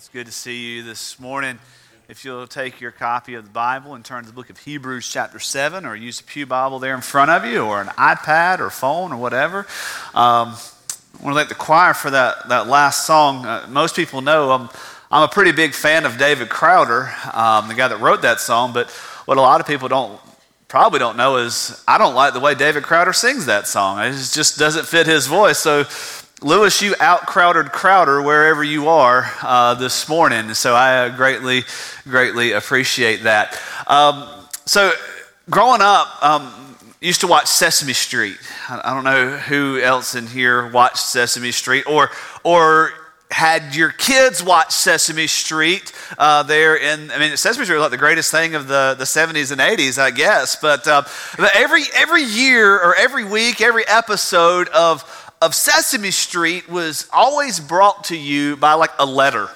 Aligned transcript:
It's 0.00 0.08
good 0.08 0.24
to 0.24 0.32
see 0.32 0.76
you 0.76 0.82
this 0.82 1.20
morning. 1.20 1.58
If 2.08 2.24
you'll 2.24 2.46
take 2.46 2.80
your 2.80 2.90
copy 2.90 3.34
of 3.34 3.44
the 3.44 3.50
Bible 3.50 3.94
and 3.94 4.02
turn 4.02 4.22
to 4.22 4.26
the 4.26 4.32
book 4.32 4.48
of 4.48 4.56
Hebrews, 4.56 5.06
chapter 5.06 5.38
7, 5.38 5.84
or 5.84 5.94
use 5.94 6.20
a 6.20 6.24
Pew 6.24 6.46
Bible 6.46 6.78
there 6.78 6.94
in 6.94 7.02
front 7.02 7.30
of 7.30 7.44
you, 7.44 7.66
or 7.66 7.82
an 7.82 7.88
iPad 7.88 8.60
or 8.60 8.70
phone 8.70 9.12
or 9.12 9.18
whatever. 9.18 9.66
Um, 10.14 10.54
I 10.54 11.22
want 11.22 11.34
to 11.34 11.34
thank 11.34 11.50
the 11.50 11.54
choir 11.54 11.92
for 11.92 12.10
that, 12.12 12.48
that 12.48 12.66
last 12.66 13.04
song. 13.04 13.44
Uh, 13.44 13.66
most 13.68 13.94
people 13.94 14.22
know 14.22 14.52
I'm, 14.52 14.70
I'm 15.10 15.24
a 15.24 15.28
pretty 15.28 15.52
big 15.52 15.74
fan 15.74 16.06
of 16.06 16.16
David 16.16 16.48
Crowder, 16.48 17.12
um, 17.34 17.68
the 17.68 17.74
guy 17.74 17.88
that 17.88 18.00
wrote 18.00 18.22
that 18.22 18.40
song, 18.40 18.72
but 18.72 18.88
what 19.26 19.36
a 19.36 19.42
lot 19.42 19.60
of 19.60 19.66
people 19.66 19.88
don't 19.88 20.18
probably 20.66 21.00
don't 21.00 21.18
know 21.18 21.36
is 21.36 21.84
I 21.86 21.98
don't 21.98 22.14
like 22.14 22.32
the 22.32 22.40
way 22.40 22.54
David 22.54 22.84
Crowder 22.84 23.12
sings 23.12 23.44
that 23.46 23.66
song. 23.66 23.98
It 24.00 24.12
just 24.12 24.56
doesn't 24.56 24.86
fit 24.86 25.06
his 25.06 25.26
voice. 25.26 25.58
So 25.58 25.84
Lewis, 26.42 26.80
you 26.80 26.94
outcrowded 27.00 27.70
Crowder 27.70 28.22
wherever 28.22 28.64
you 28.64 28.88
are 28.88 29.30
uh, 29.42 29.74
this 29.74 30.08
morning. 30.08 30.54
So 30.54 30.74
I 30.74 31.10
greatly, 31.10 31.64
greatly 32.04 32.52
appreciate 32.52 33.24
that. 33.24 33.60
Um, 33.86 34.26
so 34.64 34.92
growing 35.50 35.82
up, 35.82 36.22
um, 36.22 36.76
used 37.02 37.20
to 37.20 37.26
watch 37.26 37.46
Sesame 37.46 37.92
Street. 37.92 38.38
I 38.70 38.94
don't 38.94 39.04
know 39.04 39.36
who 39.36 39.80
else 39.80 40.14
in 40.14 40.26
here 40.26 40.66
watched 40.70 40.98
Sesame 40.98 41.52
Street 41.52 41.86
or 41.86 42.10
or 42.42 42.92
had 43.30 43.76
your 43.76 43.90
kids 43.90 44.42
watch 44.42 44.72
Sesame 44.72 45.26
Street 45.26 45.92
uh, 46.18 46.42
there 46.42 46.76
in, 46.76 47.10
I 47.12 47.18
mean, 47.18 47.36
Sesame 47.36 47.64
Street 47.64 47.76
was 47.76 47.82
like 47.82 47.92
the 47.92 47.96
greatest 47.96 48.32
thing 48.32 48.56
of 48.56 48.66
the, 48.66 48.96
the 48.98 49.04
70s 49.04 49.52
and 49.52 49.60
80s, 49.60 50.00
I 50.00 50.10
guess. 50.10 50.56
But, 50.56 50.88
uh, 50.88 51.02
but 51.38 51.54
every, 51.54 51.84
every 51.94 52.24
year 52.24 52.74
or 52.74 52.96
every 52.96 53.24
week, 53.24 53.60
every 53.60 53.86
episode 53.86 54.68
of, 54.70 55.29
of 55.40 55.54
Sesame 55.54 56.10
Street 56.10 56.68
was 56.68 57.08
always 57.12 57.60
brought 57.60 58.04
to 58.04 58.16
you 58.16 58.56
by 58.56 58.74
like 58.74 58.90
a 58.98 59.06
letter. 59.06 59.48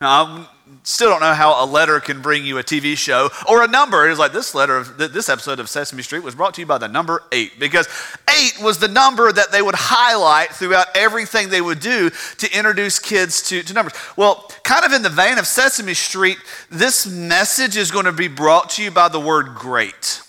Now, 0.00 0.24
I 0.24 0.46
still 0.82 1.10
don't 1.10 1.20
know 1.20 1.34
how 1.34 1.64
a 1.64 1.66
letter 1.66 2.00
can 2.00 2.22
bring 2.22 2.44
you 2.44 2.58
a 2.58 2.62
TV 2.62 2.96
show 2.96 3.30
or 3.48 3.62
a 3.62 3.68
number. 3.68 4.06
It 4.06 4.10
was 4.10 4.18
like 4.18 4.32
this 4.32 4.54
letter, 4.54 4.82
this 4.82 5.28
episode 5.28 5.60
of 5.60 5.68
Sesame 5.68 6.02
Street 6.02 6.22
was 6.22 6.34
brought 6.34 6.54
to 6.54 6.60
you 6.60 6.66
by 6.66 6.78
the 6.78 6.88
number 6.88 7.22
eight 7.32 7.58
because 7.58 7.88
eight 8.36 8.60
was 8.62 8.78
the 8.78 8.88
number 8.88 9.30
that 9.30 9.52
they 9.52 9.62
would 9.62 9.74
highlight 9.76 10.50
throughout 10.50 10.86
everything 10.96 11.48
they 11.48 11.60
would 11.60 11.80
do 11.80 12.10
to 12.38 12.56
introduce 12.56 12.98
kids 12.98 13.42
to, 13.48 13.62
to 13.62 13.74
numbers. 13.74 13.94
Well, 14.16 14.50
kind 14.64 14.84
of 14.84 14.92
in 14.92 15.02
the 15.02 15.08
vein 15.08 15.38
of 15.38 15.46
Sesame 15.46 15.94
Street, 15.94 16.38
this 16.70 17.06
message 17.06 17.76
is 17.76 17.90
going 17.90 18.06
to 18.06 18.12
be 18.12 18.28
brought 18.28 18.70
to 18.70 18.82
you 18.82 18.90
by 18.90 19.08
the 19.08 19.20
word 19.20 19.54
great. 19.54 20.22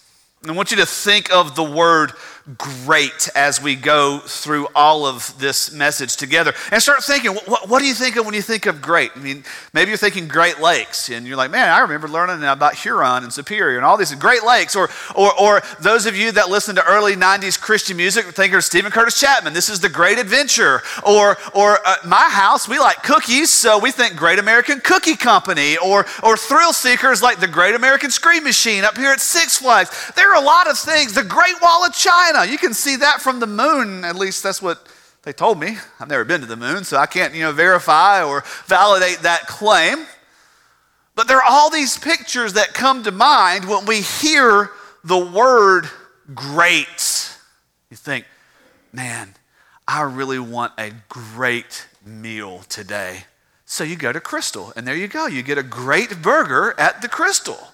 I 0.47 0.53
want 0.53 0.71
you 0.71 0.77
to 0.77 0.85
think 0.85 1.31
of 1.33 1.55
the 1.55 1.63
word 1.63 2.13
great 2.57 3.29
as 3.35 3.61
we 3.61 3.75
go 3.75 4.19
through 4.19 4.67
all 4.73 5.05
of 5.05 5.37
this 5.39 5.71
message 5.71 6.15
together. 6.15 6.53
And 6.71 6.81
start 6.81 7.03
thinking 7.03 7.31
what, 7.31 7.69
what, 7.69 7.79
do 7.79 7.85
you 7.85 7.93
think 7.93 8.15
of 8.15 8.25
when 8.25 8.33
you 8.33 8.41
think 8.41 8.65
of 8.65 8.81
great? 8.81 9.11
I 9.15 9.19
mean 9.19 9.43
maybe 9.73 9.89
you're 9.89 9.97
thinking 9.97 10.27
great 10.27 10.59
lakes 10.59 11.09
and 11.09 11.27
you're 11.27 11.37
like 11.37 11.51
man 11.51 11.69
i 11.69 11.79
remember 11.79 12.07
learning 12.07 12.43
about 12.43 12.75
huron 12.75 13.23
and 13.23 13.31
superior 13.31 13.77
and 13.77 13.85
all 13.85 13.97
these 13.97 14.13
great 14.15 14.43
lakes. 14.43 14.75
Or, 14.75 14.89
or, 15.15 15.39
or 15.39 15.61
those 15.79 16.05
of 16.05 16.15
you 16.15 16.31
that 16.33 16.49
listen 16.49 16.75
to 16.75 16.85
early 16.85 17.15
90s 17.15 17.59
christian 17.59 17.97
music 17.97 18.25
think 18.25 18.53
of 18.53 18.63
steven 18.63 18.91
curtis 18.91 19.19
chapman 19.19 19.53
this 19.53 19.69
is 19.69 19.79
the 19.79 19.89
great 19.89 20.17
adventure. 20.17 20.81
Or, 21.05 21.37
or 21.53 21.79
uh, 21.85 21.95
my 22.05 22.29
house 22.29 22.67
we 22.67 22.79
like 22.79 23.03
cookies 23.03 23.49
so 23.49 23.77
we 23.77 23.91
think 23.91 24.15
great 24.15 24.39
american 24.39 24.79
cookie 24.79 25.15
company. 25.15 25.77
Or, 25.77 26.05
or 26.23 26.35
thrill 26.37 26.73
seekers 26.73 27.21
like 27.21 27.39
the 27.39 27.47
great 27.47 27.75
american 27.75 28.09
scream 28.09 28.43
machine 28.43 28.83
up 28.83 28.97
here 28.97 29.11
at 29.11 29.19
six 29.19 29.57
flags. 29.57 30.11
There 30.15 30.31
are 30.31 30.41
a 30.41 30.45
lot 30.45 30.69
of 30.69 30.77
things 30.77 31.13
the 31.13 31.23
great 31.23 31.61
wall 31.61 31.85
of 31.85 31.93
china 31.93 32.38
you 32.43 32.57
can 32.57 32.73
see 32.73 32.95
that 32.97 33.21
from 33.21 33.39
the 33.39 33.47
moon. 33.47 34.03
At 34.03 34.15
least 34.15 34.43
that's 34.43 34.61
what 34.61 34.87
they 35.23 35.33
told 35.33 35.59
me. 35.59 35.77
I've 35.99 36.07
never 36.07 36.25
been 36.25 36.41
to 36.41 36.47
the 36.47 36.55
moon, 36.55 36.83
so 36.83 36.97
I 36.97 37.05
can't, 37.05 37.33
you 37.33 37.41
know, 37.41 37.51
verify 37.51 38.23
or 38.23 38.43
validate 38.65 39.19
that 39.19 39.47
claim. 39.47 40.05
But 41.15 41.27
there 41.27 41.37
are 41.37 41.49
all 41.49 41.69
these 41.69 41.97
pictures 41.97 42.53
that 42.53 42.73
come 42.73 43.03
to 43.03 43.11
mind 43.11 43.65
when 43.65 43.85
we 43.85 44.01
hear 44.01 44.71
the 45.03 45.17
word 45.17 45.89
great. 46.33 47.35
You 47.89 47.97
think, 47.97 48.25
man, 48.93 49.35
I 49.87 50.01
really 50.03 50.39
want 50.39 50.73
a 50.77 50.91
great 51.09 51.87
meal 52.05 52.59
today. 52.69 53.25
So 53.65 53.83
you 53.83 53.95
go 53.95 54.11
to 54.11 54.19
Krystal, 54.19 54.75
and 54.75 54.87
there 54.87 54.95
you 54.95 55.07
go. 55.07 55.27
You 55.27 55.43
get 55.43 55.57
a 55.57 55.63
great 55.63 56.21
burger 56.21 56.73
at 56.79 57.01
the 57.01 57.09
Krystal. 57.09 57.68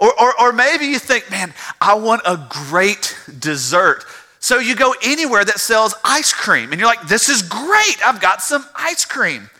Or, 0.00 0.18
or, 0.18 0.40
or 0.40 0.52
maybe 0.52 0.86
you 0.86 0.98
think, 0.98 1.30
man, 1.30 1.52
I 1.78 1.94
want 1.94 2.22
a 2.24 2.46
great 2.48 3.16
dessert. 3.38 4.06
So 4.38 4.58
you 4.58 4.74
go 4.74 4.94
anywhere 5.02 5.44
that 5.44 5.60
sells 5.60 5.94
ice 6.02 6.32
cream, 6.32 6.72
and 6.72 6.80
you're 6.80 6.88
like, 6.88 7.06
this 7.06 7.28
is 7.28 7.42
great. 7.42 7.98
I've 8.04 8.20
got 8.20 8.40
some 8.40 8.64
ice 8.74 9.04
cream. 9.04 9.50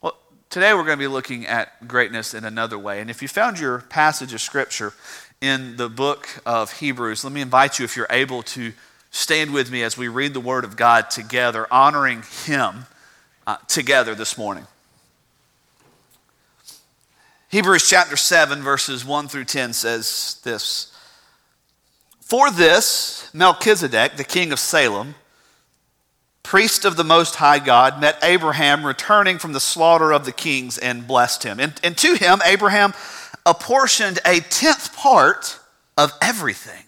Well, 0.00 0.16
today 0.50 0.72
we're 0.72 0.84
going 0.84 0.96
to 0.98 1.02
be 1.02 1.08
looking 1.08 1.46
at 1.48 1.88
greatness 1.88 2.32
in 2.32 2.44
another 2.44 2.78
way. 2.78 3.00
And 3.00 3.10
if 3.10 3.20
you 3.20 3.26
found 3.26 3.58
your 3.58 3.80
passage 3.80 4.32
of 4.32 4.40
scripture 4.40 4.92
in 5.40 5.76
the 5.76 5.88
book 5.88 6.28
of 6.46 6.78
Hebrews, 6.78 7.24
let 7.24 7.32
me 7.32 7.40
invite 7.40 7.80
you, 7.80 7.84
if 7.84 7.96
you're 7.96 8.06
able, 8.08 8.44
to 8.44 8.72
stand 9.10 9.52
with 9.52 9.72
me 9.72 9.82
as 9.82 9.98
we 9.98 10.06
read 10.06 10.32
the 10.32 10.40
word 10.40 10.62
of 10.62 10.76
God 10.76 11.10
together, 11.10 11.66
honoring 11.72 12.22
Him 12.44 12.86
uh, 13.48 13.56
together 13.66 14.14
this 14.14 14.38
morning. 14.38 14.68
Hebrews 17.56 17.88
chapter 17.88 18.18
7, 18.18 18.60
verses 18.60 19.02
1 19.02 19.28
through 19.28 19.46
10 19.46 19.72
says 19.72 20.38
this 20.44 20.92
For 22.20 22.50
this, 22.50 23.30
Melchizedek, 23.32 24.18
the 24.18 24.24
king 24.24 24.52
of 24.52 24.58
Salem, 24.58 25.14
priest 26.42 26.84
of 26.84 26.96
the 26.96 27.02
Most 27.02 27.36
High 27.36 27.58
God, 27.58 27.98
met 27.98 28.18
Abraham 28.22 28.84
returning 28.84 29.38
from 29.38 29.54
the 29.54 29.60
slaughter 29.60 30.12
of 30.12 30.26
the 30.26 30.32
kings 30.32 30.76
and 30.76 31.06
blessed 31.06 31.44
him. 31.44 31.58
And, 31.58 31.80
and 31.82 31.96
to 31.96 32.16
him, 32.16 32.42
Abraham 32.44 32.92
apportioned 33.46 34.18
a 34.26 34.40
tenth 34.40 34.94
part 34.94 35.58
of 35.96 36.12
everything. 36.20 36.84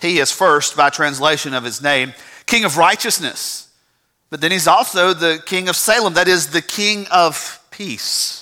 He 0.00 0.18
is 0.18 0.32
first, 0.32 0.76
by 0.76 0.90
translation 0.90 1.54
of 1.54 1.62
his 1.62 1.80
name, 1.80 2.14
king 2.46 2.64
of 2.64 2.76
righteousness. 2.76 3.72
But 4.28 4.40
then 4.40 4.50
he's 4.50 4.66
also 4.66 5.14
the 5.14 5.40
king 5.46 5.68
of 5.68 5.76
Salem, 5.76 6.14
that 6.14 6.26
is, 6.26 6.48
the 6.48 6.62
king 6.62 7.06
of 7.12 7.64
peace. 7.70 8.39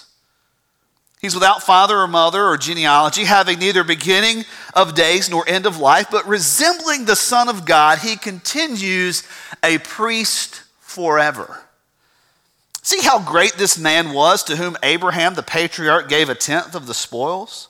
He's 1.21 1.35
without 1.35 1.65
father 1.65 1.99
or 1.99 2.07
mother 2.07 2.45
or 2.45 2.57
genealogy, 2.57 3.25
having 3.25 3.59
neither 3.59 3.83
beginning 3.83 4.45
of 4.75 4.95
days 4.95 5.29
nor 5.29 5.49
end 5.49 5.67
of 5.67 5.79
life, 5.79 6.09
but 6.11 6.27
resembling 6.29 7.05
the 7.05 7.17
Son 7.17 7.49
of 7.49 7.65
God, 7.65 7.99
he 7.99 8.17
continues 8.17 9.25
a 9.63 9.79
priest 9.79 10.63
forever. 10.81 11.65
See 12.83 13.01
how 13.03 13.19
great 13.19 13.55
this 13.55 13.77
man 13.77 14.13
was 14.13 14.45
to 14.45 14.57
whom 14.57 14.77
Abraham 14.83 15.35
the 15.35 15.43
patriarch 15.43 16.09
gave 16.09 16.29
a 16.29 16.35
tenth 16.35 16.75
of 16.75 16.87
the 16.87 16.95
spoils? 16.95 17.69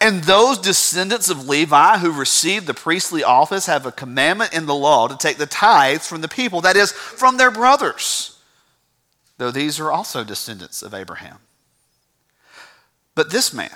And 0.00 0.22
those 0.22 0.58
descendants 0.58 1.28
of 1.28 1.48
Levi 1.48 1.98
who 1.98 2.12
received 2.12 2.66
the 2.66 2.74
priestly 2.74 3.22
office 3.22 3.66
have 3.66 3.84
a 3.84 3.92
commandment 3.92 4.54
in 4.54 4.66
the 4.66 4.74
law 4.74 5.08
to 5.08 5.16
take 5.16 5.36
the 5.36 5.46
tithes 5.46 6.06
from 6.06 6.20
the 6.20 6.28
people, 6.28 6.60
that 6.62 6.76
is, 6.76 6.92
from 6.92 7.36
their 7.36 7.50
brothers, 7.50 8.38
though 9.36 9.50
these 9.50 9.78
are 9.80 9.90
also 9.90 10.24
descendants 10.24 10.82
of 10.82 10.94
Abraham. 10.94 11.38
But 13.14 13.30
this 13.30 13.52
man, 13.52 13.70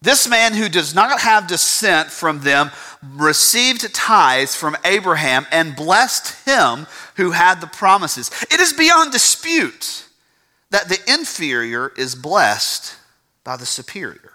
this 0.00 0.28
man 0.28 0.54
who 0.54 0.68
does 0.68 0.94
not 0.94 1.20
have 1.20 1.46
descent 1.46 2.10
from 2.10 2.40
them 2.40 2.70
received 3.14 3.92
tithes 3.92 4.54
from 4.54 4.76
Abraham 4.84 5.46
and 5.50 5.76
blessed 5.76 6.44
him 6.46 6.86
who 7.16 7.32
had 7.32 7.60
the 7.60 7.66
promises. 7.66 8.30
It 8.50 8.60
is 8.60 8.72
beyond 8.72 9.12
dispute 9.12 10.06
that 10.70 10.88
the 10.88 10.98
inferior 11.12 11.92
is 11.96 12.14
blessed 12.14 12.96
by 13.44 13.56
the 13.56 13.66
superior. 13.66 14.32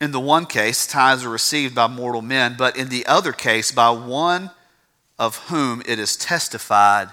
In 0.00 0.12
the 0.12 0.20
one 0.20 0.46
case, 0.46 0.86
tithes 0.86 1.24
are 1.24 1.30
received 1.30 1.74
by 1.74 1.86
mortal 1.86 2.22
men, 2.22 2.56
but 2.58 2.76
in 2.76 2.88
the 2.88 3.06
other 3.06 3.32
case, 3.32 3.70
by 3.70 3.90
one 3.90 4.50
of 5.18 5.36
whom 5.48 5.82
it 5.86 5.98
is 5.98 6.16
testified 6.16 7.08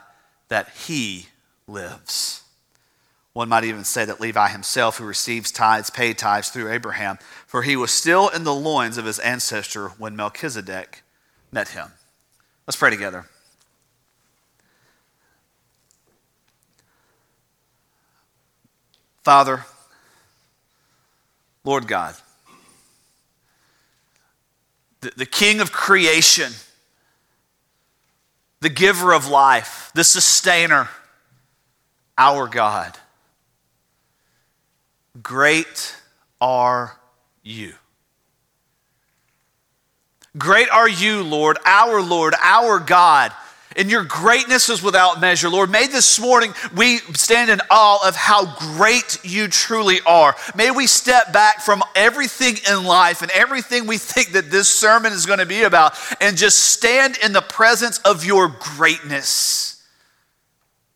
that 0.48 0.70
he 0.70 1.28
lives. 1.68 2.44
One 3.38 3.50
might 3.50 3.66
even 3.66 3.84
say 3.84 4.04
that 4.04 4.20
Levi 4.20 4.48
himself, 4.48 4.98
who 4.98 5.06
receives 5.06 5.52
tithes, 5.52 5.92
paid 5.92 6.18
tithes 6.18 6.50
through 6.50 6.72
Abraham, 6.72 7.20
for 7.46 7.62
he 7.62 7.76
was 7.76 7.92
still 7.92 8.30
in 8.30 8.46
the 8.46 8.54
loins 8.54 8.98
of 8.98 9.06
his 9.06 9.20
ancestor 9.20 9.90
when 9.90 10.16
Melchizedek 10.16 11.04
met 11.52 11.68
him. 11.68 11.92
Let's 12.66 12.78
pray 12.78 12.90
together. 12.90 13.26
Father, 19.22 19.66
Lord 21.64 21.88
God, 21.88 22.16
the, 25.02 25.12
the 25.16 25.28
King 25.28 25.60
of 25.60 25.72
creation, 25.72 26.54
the 28.62 28.70
giver 28.70 29.14
of 29.14 29.28
life, 29.28 29.92
the 29.94 30.04
sustainer, 30.04 30.90
our 32.18 32.48
God. 32.48 32.98
Great 35.22 35.96
are 36.42 37.00
you. 37.44 37.74
Great 40.38 40.70
are 40.70 40.90
you, 40.90 41.24
Lord, 41.24 41.58
our 41.66 42.02
Lord, 42.02 42.36
our 42.42 42.80
God. 42.80 43.32
and 43.78 43.92
your 43.92 44.04
greatness 44.04 44.70
is 44.70 44.82
without 44.82 45.22
measure. 45.22 45.50
Lord, 45.50 45.70
may 45.70 45.88
this 45.88 46.20
morning 46.20 46.54
we 46.76 46.98
stand 47.14 47.50
in 47.52 47.62
awe 47.70 48.06
of 48.06 48.16
how 48.16 48.58
great 48.76 49.20
you 49.24 49.48
truly 49.48 50.00
are. 50.06 50.36
May 50.56 50.72
we 50.72 50.88
step 50.88 51.32
back 51.32 51.62
from 51.62 51.84
everything 51.96 52.56
in 52.70 52.84
life 52.84 53.22
and 53.22 53.32
everything 53.32 53.86
we 53.86 54.00
think 54.00 54.32
that 54.32 54.50
this 54.50 54.68
sermon 54.68 55.14
is 55.14 55.26
going 55.28 55.40
to 55.40 55.46
be 55.46 55.62
about 55.62 55.94
and 56.20 56.36
just 56.36 56.58
stand 56.60 57.18
in 57.24 57.34
the 57.34 57.42
presence 57.42 58.00
of 58.00 58.26
your 58.26 58.48
greatness. 58.48 59.84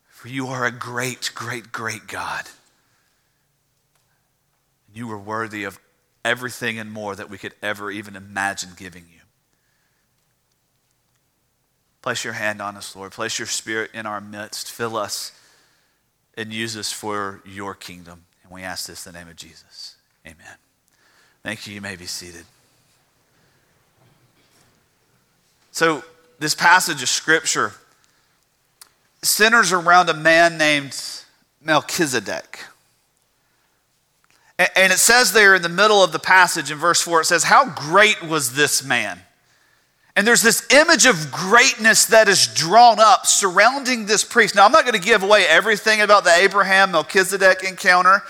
For 0.08 0.28
you 0.28 0.48
are 0.48 0.66
a 0.66 0.72
great, 0.72 1.30
great, 1.34 1.70
great 1.72 2.08
God. 2.08 2.44
You 4.94 5.06
were 5.06 5.18
worthy 5.18 5.64
of 5.64 5.78
everything 6.24 6.78
and 6.78 6.90
more 6.90 7.16
that 7.16 7.30
we 7.30 7.38
could 7.38 7.54
ever 7.62 7.90
even 7.90 8.16
imagine 8.16 8.70
giving 8.76 9.04
you. 9.12 9.20
Place 12.02 12.24
your 12.24 12.32
hand 12.32 12.60
on 12.60 12.76
us, 12.76 12.96
Lord. 12.96 13.12
Place 13.12 13.38
your 13.38 13.46
spirit 13.46 13.90
in 13.94 14.06
our 14.06 14.20
midst. 14.20 14.70
Fill 14.70 14.96
us 14.96 15.32
and 16.36 16.52
use 16.52 16.76
us 16.76 16.92
for 16.92 17.40
your 17.44 17.74
kingdom. 17.74 18.24
And 18.42 18.52
we 18.52 18.62
ask 18.62 18.86
this 18.86 19.06
in 19.06 19.12
the 19.12 19.18
name 19.18 19.28
of 19.28 19.36
Jesus. 19.36 19.96
Amen. 20.26 20.56
Thank 21.42 21.66
you. 21.66 21.74
You 21.74 21.80
may 21.80 21.96
be 21.96 22.06
seated. 22.06 22.44
So, 25.70 26.04
this 26.38 26.54
passage 26.54 27.02
of 27.02 27.08
scripture 27.08 27.72
centers 29.22 29.72
around 29.72 30.08
a 30.08 30.14
man 30.14 30.58
named 30.58 30.98
Melchizedek. 31.62 32.60
And 34.58 34.92
it 34.92 34.98
says 34.98 35.32
there 35.32 35.54
in 35.54 35.62
the 35.62 35.68
middle 35.68 36.04
of 36.04 36.12
the 36.12 36.18
passage 36.18 36.70
in 36.70 36.78
verse 36.78 37.00
4, 37.00 37.22
it 37.22 37.24
says, 37.24 37.44
How 37.44 37.68
great 37.70 38.22
was 38.22 38.54
this 38.54 38.84
man? 38.84 39.20
And 40.14 40.26
there's 40.26 40.42
this 40.42 40.70
image 40.70 41.06
of 41.06 41.32
greatness 41.32 42.06
that 42.06 42.28
is 42.28 42.46
drawn 42.46 43.00
up 43.00 43.26
surrounding 43.26 44.04
this 44.04 44.24
priest. 44.24 44.54
Now, 44.54 44.66
I'm 44.66 44.72
not 44.72 44.84
going 44.84 45.00
to 45.00 45.00
give 45.00 45.22
away 45.22 45.46
everything 45.46 46.02
about 46.02 46.24
the 46.24 46.34
Abraham 46.34 46.92
Melchizedek 46.92 47.64
encounter 47.64 48.22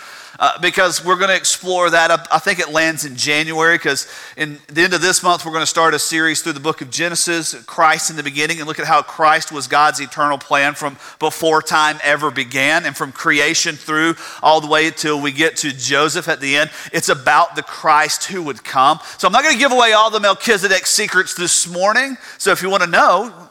uh, 0.42 0.58
because 0.58 1.04
we're 1.04 1.14
going 1.14 1.28
to 1.28 1.36
explore 1.36 1.88
that. 1.88 2.10
I, 2.10 2.26
I 2.32 2.40
think 2.40 2.58
it 2.58 2.70
lands 2.70 3.04
in 3.04 3.14
January 3.14 3.76
because 3.76 4.08
in 4.36 4.58
the 4.66 4.82
end 4.82 4.92
of 4.92 5.00
this 5.00 5.22
month, 5.22 5.46
we're 5.46 5.52
going 5.52 5.62
to 5.62 5.66
start 5.66 5.94
a 5.94 6.00
series 6.00 6.42
through 6.42 6.54
the 6.54 6.58
book 6.60 6.80
of 6.80 6.90
Genesis, 6.90 7.54
Christ 7.62 8.10
in 8.10 8.16
the 8.16 8.24
beginning, 8.24 8.58
and 8.58 8.66
look 8.66 8.80
at 8.80 8.86
how 8.86 9.02
Christ 9.02 9.52
was 9.52 9.68
God's 9.68 10.00
eternal 10.00 10.38
plan 10.38 10.74
from 10.74 10.96
before 11.20 11.62
time 11.62 12.00
ever 12.02 12.32
began 12.32 12.86
and 12.86 12.96
from 12.96 13.12
creation 13.12 13.76
through 13.76 14.16
all 14.42 14.60
the 14.60 14.66
way 14.66 14.90
till 14.90 15.22
we 15.22 15.30
get 15.30 15.58
to 15.58 15.70
Joseph 15.70 16.26
at 16.26 16.40
the 16.40 16.56
end. 16.56 16.72
It's 16.92 17.08
about 17.08 17.54
the 17.54 17.62
Christ 17.62 18.24
who 18.24 18.42
would 18.42 18.64
come. 18.64 18.98
So 19.18 19.28
I'm 19.28 19.32
not 19.32 19.44
going 19.44 19.54
to 19.54 19.60
give 19.60 19.70
away 19.70 19.92
all 19.92 20.10
the 20.10 20.18
Melchizedek 20.18 20.86
secrets 20.86 21.34
this 21.34 21.68
morning. 21.68 22.16
So 22.38 22.50
if 22.50 22.62
you 22.62 22.68
want 22.68 22.82
to 22.82 22.90
know, 22.90 23.48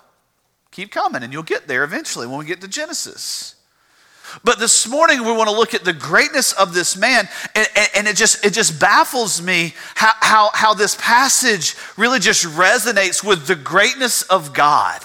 keep 0.72 0.92
coming 0.92 1.24
and 1.24 1.32
you'll 1.32 1.44
get 1.44 1.70
there 1.70 1.86
eventually 1.86 2.28
when 2.28 2.38
we 2.38 2.44
get 2.44 2.60
to 2.60 2.68
Genesis. 2.68 3.56
But 4.44 4.60
this 4.60 4.88
morning 4.88 5.24
we 5.24 5.32
want 5.32 5.50
to 5.50 5.56
look 5.56 5.74
at 5.74 5.84
the 5.84 5.94
greatness 5.94 6.54
of 6.54 6.74
this 6.74 6.96
man, 6.98 7.28
and, 7.56 7.68
and, 7.96 8.08
it 8.08 8.16
just 8.16 8.46
it 8.46 8.54
just 8.54 8.80
baffles 8.80 9.42
me 9.42 9.74
how, 9.96 10.12
how, 10.22 10.50
how 10.54 10.74
this 10.74 10.96
passage 10.96 11.76
really 11.98 12.20
just 12.20 12.46
resonates 12.46 13.24
with 13.24 13.48
the 13.48 13.56
greatness 13.56 14.22
of 14.24 14.54
God 14.54 15.02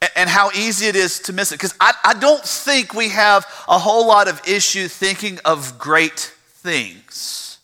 and, 0.00 0.10
and 0.16 0.30
how 0.30 0.50
easy 0.50 0.86
it 0.86 0.96
is 0.96 1.20
to 1.20 1.32
miss 1.32 1.52
it. 1.52 1.56
Because 1.56 1.74
I, 1.80 1.94
I 2.04 2.14
don't 2.14 2.44
think 2.44 2.92
we 2.92 3.10
have 3.10 3.46
a 3.68 3.78
whole 3.78 4.06
lot 4.06 4.28
of 4.28 4.40
issue 4.46 4.88
thinking 4.88 5.38
of 5.44 5.78
great 5.78 6.32
things. 6.62 7.58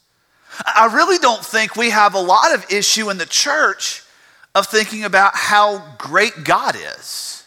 I 0.65 0.91
really 0.93 1.19
don't 1.19 1.45
think 1.45 1.77
we 1.77 1.91
have 1.91 2.15
a 2.15 2.21
lot 2.21 2.55
of 2.55 2.67
issue 2.71 3.11
in 3.11 3.19
the 3.19 3.27
church 3.27 4.03
of 4.55 4.67
thinking 4.67 5.05
about 5.05 5.33
how 5.35 5.95
great 5.99 6.45
God 6.45 6.77
is. 6.77 7.38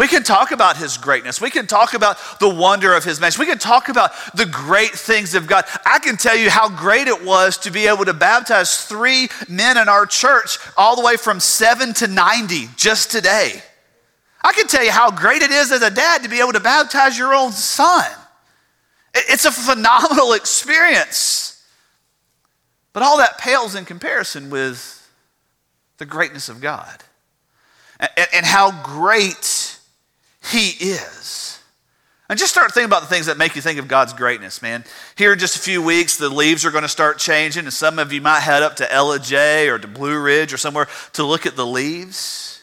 We 0.00 0.08
can 0.08 0.22
talk 0.22 0.50
about 0.50 0.78
his 0.78 0.96
greatness. 0.96 1.42
We 1.42 1.50
can 1.50 1.66
talk 1.66 1.92
about 1.92 2.16
the 2.40 2.48
wonder 2.48 2.94
of 2.94 3.04
his 3.04 3.20
message. 3.20 3.38
We 3.38 3.44
can 3.44 3.58
talk 3.58 3.90
about 3.90 4.12
the 4.34 4.46
great 4.46 4.92
things 4.92 5.34
of 5.34 5.46
God. 5.46 5.66
I 5.84 5.98
can 5.98 6.16
tell 6.16 6.34
you 6.34 6.48
how 6.48 6.70
great 6.70 7.06
it 7.06 7.22
was 7.22 7.58
to 7.58 7.70
be 7.70 7.86
able 7.86 8.06
to 8.06 8.14
baptize 8.14 8.82
three 8.86 9.28
men 9.46 9.76
in 9.76 9.90
our 9.90 10.06
church, 10.06 10.56
all 10.74 10.96
the 10.96 11.04
way 11.04 11.18
from 11.18 11.38
seven 11.38 11.92
to 11.92 12.06
90 12.06 12.70
just 12.76 13.10
today. 13.10 13.62
I 14.40 14.54
can 14.54 14.68
tell 14.68 14.82
you 14.82 14.90
how 14.90 15.10
great 15.10 15.42
it 15.42 15.50
is 15.50 15.70
as 15.70 15.82
a 15.82 15.90
dad 15.90 16.22
to 16.22 16.30
be 16.30 16.40
able 16.40 16.54
to 16.54 16.60
baptize 16.60 17.18
your 17.18 17.34
own 17.34 17.52
son. 17.52 18.10
It's 19.12 19.44
a 19.44 19.52
phenomenal 19.52 20.32
experience. 20.32 21.62
But 22.94 23.02
all 23.02 23.18
that 23.18 23.36
pales 23.36 23.74
in 23.74 23.84
comparison 23.84 24.48
with 24.48 25.10
the 25.98 26.06
greatness 26.06 26.48
of 26.48 26.62
God 26.62 27.04
and 27.98 28.46
how 28.46 28.82
great 28.82 29.76
he 30.42 30.70
is. 30.70 31.58
And 32.28 32.38
just 32.38 32.52
start 32.52 32.72
thinking 32.72 32.88
about 32.88 33.00
the 33.00 33.08
things 33.08 33.26
that 33.26 33.38
make 33.38 33.56
you 33.56 33.62
think 33.62 33.80
of 33.80 33.88
God's 33.88 34.12
greatness, 34.12 34.62
man. 34.62 34.84
Here 35.16 35.32
in 35.32 35.38
just 35.40 35.56
a 35.56 35.58
few 35.58 35.82
weeks, 35.82 36.16
the 36.16 36.28
leaves 36.28 36.64
are 36.64 36.70
going 36.70 36.82
to 36.82 36.88
start 36.88 37.18
changing, 37.18 37.64
and 37.64 37.72
some 37.72 37.98
of 37.98 38.12
you 38.12 38.20
might 38.20 38.40
head 38.40 38.62
up 38.62 38.76
to 38.76 38.84
Ellijay 38.84 39.68
or 39.68 39.80
to 39.80 39.88
Blue 39.88 40.16
Ridge 40.16 40.52
or 40.52 40.56
somewhere 40.56 40.86
to 41.14 41.24
look 41.24 41.44
at 41.44 41.56
the 41.56 41.66
leaves. 41.66 42.62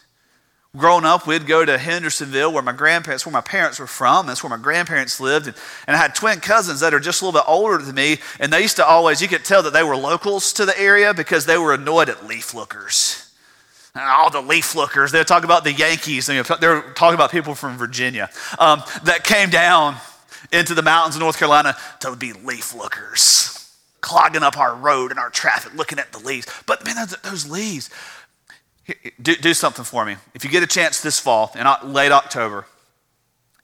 Growing 0.77 1.03
up, 1.03 1.27
we'd 1.27 1.47
go 1.47 1.65
to 1.65 1.77
Hendersonville, 1.77 2.53
where 2.53 2.63
my 2.63 2.71
grandparents, 2.71 3.25
where 3.25 3.33
my 3.33 3.41
parents 3.41 3.77
were 3.77 3.87
from. 3.87 4.25
That's 4.25 4.41
where 4.41 4.49
my 4.49 4.61
grandparents 4.61 5.19
lived. 5.19 5.47
And, 5.47 5.57
and 5.85 5.97
I 5.97 5.99
had 5.99 6.15
twin 6.15 6.39
cousins 6.39 6.79
that 6.79 6.93
are 6.93 6.99
just 7.01 7.21
a 7.21 7.25
little 7.25 7.41
bit 7.41 7.49
older 7.49 7.77
than 7.77 7.95
me, 7.95 8.19
and 8.39 8.53
they 8.53 8.61
used 8.61 8.77
to 8.77 8.85
always, 8.85 9.21
you 9.21 9.27
could 9.27 9.43
tell 9.43 9.63
that 9.63 9.73
they 9.73 9.83
were 9.83 9.97
locals 9.97 10.53
to 10.53 10.65
the 10.65 10.79
area 10.79 11.13
because 11.13 11.45
they 11.45 11.57
were 11.57 11.73
annoyed 11.73 12.07
at 12.07 12.25
leaf 12.25 12.53
lookers 12.53 13.26
all 13.99 14.29
the 14.29 14.41
leaf 14.41 14.75
lookers. 14.75 15.11
They're 15.11 15.23
talking 15.23 15.45
about 15.45 15.63
the 15.63 15.73
Yankees. 15.73 16.27
They're 16.27 16.43
talking 16.43 17.15
about 17.15 17.31
people 17.31 17.55
from 17.55 17.77
Virginia 17.77 18.29
um, 18.59 18.83
that 19.03 19.23
came 19.23 19.49
down 19.49 19.95
into 20.51 20.73
the 20.73 20.81
mountains 20.81 21.15
of 21.15 21.21
North 21.21 21.37
Carolina 21.37 21.75
to 22.01 22.15
be 22.15 22.33
leaf 22.33 22.73
lookers, 22.73 23.75
clogging 24.01 24.43
up 24.43 24.57
our 24.57 24.75
road 24.75 25.11
and 25.11 25.19
our 25.19 25.29
traffic, 25.29 25.73
looking 25.73 25.99
at 25.99 26.11
the 26.11 26.19
leaves. 26.19 26.47
But 26.65 26.85
man, 26.85 26.95
those, 26.95 27.17
those 27.21 27.49
leaves. 27.49 27.89
Do, 29.21 29.35
do 29.35 29.53
something 29.53 29.83
for 29.83 30.05
me. 30.05 30.15
If 30.33 30.45
you 30.45 30.49
get 30.49 30.63
a 30.63 30.67
chance 30.67 31.01
this 31.01 31.19
fall, 31.19 31.51
in 31.55 31.93
late 31.93 32.13
October, 32.13 32.65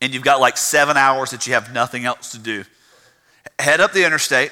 and 0.01 0.13
you've 0.13 0.24
got 0.24 0.41
like 0.41 0.57
seven 0.57 0.97
hours 0.97 1.31
that 1.31 1.47
you 1.47 1.53
have 1.53 1.74
nothing 1.74 2.03
else 2.03 2.33
to 2.33 2.39
do, 2.39 2.65
head 3.57 3.79
up 3.79 3.94
the 3.94 4.06
interstate, 4.06 4.51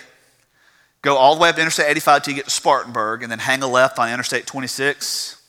go 1.01 1.18
all 1.18 1.36
the 1.36 1.42
way 1.42 1.50
up 1.50 1.57
Interstate 1.57 1.88
85 1.89 2.24
till 2.24 2.31
you 2.31 2.38
get 2.38 2.45
to 2.45 2.51
Spartanburg, 2.51 3.22
and 3.22 3.30
then 3.30 3.39
hang 3.39 3.62
a 3.63 3.68
left 3.68 4.00
on 4.00 4.10
Interstate 4.10 4.48
26 4.48 5.41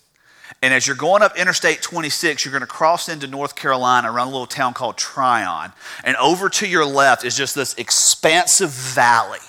and 0.62 0.73
as 0.73 0.87
you're 0.87 0.94
going 0.94 1.23
up 1.23 1.37
Interstate 1.37 1.82
26, 1.82 2.44
you're 2.44 2.53
going 2.53 2.61
to 2.61 2.69
cross 2.69 3.09
into 3.09 3.26
North 3.26 3.56
Carolina 3.56 4.11
around 4.11 4.29
a 4.29 4.31
little 4.31 4.47
town 4.47 4.75
called 4.75 4.97
Tryon. 4.97 5.73
And 6.05 6.17
over 6.17 6.49
to 6.49 6.69
your 6.69 6.87
left 6.87 7.25
is 7.25 7.37
just 7.37 7.56
this 7.56 7.75
expansive 7.75 8.71
valley. 8.71 9.40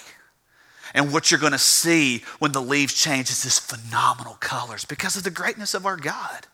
And 0.96 1.14
what 1.14 1.30
you're 1.30 1.40
going 1.40 1.52
to 1.52 1.60
see 1.60 2.24
when 2.40 2.52
the 2.52 2.62
leaves 2.62 2.96
change 2.96 3.30
is 3.30 3.44
this 3.44 3.60
phenomenal 3.60 4.38
colors 4.40 4.86
because 4.86 5.16
of 5.16 5.24
the 5.24 5.32
greatness 5.32 5.76
of 5.76 5.86
our 5.86 5.98
God. 5.98 6.48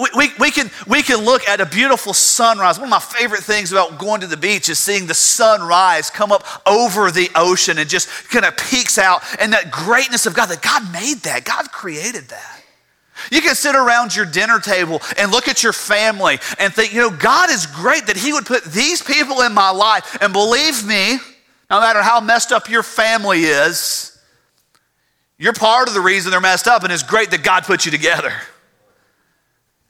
We, 0.00 0.08
we, 0.16 0.30
we, 0.40 0.50
can, 0.50 0.68
we 0.88 1.00
can 1.00 1.24
look 1.24 1.46
at 1.48 1.60
a 1.60 1.66
beautiful 1.66 2.12
sunrise. 2.12 2.78
One 2.80 2.88
of 2.88 2.90
my 2.90 2.98
favorite 2.98 3.42
things 3.42 3.70
about 3.70 3.98
going 3.98 4.20
to 4.22 4.26
the 4.26 4.36
beach 4.36 4.68
is 4.68 4.80
seeing 4.80 5.06
the 5.06 5.14
sunrise 5.14 6.10
come 6.10 6.32
up 6.32 6.44
over 6.66 7.12
the 7.12 7.30
ocean 7.36 7.78
and 7.78 7.88
just 7.88 8.08
kind 8.28 8.44
of 8.44 8.56
peeks 8.56 8.98
out. 8.98 9.22
And 9.40 9.52
that 9.52 9.70
greatness 9.70 10.26
of 10.26 10.34
God, 10.34 10.46
that 10.46 10.62
God 10.62 10.92
made 10.92 11.18
that, 11.18 11.44
God 11.44 11.70
created 11.70 12.28
that. 12.30 12.59
You 13.30 13.40
can 13.40 13.54
sit 13.54 13.74
around 13.74 14.14
your 14.14 14.26
dinner 14.26 14.58
table 14.60 15.00
and 15.16 15.30
look 15.30 15.48
at 15.48 15.62
your 15.62 15.72
family 15.72 16.38
and 16.58 16.72
think, 16.74 16.92
you 16.92 17.00
know, 17.00 17.10
God 17.10 17.50
is 17.50 17.66
great 17.66 18.06
that 18.06 18.16
He 18.16 18.32
would 18.32 18.46
put 18.46 18.64
these 18.64 19.02
people 19.02 19.42
in 19.42 19.52
my 19.52 19.70
life. 19.70 20.18
And 20.20 20.32
believe 20.32 20.86
me, 20.86 21.18
no 21.70 21.80
matter 21.80 22.02
how 22.02 22.20
messed 22.20 22.52
up 22.52 22.68
your 22.68 22.82
family 22.82 23.40
is, 23.40 24.18
you're 25.38 25.52
part 25.52 25.88
of 25.88 25.94
the 25.94 26.00
reason 26.00 26.30
they're 26.30 26.40
messed 26.40 26.66
up, 26.66 26.82
and 26.82 26.92
it's 26.92 27.02
great 27.02 27.30
that 27.30 27.42
God 27.42 27.64
put 27.64 27.86
you 27.86 27.90
together. 27.90 28.32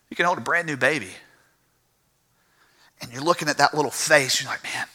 You 0.09 0.17
can 0.17 0.27
hold 0.27 0.39
a 0.39 0.43
brand 0.43 0.67
new 0.67 0.77
baby, 0.77 1.11
and 3.01 3.13
you're 3.13 3.23
looking 3.23 3.49
at 3.49 3.59
that 3.59 3.75
little 3.75 3.91
face, 3.91 4.41
you're 4.41 4.51
like, 4.51 4.63
man, 4.63 4.87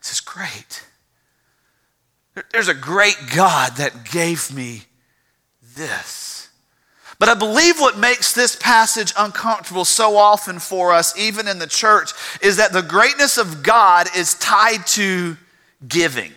this 0.00 0.12
is 0.12 0.20
great. 0.20 0.84
There's 2.52 2.68
a 2.68 2.74
great 2.74 3.16
God 3.34 3.76
that 3.76 4.10
gave 4.10 4.54
me 4.54 4.84
this. 5.76 6.23
But 7.24 7.38
I 7.38 7.38
believe 7.38 7.80
what 7.80 7.96
makes 7.96 8.34
this 8.34 8.54
passage 8.54 9.14
uncomfortable 9.16 9.86
so 9.86 10.18
often 10.18 10.58
for 10.58 10.92
us, 10.92 11.18
even 11.18 11.48
in 11.48 11.58
the 11.58 11.66
church, 11.66 12.10
is 12.42 12.58
that 12.58 12.74
the 12.74 12.82
greatness 12.82 13.38
of 13.38 13.62
God 13.62 14.08
is 14.14 14.34
tied 14.34 14.86
to 14.88 15.38
giving. 15.88 16.32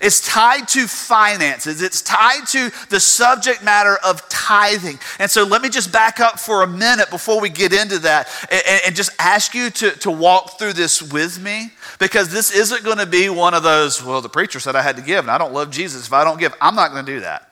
It's 0.00 0.24
tied 0.24 0.68
to 0.68 0.86
finances. 0.86 1.82
It's 1.82 2.00
tied 2.00 2.46
to 2.50 2.70
the 2.90 3.00
subject 3.00 3.64
matter 3.64 3.98
of 4.04 4.28
tithing. 4.28 5.00
And 5.18 5.28
so 5.28 5.42
let 5.42 5.62
me 5.62 5.68
just 5.68 5.90
back 5.90 6.20
up 6.20 6.38
for 6.38 6.62
a 6.62 6.68
minute 6.68 7.10
before 7.10 7.40
we 7.40 7.48
get 7.48 7.72
into 7.72 7.98
that 7.98 8.28
and, 8.52 8.82
and 8.86 8.94
just 8.94 9.10
ask 9.18 9.52
you 9.52 9.70
to, 9.70 9.90
to 9.98 10.12
walk 10.12 10.60
through 10.60 10.74
this 10.74 11.02
with 11.02 11.42
me 11.42 11.72
because 11.98 12.28
this 12.28 12.52
isn't 12.52 12.84
going 12.84 12.98
to 12.98 13.06
be 13.06 13.28
one 13.30 13.52
of 13.52 13.64
those, 13.64 14.00
well, 14.00 14.20
the 14.20 14.28
preacher 14.28 14.60
said 14.60 14.76
I 14.76 14.82
had 14.82 14.94
to 14.94 15.02
give 15.02 15.24
and 15.24 15.30
I 15.32 15.38
don't 15.38 15.52
love 15.52 15.72
Jesus 15.72 16.06
if 16.06 16.12
I 16.12 16.22
don't 16.22 16.38
give. 16.38 16.54
I'm 16.60 16.76
not 16.76 16.92
going 16.92 17.04
to 17.04 17.12
do 17.14 17.18
that. 17.22 17.50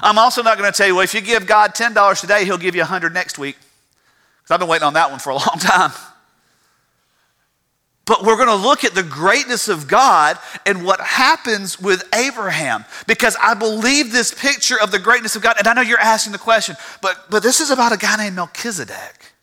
I'm 0.00 0.18
also 0.18 0.42
not 0.42 0.58
going 0.58 0.70
to 0.70 0.76
tell 0.76 0.86
you, 0.86 0.94
well, 0.94 1.04
if 1.04 1.14
you 1.14 1.20
give 1.20 1.46
God 1.46 1.74
$10 1.74 2.20
today, 2.20 2.44
he'll 2.44 2.58
give 2.58 2.74
you 2.74 2.82
100 2.82 3.12
next 3.12 3.38
week. 3.38 3.56
Because 3.56 4.54
I've 4.54 4.60
been 4.60 4.68
waiting 4.68 4.86
on 4.86 4.94
that 4.94 5.10
one 5.10 5.18
for 5.18 5.30
a 5.30 5.34
long 5.36 5.58
time. 5.58 5.92
But 8.08 8.24
we're 8.24 8.36
going 8.36 8.48
to 8.48 8.54
look 8.54 8.84
at 8.84 8.94
the 8.94 9.02
greatness 9.02 9.68
of 9.68 9.86
God 9.86 10.38
and 10.64 10.82
what 10.82 10.98
happens 10.98 11.78
with 11.78 12.02
Abraham 12.14 12.86
because 13.06 13.36
I 13.40 13.52
believe 13.52 14.12
this 14.12 14.32
picture 14.32 14.80
of 14.80 14.90
the 14.90 14.98
greatness 14.98 15.36
of 15.36 15.42
God. 15.42 15.56
And 15.58 15.68
I 15.68 15.74
know 15.74 15.82
you're 15.82 16.00
asking 16.00 16.32
the 16.32 16.38
question, 16.38 16.76
but, 17.02 17.26
but 17.28 17.42
this 17.42 17.60
is 17.60 17.70
about 17.70 17.92
a 17.92 17.98
guy 17.98 18.16
named 18.16 18.36
Melchizedek. 18.36 19.34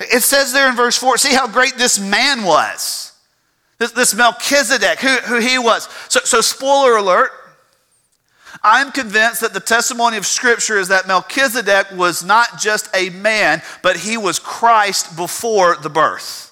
It 0.00 0.22
says 0.22 0.52
there 0.52 0.68
in 0.68 0.76
verse 0.76 0.96
4 0.96 1.18
see 1.18 1.34
how 1.34 1.48
great 1.48 1.76
this 1.76 1.98
man 1.98 2.44
was. 2.44 3.12
This, 3.78 3.90
this 3.90 4.14
Melchizedek, 4.14 5.00
who, 5.00 5.08
who 5.08 5.40
he 5.40 5.58
was. 5.58 5.88
So, 6.08 6.20
so, 6.20 6.40
spoiler 6.40 6.96
alert, 6.96 7.30
I'm 8.62 8.92
convinced 8.92 9.40
that 9.40 9.52
the 9.52 9.60
testimony 9.60 10.16
of 10.16 10.26
Scripture 10.26 10.78
is 10.78 10.88
that 10.88 11.06
Melchizedek 11.06 11.92
was 11.92 12.22
not 12.22 12.58
just 12.58 12.88
a 12.94 13.10
man, 13.10 13.62
but 13.82 13.96
he 13.96 14.16
was 14.16 14.38
Christ 14.38 15.16
before 15.16 15.76
the 15.76 15.90
birth 15.90 16.43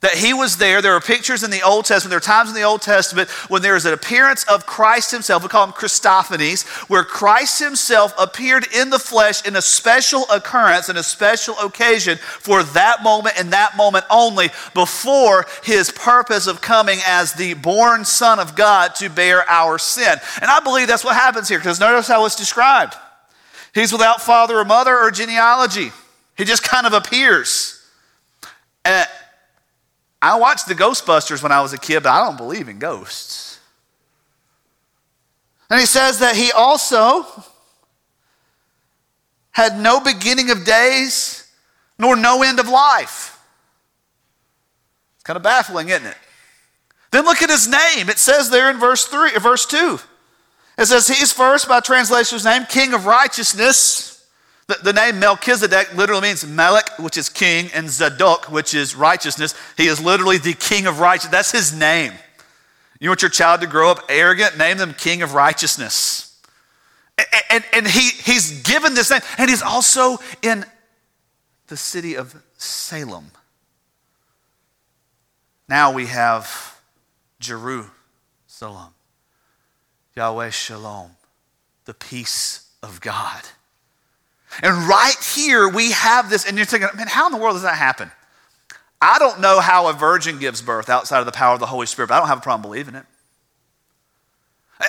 that 0.00 0.14
he 0.14 0.32
was 0.32 0.56
there. 0.56 0.80
There 0.80 0.94
are 0.94 1.00
pictures 1.00 1.42
in 1.42 1.50
the 1.50 1.62
Old 1.62 1.84
Testament. 1.84 2.10
There 2.10 2.18
are 2.18 2.20
times 2.20 2.48
in 2.48 2.54
the 2.54 2.62
Old 2.62 2.80
Testament 2.80 3.28
when 3.48 3.60
there 3.60 3.76
is 3.76 3.84
an 3.84 3.92
appearance 3.92 4.44
of 4.44 4.64
Christ 4.64 5.10
himself. 5.10 5.42
We 5.42 5.48
call 5.48 5.66
him 5.66 5.72
Christophanies, 5.72 6.66
where 6.88 7.04
Christ 7.04 7.62
himself 7.62 8.14
appeared 8.18 8.66
in 8.74 8.90
the 8.90 8.98
flesh 8.98 9.46
in 9.46 9.56
a 9.56 9.62
special 9.62 10.24
occurrence, 10.32 10.88
in 10.88 10.96
a 10.96 11.02
special 11.02 11.54
occasion 11.58 12.16
for 12.16 12.62
that 12.62 13.02
moment 13.02 13.38
and 13.38 13.52
that 13.52 13.76
moment 13.76 14.06
only 14.10 14.48
before 14.72 15.46
his 15.62 15.90
purpose 15.90 16.46
of 16.46 16.62
coming 16.62 16.98
as 17.06 17.34
the 17.34 17.54
born 17.54 18.04
Son 18.04 18.38
of 18.38 18.56
God 18.56 18.94
to 18.96 19.10
bear 19.10 19.48
our 19.50 19.78
sin. 19.78 20.16
And 20.40 20.50
I 20.50 20.60
believe 20.60 20.88
that's 20.88 21.04
what 21.04 21.14
happens 21.14 21.48
here 21.48 21.58
because 21.58 21.78
notice 21.78 22.08
how 22.08 22.24
it's 22.24 22.36
described. 22.36 22.94
He's 23.74 23.92
without 23.92 24.22
father 24.22 24.58
or 24.58 24.64
mother 24.64 24.96
or 24.96 25.10
genealogy. 25.10 25.92
He 26.36 26.44
just 26.44 26.62
kind 26.62 26.86
of 26.86 26.94
appears. 26.94 27.76
I 30.22 30.38
watched 30.38 30.68
the 30.68 30.74
Ghostbusters 30.74 31.42
when 31.42 31.52
I 31.52 31.60
was 31.62 31.72
a 31.72 31.78
kid, 31.78 32.02
but 32.02 32.10
I 32.10 32.24
don't 32.24 32.36
believe 32.36 32.68
in 32.68 32.78
ghosts. 32.78 33.58
And 35.70 35.78
he 35.80 35.86
says 35.86 36.18
that 36.18 36.36
he 36.36 36.50
also 36.52 37.26
had 39.52 39.78
no 39.78 40.00
beginning 40.00 40.50
of 40.50 40.64
days 40.64 41.48
nor 41.98 42.16
no 42.16 42.42
end 42.42 42.58
of 42.58 42.68
life. 42.68 43.38
It's 45.16 45.22
kind 45.22 45.36
of 45.36 45.42
baffling, 45.42 45.88
isn't 45.90 46.06
it? 46.06 46.16
Then 47.10 47.24
look 47.24 47.42
at 47.42 47.50
his 47.50 47.68
name. 47.68 48.08
It 48.08 48.18
says 48.18 48.50
there 48.50 48.70
in 48.70 48.78
verse 48.78 49.04
3 49.04 49.32
verse 49.38 49.66
2. 49.66 49.98
It 50.78 50.86
says 50.86 51.08
he's 51.08 51.32
first 51.32 51.68
by 51.68 51.80
translation's 51.80 52.44
name, 52.44 52.64
King 52.66 52.94
of 52.94 53.06
Righteousness. 53.06 54.19
The, 54.70 54.78
the, 54.84 54.92
name 54.92 55.18
Melchizedek 55.18 55.96
literally 55.96 56.22
means 56.22 56.46
Melech, 56.46 56.96
which 57.00 57.16
is 57.16 57.28
king, 57.28 57.70
and 57.74 57.90
Zadok, 57.90 58.52
which 58.52 58.72
is 58.72 58.94
righteousness. 58.94 59.52
He 59.76 59.88
is 59.88 60.00
literally 60.00 60.38
the 60.38 60.54
king 60.54 60.86
of 60.86 61.00
righteousness. 61.00 61.32
That's 61.32 61.50
his 61.50 61.76
name. 61.76 62.12
You 63.00 63.10
want 63.10 63.20
your 63.20 63.32
child 63.32 63.62
to 63.62 63.66
grow 63.66 63.90
up 63.90 64.04
arrogant? 64.08 64.56
Name 64.56 64.78
them 64.78 64.94
king 64.94 65.22
of 65.22 65.34
righteousness. 65.34 66.40
And, 67.18 67.26
and, 67.50 67.64
and 67.72 67.86
he, 67.88 68.10
he's 68.10 68.62
given 68.62 68.94
this 68.94 69.10
name, 69.10 69.22
and 69.38 69.50
he's 69.50 69.60
also 69.60 70.18
in 70.40 70.64
the 71.66 71.76
city 71.76 72.14
of 72.14 72.40
Salem. 72.56 73.32
Now 75.68 75.90
we 75.90 76.06
have 76.06 76.80
Jerusalem, 77.40 77.90
Yahweh 80.14 80.50
Shalom, 80.50 81.10
the 81.86 81.94
peace 81.94 82.70
of 82.84 83.00
God. 83.00 83.42
And 84.62 84.88
right 84.88 85.16
here, 85.34 85.68
we 85.68 85.92
have 85.92 86.30
this, 86.30 86.46
and 86.46 86.56
you're 86.56 86.66
thinking, 86.66 86.88
man, 86.96 87.06
how 87.06 87.26
in 87.26 87.32
the 87.32 87.38
world 87.38 87.54
does 87.54 87.62
that 87.62 87.76
happen? 87.76 88.10
I 89.00 89.18
don't 89.18 89.40
know 89.40 89.60
how 89.60 89.88
a 89.88 89.92
virgin 89.92 90.38
gives 90.38 90.60
birth 90.60 90.90
outside 90.90 91.20
of 91.20 91.26
the 91.26 91.32
power 91.32 91.54
of 91.54 91.60
the 91.60 91.66
Holy 91.66 91.86
Spirit, 91.86 92.08
but 92.08 92.14
I 92.14 92.18
don't 92.18 92.28
have 92.28 92.38
a 92.38 92.42
problem 92.42 92.62
believing 92.62 92.94
it. 92.94 93.06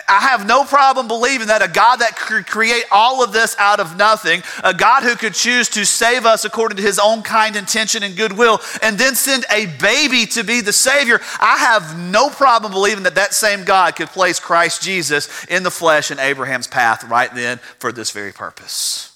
I 0.08 0.22
have 0.22 0.48
no 0.48 0.64
problem 0.64 1.10
believing 1.10 1.48
that 1.48 1.62
a 1.62 1.68
God 1.68 1.98
that 1.98 2.16
could 2.16 2.48
create 2.48 2.86
all 2.92 3.22
of 3.22 3.34
this 3.34 3.58
out 3.60 3.82
of 3.82 3.98
nothing, 3.98 4.42
a 4.64 4.74
God 4.74 5.04
who 5.04 5.16
could 5.16 5.34
choose 5.34 5.68
to 5.70 5.86
save 5.86 6.26
us 6.26 6.46
according 6.46 6.78
to 6.78 6.84
his 6.84 6.98
own 6.98 7.24
kind 7.24 7.58
intention 7.58 8.02
and 8.02 8.16
goodwill, 8.16 8.62
and 8.82 8.98
then 8.98 9.16
send 9.16 9.44
a 9.52 9.66
baby 9.82 10.26
to 10.28 10.46
be 10.46 10.62
the 10.62 10.72
Savior, 10.72 11.20
I 11.42 11.58
have 11.58 12.00
no 12.00 12.30
problem 12.30 12.72
believing 12.72 13.04
that 13.04 13.16
that 13.16 13.34
same 13.34 13.66
God 13.66 13.98
could 13.98 14.08
place 14.08 14.40
Christ 14.40 14.82
Jesus 14.82 15.46
in 15.46 15.64
the 15.64 15.72
flesh 15.72 16.10
in 16.10 16.20
Abraham's 16.20 16.68
path 16.68 17.04
right 17.04 17.34
then 17.36 17.58
for 17.80 17.92
this 17.92 18.12
very 18.12 18.32
purpose. 18.32 19.11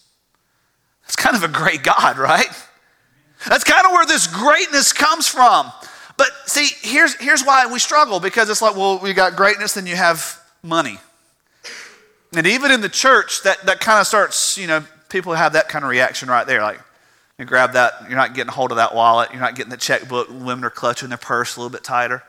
It's 1.06 1.16
kind 1.16 1.36
of 1.36 1.44
a 1.44 1.48
great 1.48 1.84
God, 1.84 2.18
right? 2.18 2.48
That's 3.48 3.64
kind 3.64 3.86
of 3.86 3.92
where 3.92 4.06
this 4.06 4.28
greatness 4.28 4.94
comes 4.94 5.28
from. 5.28 5.72
But 6.18 6.30
see, 6.46 6.70
here's, 6.82 7.16
here's 7.16 7.44
why 7.44 7.68
we 7.68 7.80
struggle 7.80 8.20
because 8.20 8.50
it's 8.50 8.62
like, 8.62 8.76
well, 8.76 9.00
we 9.00 9.14
got 9.14 9.36
greatness, 9.36 9.74
then 9.74 9.86
you 9.86 9.96
have 9.96 10.42
money. 10.64 10.98
And 12.36 12.48
even 12.48 12.72
in 12.72 12.82
the 12.82 12.90
church, 12.90 13.44
that, 13.44 13.66
that 13.66 13.80
kind 13.80 14.00
of 14.00 14.08
starts, 14.08 14.58
you 14.58 14.68
know, 14.68 14.84
people 15.10 15.34
have 15.34 15.54
that 15.54 15.70
kind 15.70 15.84
of 15.86 15.92
reaction 15.92 16.30
right 16.30 16.48
there. 16.48 16.62
Like, 16.62 16.82
you 17.38 17.46
grab 17.46 17.74
that, 17.74 17.94
you're 18.08 18.18
not 18.18 18.34
getting 18.34 18.50
a 18.50 18.54
hold 18.54 18.72
of 18.72 18.78
that 18.78 18.96
wallet, 18.96 19.32
you're 19.32 19.42
not 19.42 19.56
getting 19.56 19.70
the 19.70 19.78
checkbook, 19.78 20.30
women 20.30 20.64
are 20.64 20.70
clutching 20.70 21.10
their 21.10 21.18
purse 21.18 21.56
a 21.56 21.60
little 21.60 21.72
bit 21.72 21.84
tighter. 21.84 22.24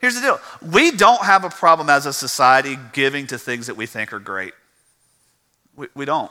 Here's 0.00 0.14
the 0.14 0.20
deal 0.20 0.40
we 0.62 0.90
don't 0.90 1.22
have 1.22 1.44
a 1.44 1.50
problem 1.50 1.88
as 1.90 2.06
a 2.06 2.12
society 2.12 2.78
giving 2.92 3.26
to 3.28 3.38
things 3.38 3.66
that 3.66 3.76
we 3.76 3.86
think 3.86 4.12
are 4.12 4.18
great. 4.18 4.54
We, 5.74 5.88
we 5.94 6.04
don't. 6.04 6.30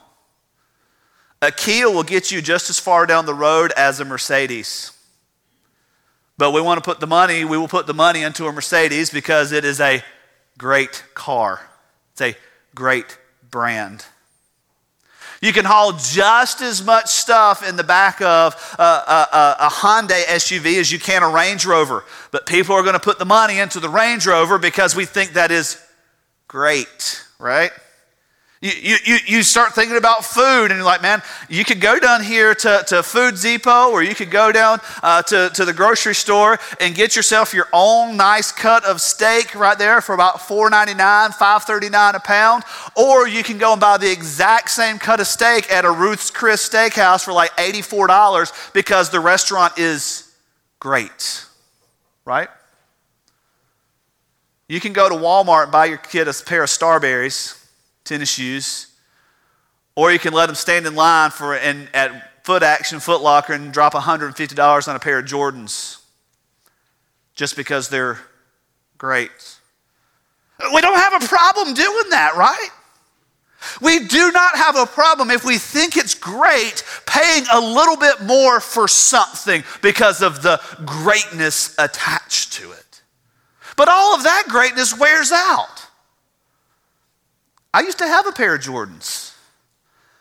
A 1.45 1.51
Kia 1.51 1.87
will 1.87 2.01
get 2.01 2.31
you 2.31 2.41
just 2.41 2.71
as 2.71 2.79
far 2.79 3.05
down 3.05 3.27
the 3.27 3.33
road 3.35 3.71
as 3.77 3.99
a 3.99 4.05
Mercedes. 4.05 4.91
But 6.39 6.51
we 6.53 6.59
want 6.59 6.83
to 6.83 6.83
put 6.83 6.99
the 6.99 7.05
money, 7.05 7.45
we 7.45 7.55
will 7.55 7.67
put 7.67 7.85
the 7.85 7.93
money 7.93 8.23
into 8.23 8.47
a 8.47 8.51
Mercedes 8.51 9.11
because 9.11 9.51
it 9.51 9.63
is 9.63 9.79
a 9.79 10.03
great 10.57 11.03
car. 11.13 11.61
It's 12.13 12.21
a 12.21 12.35
great 12.73 13.19
brand. 13.51 14.03
You 15.39 15.53
can 15.53 15.65
haul 15.65 15.91
just 15.93 16.61
as 16.61 16.83
much 16.83 17.09
stuff 17.09 17.67
in 17.67 17.75
the 17.75 17.83
back 17.83 18.21
of 18.21 18.55
a, 18.79 18.81
a, 18.81 19.55
a, 19.59 19.69
Hyundai 19.69 20.23
SUV 20.23 20.79
as 20.79 20.91
you 20.91 20.97
can 20.97 21.21
a 21.21 21.29
Range 21.29 21.63
Rover. 21.63 22.05
But 22.31 22.47
people 22.47 22.73
are 22.73 22.81
going 22.81 22.93
to 22.93 22.99
put 22.99 23.19
the 23.19 23.25
money 23.25 23.59
into 23.59 23.79
the 23.79 23.89
Range 23.89 24.25
Rover 24.25 24.57
because 24.57 24.95
we 24.95 25.05
think 25.05 25.33
that 25.33 25.51
is 25.51 25.79
great, 26.47 27.23
right? 27.37 27.71
You, 28.65 28.97
you, 29.05 29.17
you 29.27 29.43
start 29.43 29.75
thinking 29.75 29.95
about 29.95 30.25
food, 30.25 30.71
and 30.71 30.77
you're 30.77 30.83
like, 30.83 31.03
man, 31.03 31.21
you 31.49 31.63
could 31.63 31.79
go 31.79 31.99
down 31.99 32.23
here 32.23 32.55
to, 32.55 32.83
to 32.87 33.03
Food 33.03 33.35
Depot, 33.39 33.91
or 33.91 34.01
you 34.01 34.15
could 34.15 34.31
go 34.31 34.51
down 34.51 34.79
uh, 35.03 35.21
to, 35.21 35.51
to 35.53 35.65
the 35.65 35.73
grocery 35.73 36.15
store 36.15 36.57
and 36.79 36.95
get 36.95 37.15
yourself 37.15 37.53
your 37.53 37.67
own 37.71 38.17
nice 38.17 38.51
cut 38.51 38.83
of 38.83 39.01
steak 39.01 39.53
right 39.53 39.77
there 39.77 40.01
for 40.01 40.15
about 40.15 40.37
$4.99, 40.37 40.95
$5.39 41.33 42.15
a 42.15 42.19
pound. 42.19 42.63
Or 42.97 43.27
you 43.27 43.43
can 43.43 43.59
go 43.59 43.73
and 43.73 43.79
buy 43.79 43.99
the 43.99 44.11
exact 44.11 44.71
same 44.71 44.97
cut 44.97 45.19
of 45.19 45.27
steak 45.27 45.71
at 45.71 45.85
a 45.85 45.91
Ruth's 45.91 46.31
Chris 46.31 46.67
Steakhouse 46.67 47.23
for 47.23 47.33
like 47.33 47.51
$84 47.57 48.73
because 48.73 49.11
the 49.11 49.19
restaurant 49.19 49.77
is 49.77 50.33
great, 50.79 51.45
right? 52.25 52.49
You 54.67 54.79
can 54.79 54.93
go 54.93 55.07
to 55.07 55.13
Walmart 55.13 55.63
and 55.63 55.71
buy 55.71 55.85
your 55.85 55.99
kid 55.99 56.27
a 56.27 56.33
pair 56.33 56.63
of 56.63 56.69
Starburys 56.69 57.61
tennis 58.05 58.29
shoes, 58.29 58.87
or 59.95 60.11
you 60.11 60.19
can 60.19 60.33
let 60.33 60.45
them 60.45 60.55
stand 60.55 60.85
in 60.85 60.95
line 60.95 61.31
for 61.31 61.55
and 61.55 61.89
at 61.93 62.45
Foot 62.45 62.63
Action, 62.63 62.99
Foot 62.99 63.21
Locker, 63.21 63.53
and 63.53 63.73
drop 63.73 63.93
$150 63.93 64.87
on 64.87 64.95
a 64.95 64.99
pair 64.99 65.19
of 65.19 65.25
Jordans 65.25 65.99
just 67.33 67.55
because 67.55 67.89
they're 67.89 68.19
great. 68.97 69.57
We 70.73 70.81
don't 70.81 70.97
have 70.97 71.21
a 71.21 71.27
problem 71.27 71.73
doing 71.73 72.09
that, 72.11 72.35
right? 72.35 72.69
We 73.81 74.05
do 74.05 74.31
not 74.31 74.55
have 74.55 74.75
a 74.77 74.85
problem 74.85 75.31
if 75.31 75.43
we 75.43 75.57
think 75.57 75.97
it's 75.97 76.13
great 76.13 76.83
paying 77.07 77.45
a 77.51 77.59
little 77.59 77.97
bit 77.97 78.21
more 78.21 78.59
for 78.59 78.87
something 78.87 79.63
because 79.81 80.21
of 80.21 80.43
the 80.43 80.61
greatness 80.85 81.75
attached 81.79 82.53
to 82.53 82.71
it. 82.71 83.01
But 83.75 83.89
all 83.89 84.15
of 84.15 84.23
that 84.23 84.45
greatness 84.47 84.97
wears 84.97 85.31
out. 85.31 85.84
I 87.75 87.81
used 87.81 87.97
to 87.97 88.07
have 88.07 88.25
a 88.25 88.31
pair 88.31 88.55
of 88.55 88.61
Jordans. 88.61 89.35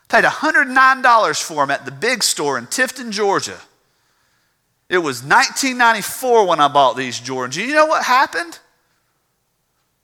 Paid 0.08 0.24
$109 0.24 1.42
for 1.42 1.54
them 1.54 1.70
at 1.70 1.84
the 1.84 1.92
big 1.92 2.24
store 2.24 2.58
in 2.58 2.66
Tifton, 2.66 3.12
Georgia. 3.12 3.56
It 4.88 4.98
was 4.98 5.22
1994 5.22 6.48
when 6.48 6.58
I 6.58 6.66
bought 6.66 6.96
these 6.96 7.20
Jordans. 7.20 7.54
You 7.54 7.72
know 7.72 7.86
what 7.86 8.02
happened? 8.02 8.58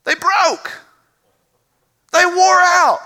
They 0.04 0.14
broke. 0.14 0.80
They 2.12 2.24
wore 2.24 2.60
out. 2.60 3.00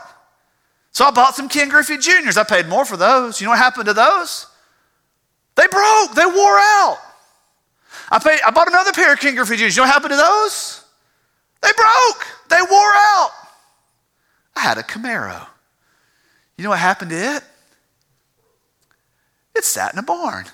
So 0.93 1.07
I 1.07 1.11
bought 1.11 1.35
some 1.35 1.49
Ken 1.49 1.71
Griffey 1.71 1.97
Juniors. 1.97 2.37
I 2.37 2.45
paid 2.45 2.69
more 2.69 2.85
for 2.85 2.99
those. 2.99 3.41
You 3.41 3.47
know 3.47 3.53
what 3.53 3.59
happened 3.61 3.87
to 3.87 3.95
those? 3.95 4.47
They 5.55 5.67
broke. 5.69 6.15
They 6.15 6.27
wore 6.27 6.59
out. 6.59 6.99
I, 8.11 8.19
paid, 8.19 8.41
I 8.47 8.51
bought 8.51 8.69
another 8.69 8.93
pair 8.93 9.15
of 9.15 9.21
Ken 9.21 9.37
Griffey 9.37 9.57
Juniors. 9.57 9.75
You 9.75 9.81
know 9.81 9.87
what 9.87 9.95
happened 9.95 10.13
to 10.13 10.19
those? 10.19 10.85
They 11.63 11.73
broke. 11.75 12.27
They 12.51 12.61
wore 12.71 12.93
out. 12.95 13.31
I 14.57 14.61
had 14.61 14.79
a 14.79 14.83
Camaro. 14.83 15.47
You 16.57 16.65
know 16.65 16.71
what 16.71 16.79
happened 16.79 17.11
to 17.11 17.17
it? 17.17 17.43
It 19.55 19.65
sat 19.65 19.93
in 19.93 19.99
a 19.99 20.03
barn. 20.03 20.47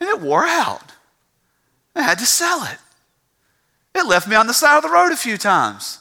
And 0.00 0.08
it 0.08 0.20
wore 0.20 0.44
out. 0.44 0.92
I 1.94 2.02
had 2.02 2.18
to 2.18 2.26
sell 2.26 2.64
it. 2.64 2.78
It 3.94 4.06
left 4.06 4.28
me 4.28 4.36
on 4.36 4.46
the 4.46 4.52
side 4.52 4.76
of 4.76 4.82
the 4.82 4.90
road 4.90 5.12
a 5.12 5.16
few 5.16 5.38
times. 5.38 6.00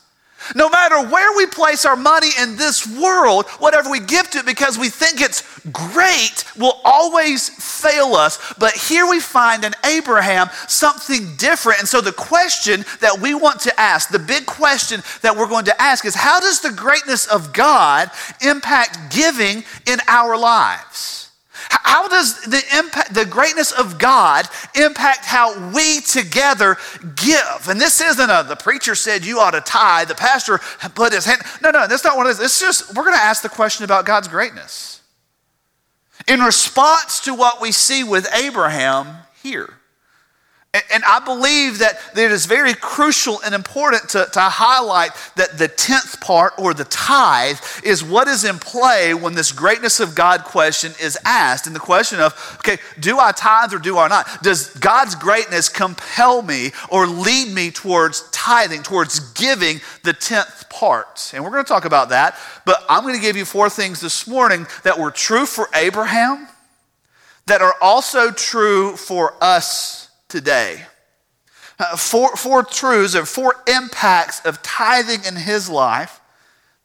No 0.53 0.69
matter 0.69 1.07
where 1.07 1.35
we 1.35 1.45
place 1.47 1.85
our 1.85 1.95
money 1.95 2.29
in 2.39 2.55
this 2.57 2.85
world, 2.85 3.47
whatever 3.59 3.89
we 3.89 3.99
give 3.99 4.29
to 4.31 4.39
it 4.39 4.45
because 4.45 4.77
we 4.77 4.89
think 4.89 5.21
it's 5.21 5.43
great 5.71 6.43
will 6.57 6.79
always 6.83 7.49
fail 7.49 8.15
us. 8.15 8.53
But 8.59 8.73
here 8.73 9.07
we 9.09 9.19
find 9.19 9.63
in 9.63 9.73
Abraham 9.85 10.49
something 10.67 11.35
different. 11.37 11.79
And 11.79 11.87
so 11.87 12.01
the 12.01 12.11
question 12.11 12.85
that 13.01 13.19
we 13.19 13.33
want 13.33 13.61
to 13.61 13.79
ask, 13.79 14.09
the 14.09 14.19
big 14.19 14.45
question 14.45 15.01
that 15.21 15.35
we're 15.35 15.47
going 15.47 15.65
to 15.65 15.81
ask 15.81 16.05
is 16.05 16.15
how 16.15 16.39
does 16.39 16.61
the 16.61 16.71
greatness 16.71 17.25
of 17.27 17.53
God 17.53 18.11
impact 18.41 19.13
giving 19.13 19.63
in 19.87 19.99
our 20.07 20.37
lives? 20.37 21.24
How 21.83 22.07
does 22.07 22.41
the 22.41 22.61
impact, 22.77 23.13
the 23.13 23.25
greatness 23.25 23.71
of 23.71 23.97
God 23.97 24.47
impact 24.75 25.25
how 25.25 25.71
we 25.71 26.01
together 26.01 26.77
give? 27.15 27.67
And 27.69 27.79
this 27.79 28.01
isn't 28.01 28.29
a, 28.29 28.43
the 28.47 28.55
preacher 28.55 28.95
said 28.95 29.25
you 29.25 29.39
ought 29.39 29.51
to 29.51 29.61
tie, 29.61 30.05
the 30.05 30.15
pastor 30.15 30.59
put 30.93 31.13
his 31.13 31.25
hand. 31.25 31.41
No, 31.61 31.71
no, 31.71 31.87
that's 31.87 32.03
not 32.03 32.17
one 32.17 32.27
of 32.27 32.31
is. 32.31 32.39
It's 32.39 32.59
just, 32.59 32.95
we're 32.95 33.03
going 33.03 33.15
to 33.15 33.23
ask 33.23 33.41
the 33.41 33.49
question 33.49 33.83
about 33.85 34.05
God's 34.05 34.27
greatness. 34.27 35.01
In 36.27 36.39
response 36.39 37.21
to 37.21 37.33
what 37.33 37.61
we 37.61 37.71
see 37.71 38.03
with 38.03 38.27
Abraham 38.33 39.17
here. 39.43 39.73
And 40.91 41.03
I 41.05 41.19
believe 41.19 41.79
that 41.79 41.99
it 42.15 42.31
is 42.31 42.45
very 42.45 42.73
crucial 42.73 43.39
and 43.41 43.55
important 43.55 44.09
to, 44.09 44.27
to 44.33 44.41
highlight 44.41 45.11
that 45.35 45.57
the 45.57 45.67
tenth 45.67 46.19
part 46.19 46.53
or 46.57 46.73
the 46.73 46.83
tithe 46.85 47.59
is 47.83 48.03
what 48.03 48.27
is 48.27 48.43
in 48.43 48.59
play 48.59 49.13
when 49.13 49.35
this 49.35 49.51
greatness 49.51 49.99
of 50.01 50.15
God 50.15 50.43
question 50.43 50.91
is 51.01 51.17
asked. 51.23 51.65
And 51.65 51.75
the 51.75 51.79
question 51.79 52.19
of, 52.19 52.57
okay, 52.59 52.77
do 52.99 53.19
I 53.19 53.31
tithe 53.31 53.73
or 53.73 53.79
do 53.79 53.97
I 53.97 54.07
not? 54.09 54.43
Does 54.43 54.69
God's 54.75 55.15
greatness 55.15 55.69
compel 55.69 56.41
me 56.41 56.71
or 56.89 57.07
lead 57.07 57.53
me 57.53 57.71
towards 57.71 58.29
tithing, 58.31 58.83
towards 58.83 59.19
giving 59.33 59.79
the 60.03 60.13
tenth 60.13 60.69
part? 60.69 61.31
And 61.33 61.43
we're 61.43 61.51
going 61.51 61.63
to 61.63 61.69
talk 61.69 61.85
about 61.85 62.09
that. 62.09 62.37
But 62.65 62.83
I'm 62.89 63.03
going 63.03 63.15
to 63.15 63.21
give 63.21 63.37
you 63.37 63.45
four 63.45 63.69
things 63.69 64.01
this 64.01 64.27
morning 64.27 64.67
that 64.83 64.99
were 64.99 65.11
true 65.11 65.45
for 65.45 65.69
Abraham, 65.73 66.49
that 67.45 67.61
are 67.61 67.75
also 67.81 68.31
true 68.31 68.97
for 68.97 69.35
us 69.41 70.04
today. 70.35 70.81
Uh, 71.79 71.95
four, 71.95 72.35
four 72.35 72.61
truths 72.61 73.15
or 73.15 73.25
four 73.25 73.55
impacts 73.69 74.45
of 74.45 74.61
tithing 74.61 75.23
in 75.23 75.37
his 75.37 75.69
life 75.69 76.19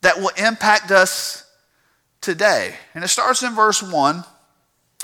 that 0.03 0.19
will 0.19 0.31
impact 0.37 0.93
us 0.93 1.45
today. 2.21 2.77
And 2.95 3.03
it 3.03 3.09
starts 3.09 3.43
in 3.43 3.53
verse 3.57 3.83
1, 3.83 4.23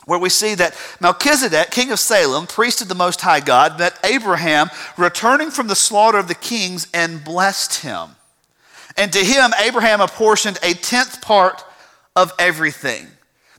where 0.05 0.21
we 0.21 0.29
see 0.29 0.55
that 0.55 0.77
Melchizedek, 1.01 1.73
king 1.73 1.91
of 1.91 1.99
Salem, 1.99 2.47
priest 2.47 2.81
of 2.81 2.87
the 2.87 2.95
Most 2.95 3.21
High 3.21 3.41
God, 3.41 3.81
met 3.81 3.99
Abraham 4.05 4.71
returning 4.97 5.51
from 5.51 5.67
the 5.67 5.75
slaughter 5.75 6.19
of 6.19 6.29
the 6.29 6.37
kings 6.37 6.87
and 6.95 7.25
blessed 7.25 7.83
him. 7.83 8.11
And 8.97 9.13
to 9.13 9.19
him, 9.19 9.51
Abraham 9.61 10.01
apportioned 10.01 10.61
a 10.63 10.73
tenth 10.75 11.21
part 11.21 11.65
of 12.15 12.33
everything. 12.39 13.09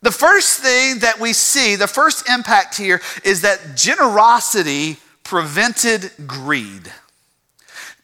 The 0.07 0.13
first 0.13 0.61
thing 0.61 0.99
that 0.99 1.19
we 1.19 1.33
see, 1.33 1.75
the 1.75 1.85
first 1.85 2.29
impact 2.29 2.77
here, 2.77 3.01
is 3.25 3.41
that 3.41 3.75
generosity 3.75 4.95
prevented 5.25 6.09
greed. 6.25 6.89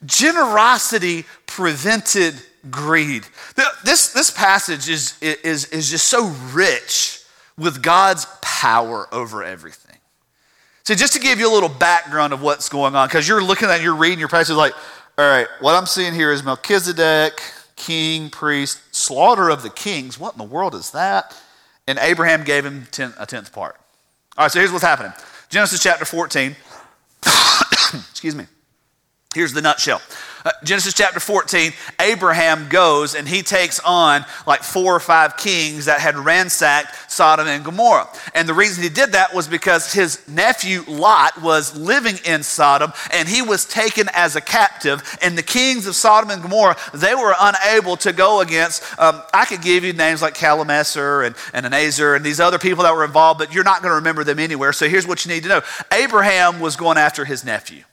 Generosity 0.05 1.24
prevented 1.45 2.36
greed. 2.69 3.24
This, 3.86 4.12
this 4.12 4.29
passage 4.29 4.89
is, 4.89 5.17
is, 5.22 5.67
is 5.67 5.89
just 5.89 6.10
so 6.10 6.27
rich 6.51 7.22
with 7.57 7.81
God's 7.81 8.27
power 8.41 9.07
over 9.13 9.41
everything. 9.41 9.98
So, 10.83 10.95
just 10.95 11.13
to 11.13 11.22
give 11.22 11.39
you 11.39 11.50
a 11.50 11.53
little 11.53 11.69
background 11.69 12.33
of 12.33 12.41
what's 12.41 12.67
going 12.67 12.98
on, 12.98 13.07
because 13.07 13.29
you're 13.29 13.41
looking 13.41 13.69
at, 13.69 13.81
you're 13.81 13.95
reading 13.95 14.19
your 14.19 14.27
passage 14.27 14.57
like, 14.57 14.74
all 15.17 15.25
right, 15.25 15.48
what 15.62 15.73
I'm 15.73 15.86
seeing 15.86 16.13
here 16.13 16.34
is 16.34 16.43
Melchizedek, 16.43 17.41
king, 17.78 18.30
priest, 18.30 18.93
slaughter 18.93 19.47
of 19.47 19.63
the 19.63 19.69
kings. 19.69 20.19
What 20.19 20.34
in 20.34 20.38
the 20.38 20.43
world 20.43 20.75
is 20.75 20.91
that? 20.91 21.34
And 21.88 22.00
Abraham 22.00 22.43
gave 22.43 22.65
him 22.65 22.88
ten, 22.91 23.13
a 23.17 23.26
tenth 23.26 23.52
part. 23.52 23.76
All 24.38 24.46
right, 24.46 24.52
so 24.52 24.60
here's 24.60 24.72
what's 24.72 24.84
happening 24.84 25.13
Genesis 25.50 25.82
chapter 25.82 26.06
14. 26.06 26.56
Excuse 28.12 28.36
me. 28.36 28.46
Here's 29.36 29.54
the 29.54 29.62
nutshell. 29.62 30.02
Uh, 30.45 30.51
Genesis 30.63 30.93
chapter 30.93 31.19
14, 31.19 31.71
Abraham 31.99 32.67
goes 32.67 33.15
and 33.15 33.27
he 33.27 33.41
takes 33.41 33.79
on 33.79 34.25
like 34.45 34.62
four 34.62 34.93
or 34.95 34.99
five 34.99 35.38
kings 35.38 35.86
that 35.86 36.01
had 36.01 36.17
ransacked 36.17 37.12
Sodom 37.12 37.47
and 37.47 37.63
Gomorrah. 37.63 38.10
And 38.36 38.47
the 38.47 38.53
reason 38.53 38.84
he 38.84 38.89
did 38.89 39.13
that 39.13 39.34
was 39.34 39.47
because 39.47 39.93
his 39.93 40.27
nephew 40.27 40.84
Lot 40.88 41.41
was 41.41 41.77
living 41.77 42.15
in 42.25 42.43
Sodom 42.43 42.91
and 43.12 43.27
he 43.27 43.41
was 43.41 43.65
taken 43.65 44.10
as 44.13 44.36
a 44.36 44.41
captive. 44.41 45.17
And 45.21 45.38
the 45.38 45.43
kings 45.43 45.88
of 45.88 45.95
Sodom 45.95 46.29
and 46.29 46.41
Gomorrah, 46.41 46.75
they 46.93 47.15
were 47.15 47.34
unable 47.39 47.95
to 47.97 48.12
go 48.12 48.41
against. 48.41 48.84
Um, 48.99 49.21
I 49.34 49.45
could 49.45 49.62
give 49.62 49.84
you 49.84 49.93
names 49.93 50.21
like 50.21 50.36
Calamesser 50.36 51.25
and, 51.25 51.36
and 51.53 51.65
Anazar 51.65 52.15
and 52.15 52.25
these 52.25 52.39
other 52.39 52.60
people 52.60 52.84
that 52.84 52.93
were 52.93 53.06
involved, 53.06 53.39
but 53.39 53.53
you're 53.53 53.63
not 53.63 53.82
going 53.82 53.91
to 53.91 53.95
remember 53.95 54.23
them 54.23 54.39
anywhere. 54.39 54.73
So 54.73 54.89
here's 54.89 55.08
what 55.08 55.25
you 55.25 55.32
need 55.32 55.43
to 55.43 55.49
know 55.49 55.62
Abraham 55.91 56.60
was 56.60 56.75
going 56.75 56.97
after 56.97 57.23
his 57.23 57.45
nephew. 57.45 57.84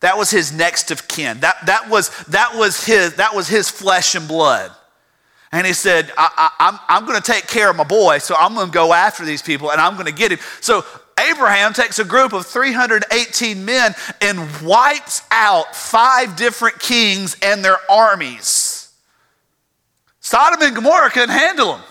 That 0.00 0.18
was 0.18 0.30
his 0.30 0.52
next 0.52 0.90
of 0.90 1.08
kin. 1.08 1.40
That, 1.40 1.64
that, 1.66 1.88
was, 1.88 2.10
that, 2.24 2.54
was, 2.54 2.84
his, 2.84 3.14
that 3.14 3.34
was 3.34 3.48
his 3.48 3.70
flesh 3.70 4.14
and 4.14 4.28
blood. 4.28 4.70
And 5.52 5.66
he 5.66 5.72
said, 5.72 6.12
I, 6.18 6.50
am 6.58 6.74
I'm, 6.74 6.80
I'm 6.88 7.06
going 7.06 7.20
to 7.20 7.32
take 7.32 7.46
care 7.46 7.70
of 7.70 7.76
my 7.76 7.84
boy, 7.84 8.18
so 8.18 8.34
I'm 8.36 8.54
going 8.54 8.66
to 8.66 8.72
go 8.72 8.92
after 8.92 9.24
these 9.24 9.42
people 9.42 9.70
and 9.70 9.80
I'm 9.80 9.94
going 9.94 10.06
to 10.06 10.12
get 10.12 10.32
him. 10.32 10.38
So 10.60 10.84
Abraham 11.18 11.72
takes 11.72 11.98
a 11.98 12.04
group 12.04 12.32
of 12.32 12.46
318 12.46 13.64
men 13.64 13.94
and 14.20 14.38
wipes 14.62 15.22
out 15.30 15.74
five 15.74 16.36
different 16.36 16.78
kings 16.78 17.36
and 17.42 17.64
their 17.64 17.78
armies. 17.90 18.92
Sodom 20.20 20.60
and 20.60 20.74
Gomorrah 20.74 21.10
couldn't 21.10 21.30
handle 21.30 21.76
them. 21.76 21.84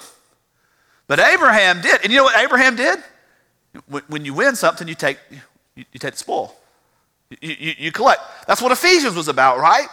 But 1.08 1.20
Abraham 1.20 1.82
did. 1.82 2.02
And 2.04 2.12
you 2.12 2.18
know 2.18 2.26
what 2.26 2.38
Abraham 2.38 2.76
did? 2.76 3.00
When 4.08 4.26
you 4.26 4.34
win 4.34 4.56
something, 4.56 4.88
you 4.88 4.96
take, 4.96 5.20
you 5.76 5.86
take 5.94 6.12
the 6.12 6.18
spoil. 6.18 6.56
You, 7.42 7.56
you, 7.58 7.74
you, 7.78 7.92
collect. 7.92 8.22
That's 8.48 8.62
what 8.62 8.72
Ephesians 8.72 9.16
was 9.16 9.28
about, 9.28 9.60
right? 9.60 9.88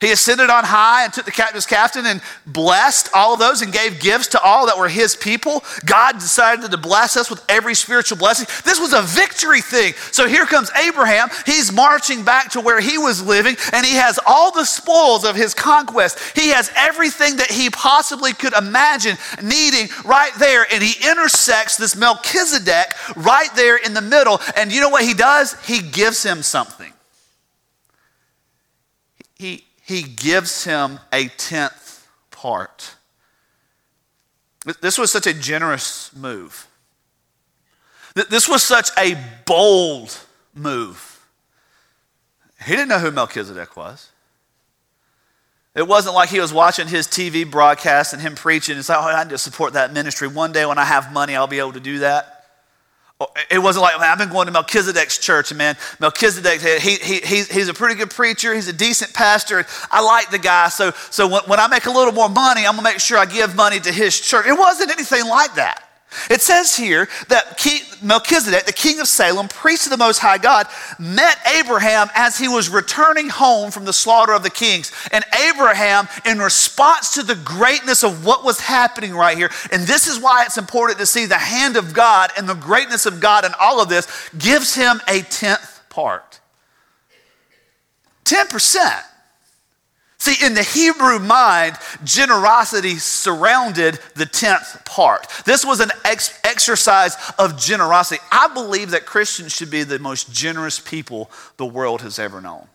He 0.00 0.12
ascended 0.12 0.48
on 0.48 0.62
high 0.62 1.04
and 1.04 1.12
took 1.12 1.24
the 1.24 1.32
captives 1.32 1.66
captain 1.66 2.06
and 2.06 2.22
blessed 2.46 3.08
all 3.12 3.32
of 3.32 3.40
those 3.40 3.62
and 3.62 3.72
gave 3.72 3.98
gifts 3.98 4.28
to 4.28 4.40
all 4.40 4.66
that 4.66 4.78
were 4.78 4.88
his 4.88 5.16
people. 5.16 5.64
God 5.84 6.20
decided 6.20 6.70
to 6.70 6.76
bless 6.76 7.16
us 7.16 7.28
with 7.28 7.44
every 7.48 7.74
spiritual 7.74 8.16
blessing. 8.16 8.46
This 8.64 8.78
was 8.78 8.92
a 8.92 9.02
victory 9.02 9.60
thing. 9.60 9.94
So 10.12 10.28
here 10.28 10.46
comes 10.46 10.70
Abraham. 10.76 11.30
He's 11.46 11.72
marching 11.72 12.22
back 12.24 12.52
to 12.52 12.60
where 12.60 12.80
he 12.80 12.96
was 12.96 13.26
living 13.26 13.56
and 13.72 13.84
he 13.84 13.94
has 13.94 14.20
all 14.24 14.52
the 14.52 14.64
spoils 14.64 15.24
of 15.24 15.34
his 15.34 15.52
conquest. 15.52 16.20
He 16.38 16.50
has 16.50 16.70
everything 16.76 17.36
that 17.36 17.50
he 17.50 17.68
possibly 17.68 18.32
could 18.32 18.52
imagine 18.52 19.16
needing 19.42 19.88
right 20.04 20.32
there. 20.38 20.64
And 20.72 20.80
he 20.80 21.08
intersects 21.08 21.76
this 21.76 21.96
Melchizedek 21.96 22.92
right 23.16 23.50
there 23.56 23.76
in 23.76 23.94
the 23.94 24.00
middle. 24.00 24.40
And 24.54 24.72
you 24.72 24.80
know 24.80 24.90
what 24.90 25.02
he 25.02 25.14
does? 25.14 25.60
He 25.64 25.80
gives 25.80 26.22
him 26.22 26.44
something. 26.44 26.92
He, 29.34 29.64
he 29.88 30.02
gives 30.02 30.64
him 30.64 31.00
a 31.14 31.28
tenth 31.28 32.06
part. 32.30 32.94
This 34.82 34.98
was 34.98 35.10
such 35.10 35.26
a 35.26 35.32
generous 35.32 36.14
move. 36.14 36.68
This 38.28 38.46
was 38.46 38.62
such 38.62 38.90
a 38.98 39.16
bold 39.46 40.14
move. 40.54 41.26
He 42.66 42.72
didn't 42.72 42.88
know 42.88 42.98
who 42.98 43.10
Melchizedek 43.10 43.78
was. 43.78 44.10
It 45.74 45.88
wasn't 45.88 46.14
like 46.14 46.28
he 46.28 46.40
was 46.40 46.52
watching 46.52 46.88
his 46.88 47.06
TV 47.06 47.50
broadcast 47.50 48.12
and 48.12 48.20
him 48.20 48.34
preaching 48.34 48.76
and 48.76 48.84
saying, 48.84 49.00
Oh, 49.02 49.08
I 49.08 49.24
need 49.24 49.30
to 49.30 49.38
support 49.38 49.72
that 49.72 49.94
ministry. 49.94 50.28
One 50.28 50.52
day 50.52 50.66
when 50.66 50.76
I 50.76 50.84
have 50.84 51.14
money, 51.14 51.34
I'll 51.34 51.46
be 51.46 51.60
able 51.60 51.72
to 51.72 51.80
do 51.80 52.00
that. 52.00 52.37
It 53.50 53.58
wasn't 53.58 53.82
like, 53.82 53.98
I've 53.98 54.18
been 54.18 54.28
going 54.28 54.46
to 54.46 54.52
Melchizedek's 54.52 55.18
church, 55.18 55.52
man, 55.52 55.76
Melchizedek, 55.98 56.60
he, 56.60 56.94
he, 56.94 57.16
he's, 57.16 57.50
he's 57.50 57.68
a 57.68 57.74
pretty 57.74 57.96
good 57.96 58.10
preacher. 58.10 58.54
He's 58.54 58.68
a 58.68 58.72
decent 58.72 59.12
pastor. 59.12 59.66
I 59.90 60.02
like 60.02 60.30
the 60.30 60.38
guy. 60.38 60.68
So, 60.68 60.92
so 61.10 61.26
when, 61.26 61.42
when 61.46 61.58
I 61.58 61.66
make 61.66 61.86
a 61.86 61.90
little 61.90 62.12
more 62.12 62.28
money, 62.28 62.64
I'm 62.64 62.74
going 62.74 62.84
to 62.84 62.92
make 62.92 63.00
sure 63.00 63.18
I 63.18 63.26
give 63.26 63.56
money 63.56 63.80
to 63.80 63.92
his 63.92 64.20
church. 64.20 64.46
It 64.46 64.56
wasn't 64.56 64.92
anything 64.92 65.26
like 65.26 65.56
that. 65.56 65.87
It 66.30 66.40
says 66.40 66.74
here 66.74 67.08
that 67.28 67.62
Melchizedek, 68.02 68.64
the 68.64 68.72
king 68.72 68.98
of 69.00 69.06
Salem, 69.06 69.46
priest 69.48 69.86
of 69.86 69.90
the 69.90 69.98
Most 69.98 70.18
High 70.18 70.38
God, 70.38 70.66
met 70.98 71.38
Abraham 71.58 72.08
as 72.14 72.38
he 72.38 72.48
was 72.48 72.70
returning 72.70 73.28
home 73.28 73.70
from 73.70 73.84
the 73.84 73.92
slaughter 73.92 74.32
of 74.32 74.42
the 74.42 74.50
kings. 74.50 74.90
And 75.12 75.24
Abraham, 75.48 76.08
in 76.24 76.38
response 76.38 77.14
to 77.14 77.22
the 77.22 77.34
greatness 77.34 78.02
of 78.02 78.24
what 78.24 78.42
was 78.42 78.60
happening 78.60 79.14
right 79.14 79.36
here, 79.36 79.50
and 79.70 79.82
this 79.82 80.06
is 80.06 80.18
why 80.18 80.44
it's 80.44 80.58
important 80.58 80.98
to 80.98 81.06
see 81.06 81.26
the 81.26 81.36
hand 81.36 81.76
of 81.76 81.92
God 81.92 82.30
and 82.38 82.48
the 82.48 82.54
greatness 82.54 83.04
of 83.04 83.20
God 83.20 83.44
in 83.44 83.52
all 83.60 83.82
of 83.82 83.88
this, 83.88 84.30
gives 84.38 84.74
him 84.74 85.00
a 85.08 85.20
tenth 85.22 85.82
part. 85.90 86.40
10%. 88.24 89.02
See, 90.28 90.44
in 90.44 90.52
the 90.52 90.62
Hebrew 90.62 91.18
mind, 91.18 91.76
generosity 92.04 92.96
surrounded 92.96 93.98
the 94.14 94.26
tenth 94.26 94.84
part. 94.84 95.26
This 95.46 95.64
was 95.64 95.80
an 95.80 95.90
ex- 96.04 96.38
exercise 96.44 97.16
of 97.38 97.58
generosity. 97.58 98.20
I 98.30 98.48
believe 98.48 98.90
that 98.90 99.06
Christians 99.06 99.54
should 99.54 99.70
be 99.70 99.84
the 99.84 99.98
most 99.98 100.30
generous 100.30 100.80
people 100.80 101.30
the 101.56 101.64
world 101.64 102.02
has 102.02 102.18
ever 102.18 102.42
known. 102.42 102.66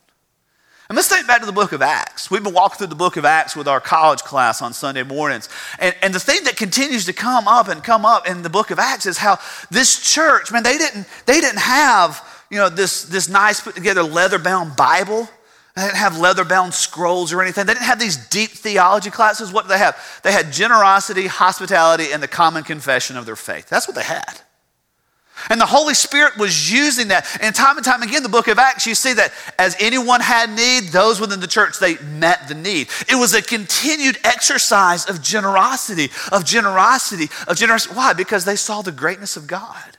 And 0.90 0.96
let's 0.96 1.10
think 1.10 1.28
back 1.28 1.42
to 1.42 1.46
the 1.46 1.52
book 1.52 1.74
of 1.74 1.84
Acts. 1.84 2.32
We've 2.32 2.44
been 2.44 2.54
walking 2.54 2.80
through 2.80 2.88
the 2.88 2.96
book 2.96 3.18
of 3.18 3.26
Acts 3.26 3.56
with 3.56 3.68
our 3.68 3.80
college 3.80 4.22
class 4.22 4.64
on 4.64 4.74
Sunday 4.74 5.04
mornings. 5.04 5.48
And, 5.78 5.96
and 6.02 6.12
the 6.12 6.20
thing 6.20 6.46
that 6.46 6.58
continues 6.58 7.06
to 7.06 7.14
come 7.14 7.48
up 7.48 7.68
and 7.68 7.84
come 7.84 8.04
up 8.04 8.28
in 8.28 8.42
the 8.42 8.50
book 8.50 8.72
of 8.72 8.80
Acts 8.80 9.06
is 9.06 9.20
how 9.20 9.38
this 9.70 10.02
church, 10.02 10.52
man, 10.52 10.64
they 10.64 10.80
didn't, 10.80 11.08
they 11.28 11.40
didn't 11.40 11.62
have, 11.62 12.28
you 12.50 12.58
know, 12.58 12.70
this, 12.70 13.04
this 13.04 13.30
nice 13.30 13.62
put 13.62 13.76
together 13.76 14.02
leather 14.02 14.40
bound 14.40 14.76
Bible. 14.76 15.30
They 15.76 15.82
didn't 15.82 15.98
have 15.98 16.20
leather 16.20 16.46
bound 16.46 16.74
scrolls 16.74 17.34
or 17.34 17.42
anything. 17.42 17.66
They 17.66 17.74
didn't 17.74 17.86
have 17.86 18.00
these 18.00 18.18
deep 18.28 18.52
theology 18.52 19.10
classes. 19.10 19.52
What 19.52 19.64
did 19.64 19.72
they 19.72 19.80
have? 19.80 19.98
They 20.24 20.32
had 20.32 20.54
generosity, 20.54 21.26
hospitality, 21.26 22.12
and 22.12 22.22
the 22.22 22.28
common 22.28 22.64
confession 22.64 23.18
of 23.18 23.26
their 23.26 23.36
faith. 23.36 23.70
That's 23.70 23.88
what 23.88 23.96
they 23.96 24.04
had. 24.04 24.42
And 25.50 25.60
the 25.60 25.66
Holy 25.66 25.96
Spirit 25.96 26.38
was 26.38 26.72
using 26.72 27.08
that. 27.08 27.26
And 27.42 27.56
time 27.56 27.78
and 27.78 27.86
time 27.86 28.04
again, 28.04 28.22
the 28.22 28.30
book 28.30 28.48
of 28.48 28.60
Acts, 28.60 28.86
you 28.86 28.94
see 28.94 29.14
that 29.14 29.34
as 29.58 29.76
anyone 29.80 30.22
had 30.22 30.52
need, 30.52 30.90
those 30.90 31.20
within 31.20 31.40
the 31.40 31.48
church, 31.48 31.80
they 31.80 31.98
met 31.98 32.48
the 32.48 32.54
need. 32.54 32.88
It 33.10 33.16
was 33.16 33.34
a 33.34 33.42
continued 33.42 34.20
exercise 34.24 35.10
of 35.10 35.24
generosity, 35.24 36.10
of 36.32 36.46
generosity, 36.46 37.30
of 37.48 37.58
generosity. 37.58 37.96
Why? 37.96 38.14
Because 38.14 38.46
they 38.46 38.56
saw 38.56 38.84
the 38.84 38.92
greatness 38.92 39.36
of 39.36 39.48
God. 39.48 39.93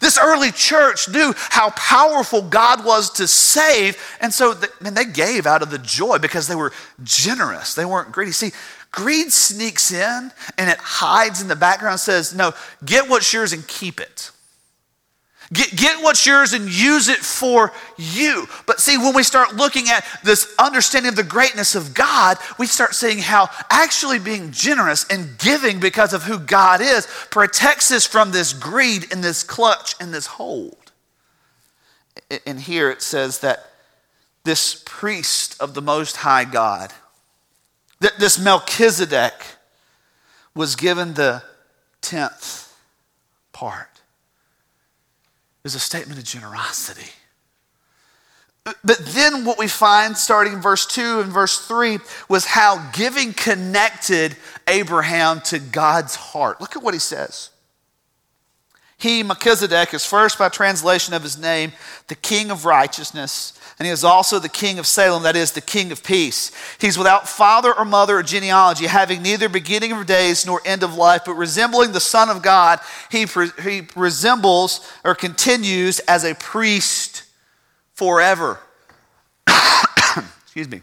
This 0.00 0.18
early 0.18 0.52
church 0.52 1.08
knew 1.08 1.34
how 1.36 1.70
powerful 1.70 2.42
God 2.42 2.84
was 2.84 3.10
to 3.14 3.26
save. 3.26 3.96
And 4.20 4.32
so, 4.32 4.54
they, 4.54 4.68
man, 4.80 4.94
they 4.94 5.04
gave 5.04 5.46
out 5.46 5.62
of 5.62 5.70
the 5.70 5.78
joy 5.78 6.18
because 6.18 6.48
they 6.48 6.54
were 6.54 6.72
generous. 7.02 7.74
They 7.74 7.84
weren't 7.84 8.12
greedy. 8.12 8.32
See, 8.32 8.52
greed 8.90 9.32
sneaks 9.32 9.92
in 9.92 10.32
and 10.56 10.70
it 10.70 10.78
hides 10.78 11.42
in 11.42 11.48
the 11.48 11.56
background, 11.56 12.00
says, 12.00 12.34
no, 12.34 12.52
get 12.84 13.08
what's 13.08 13.32
yours 13.32 13.52
and 13.52 13.66
keep 13.66 14.00
it. 14.00 14.30
Get, 15.52 15.74
get 15.76 16.02
what's 16.02 16.26
yours 16.26 16.52
and 16.52 16.68
use 16.68 17.08
it 17.08 17.20
for 17.20 17.72
you. 17.96 18.46
But 18.66 18.80
see, 18.80 18.98
when 18.98 19.14
we 19.14 19.22
start 19.22 19.54
looking 19.56 19.88
at 19.88 20.04
this 20.22 20.54
understanding 20.58 21.08
of 21.08 21.16
the 21.16 21.22
greatness 21.22 21.74
of 21.74 21.94
God, 21.94 22.36
we 22.58 22.66
start 22.66 22.94
seeing 22.94 23.18
how 23.18 23.48
actually 23.70 24.18
being 24.18 24.50
generous 24.50 25.06
and 25.08 25.38
giving 25.38 25.80
because 25.80 26.12
of 26.12 26.24
who 26.24 26.38
God 26.38 26.82
is 26.82 27.06
protects 27.30 27.90
us 27.90 28.04
from 28.04 28.30
this 28.30 28.52
greed 28.52 29.10
and 29.10 29.24
this 29.24 29.42
clutch 29.42 29.94
and 30.00 30.12
this 30.12 30.26
hold. 30.26 30.92
And 32.46 32.60
here 32.60 32.90
it 32.90 33.00
says 33.00 33.38
that 33.38 33.70
this 34.44 34.82
priest 34.84 35.56
of 35.60 35.72
the 35.72 35.82
Most 35.82 36.16
High 36.16 36.44
God, 36.44 36.92
that 38.00 38.18
this 38.18 38.38
Melchizedek, 38.38 39.32
was 40.54 40.76
given 40.76 41.14
the 41.14 41.42
tenth 42.02 42.76
part 43.52 43.97
is 45.68 45.74
a 45.74 45.80
statement 45.80 46.18
of 46.18 46.24
generosity. 46.24 47.10
But 48.64 48.98
then 48.98 49.44
what 49.44 49.58
we 49.58 49.68
find 49.68 50.16
starting 50.16 50.54
in 50.54 50.60
verse 50.60 50.84
2 50.86 51.20
and 51.20 51.32
verse 51.32 51.66
3 51.66 51.98
was 52.28 52.44
how 52.44 52.90
giving 52.92 53.32
connected 53.32 54.36
Abraham 54.66 55.40
to 55.42 55.58
God's 55.58 56.14
heart. 56.16 56.60
Look 56.60 56.76
at 56.76 56.82
what 56.82 56.92
he 56.94 57.00
says. 57.00 57.50
He, 58.98 59.22
Melchizedek, 59.22 59.94
is 59.94 60.04
first 60.04 60.38
by 60.38 60.48
translation 60.48 61.14
of 61.14 61.22
his 61.22 61.38
name, 61.38 61.72
the 62.08 62.14
king 62.14 62.50
of 62.50 62.64
righteousness 62.64 63.57
and 63.78 63.86
he 63.86 63.92
is 63.92 64.02
also 64.02 64.40
the 64.40 64.48
king 64.48 64.80
of 64.80 64.86
Salem, 64.86 65.22
that 65.22 65.36
is, 65.36 65.52
the 65.52 65.60
king 65.60 65.92
of 65.92 66.02
peace. 66.02 66.50
He's 66.80 66.98
without 66.98 67.28
father 67.28 67.72
or 67.72 67.84
mother 67.84 68.18
or 68.18 68.22
genealogy, 68.24 68.86
having 68.86 69.22
neither 69.22 69.48
beginning 69.48 69.92
of 69.92 70.04
days 70.04 70.44
nor 70.44 70.60
end 70.64 70.82
of 70.82 70.96
life, 70.96 71.22
but 71.24 71.34
resembling 71.34 71.92
the 71.92 72.00
Son 72.00 72.28
of 72.28 72.42
God, 72.42 72.80
he, 73.08 73.24
he 73.62 73.82
resembles 73.94 74.90
or 75.04 75.14
continues 75.14 76.00
as 76.00 76.24
a 76.24 76.34
priest 76.34 77.22
forever. 77.94 78.58
Excuse 80.42 80.68
me. 80.68 80.82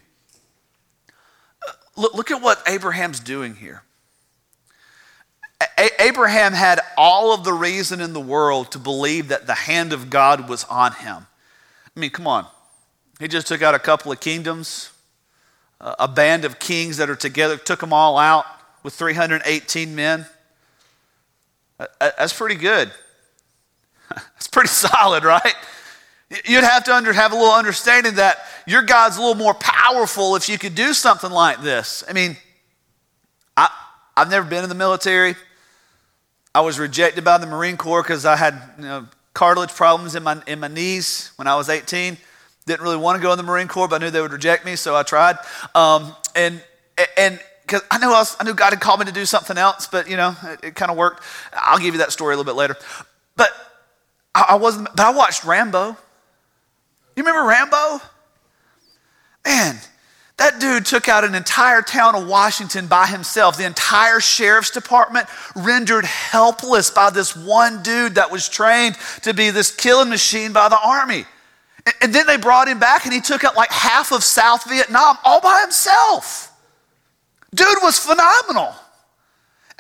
Look, 1.98 2.14
look 2.14 2.32
at 2.32 2.42
what 2.42 2.62
Abraham's 2.66 3.20
doing 3.20 3.56
here. 3.56 3.84
A- 5.78 6.02
Abraham 6.02 6.54
had 6.54 6.80
all 6.98 7.34
of 7.34 7.44
the 7.44 7.54
reason 7.54 8.00
in 8.00 8.14
the 8.14 8.22
world 8.22 8.72
to 8.72 8.80
believe 8.80 9.28
that 9.30 9.48
the 9.48 9.54
hand 9.54 9.92
of 9.92 10.10
God 10.10 10.48
was 10.48 10.64
on 10.66 10.94
him. 10.94 11.28
I 11.96 12.00
mean, 12.00 12.10
come 12.10 12.28
on. 12.28 12.48
He 13.20 13.28
just 13.28 13.48
took 13.48 13.62
out 13.62 13.76
a 13.76 13.80
couple 13.80 14.12
of 14.12 14.20
kingdoms, 14.20 14.92
uh, 15.80 15.96
a 16.00 16.08
band 16.08 16.46
of 16.46 16.60
kings 16.60 16.98
that 16.98 17.10
are 17.10 17.16
together, 17.16 17.58
took 17.58 17.80
them 17.80 17.94
all 17.94 18.18
out 18.18 18.46
with 18.84 18.94
318 18.94 19.96
men. 19.96 20.26
That's 22.00 22.34
pretty 22.34 22.56
good. 22.56 22.92
That's 24.10 24.48
pretty 24.48 24.70
solid, 24.70 25.24
right? 25.24 25.56
You'd 26.46 26.64
have 26.64 26.84
to 26.86 26.96
under, 26.96 27.14
have 27.14 27.32
a 27.32 27.36
little 27.36 27.54
understanding 27.54 28.16
that 28.16 28.40
your 28.66 28.82
God's 28.82 29.18
a 29.18 29.22
little 29.22 29.36
more 29.36 29.54
powerful 29.54 30.36
if 30.36 30.50
you 30.50 30.58
could 30.58 30.76
do 30.76 30.94
something 30.94 31.30
like 31.30 31.62
this. 31.62 32.04
I 32.10 32.14
mean, 32.14 32.36
I, 33.56 33.70
I've 34.18 34.30
never 34.30 34.48
been 34.48 34.64
in 34.64 34.70
the 34.70 34.76
military. 34.76 35.36
I 36.54 36.62
was 36.62 36.80
rejected 36.80 37.24
by 37.24 37.38
the 37.38 37.48
Marine 37.48 37.78
Corps 37.78 38.02
because 38.02 38.26
I 38.26 38.36
had 38.38 38.60
you 38.78 38.84
know, 38.84 39.08
cartilage 39.34 39.74
problems 39.74 40.16
in 40.16 40.24
my, 40.24 40.42
in 40.48 40.60
my 40.60 40.68
knees 40.68 41.32
when 41.36 41.48
I 41.48 41.56
was 41.56 41.70
18. 41.70 42.18
Didn't 42.66 42.82
really 42.82 42.98
want 42.98 43.18
to 43.18 43.22
go 43.22 43.32
in 43.32 43.38
the 43.38 43.44
Marine 43.44 43.68
Corps, 43.68 43.88
but 43.88 44.02
I 44.02 44.06
knew 44.06 44.12
they 44.12 44.22
would 44.22 44.34
reject 44.34 44.66
me, 44.66 44.76
so 44.76 44.96
I 44.96 45.04
tried. 45.04 45.38
Um, 45.76 46.16
and 46.36 46.62
and 47.18 47.40
because 47.62 47.82
I 47.92 47.98
knew 47.98 48.08
I, 48.08 48.20
was, 48.20 48.36
I 48.40 48.44
knew 48.44 48.54
God 48.54 48.72
had 48.72 48.80
called 48.80 49.00
me 49.00 49.06
to 49.06 49.12
do 49.12 49.26
something 49.26 49.58
else, 49.58 49.88
but 49.88 50.10
you 50.10 50.18
know 50.18 50.36
it, 50.44 50.60
it 50.64 50.76
kind 50.76 50.92
of 50.92 50.98
worked. 50.98 51.24
I'll 51.54 51.78
give 51.78 51.94
you 51.94 52.00
that 52.00 52.12
story 52.12 52.34
a 52.34 52.38
little 52.38 52.52
bit 52.52 52.58
later. 52.58 52.76
But 53.36 53.52
I, 54.34 54.46
I 54.50 54.56
wasn't. 54.56 54.90
But 54.96 55.06
I 55.06 55.12
watched 55.12 55.44
Rambo. 55.44 55.98
You 57.16 57.24
remember 57.24 57.48
Rambo? 57.48 58.02
Man, 59.46 59.78
that 60.38 60.60
dude 60.60 60.86
took 60.86 61.08
out 61.08 61.24
an 61.24 61.36
entire 61.36 61.82
town 61.82 62.16
of 62.16 62.28
Washington 62.28 62.88
by 62.88 63.08
himself. 63.08 63.58
The 63.58 63.66
entire 63.66 64.20
sheriff's 64.20 64.72
department 64.72 65.28
rendered 65.56 66.04
helpless 66.04 66.90
by 66.90 67.10
this 67.10 67.36
one 67.36 67.84
dude 67.84 68.16
that 68.16 68.32
was 68.32 68.50
trained 68.50 68.98
to 69.22 69.34
be 69.34 69.52
this 69.52 69.74
killing 69.74 70.10
machine 70.10 70.52
by 70.52 70.68
the 70.68 70.80
army. 70.84 71.26
And 72.02 72.14
then 72.14 72.26
they 72.26 72.38
brought 72.38 72.68
him 72.68 72.80
back 72.80 73.06
and 73.06 73.14
he 73.14 73.22
took 73.22 73.44
out 73.44 73.56
like 73.56 73.72
half 73.72 74.12
of 74.12 74.24
South 74.24 74.68
Vietnam 74.68 75.18
all 75.24 75.42
by 75.42 75.62
himself. 75.62 76.52
Dude 77.54 77.78
was 77.82 78.00
phenomenal. 78.00 78.74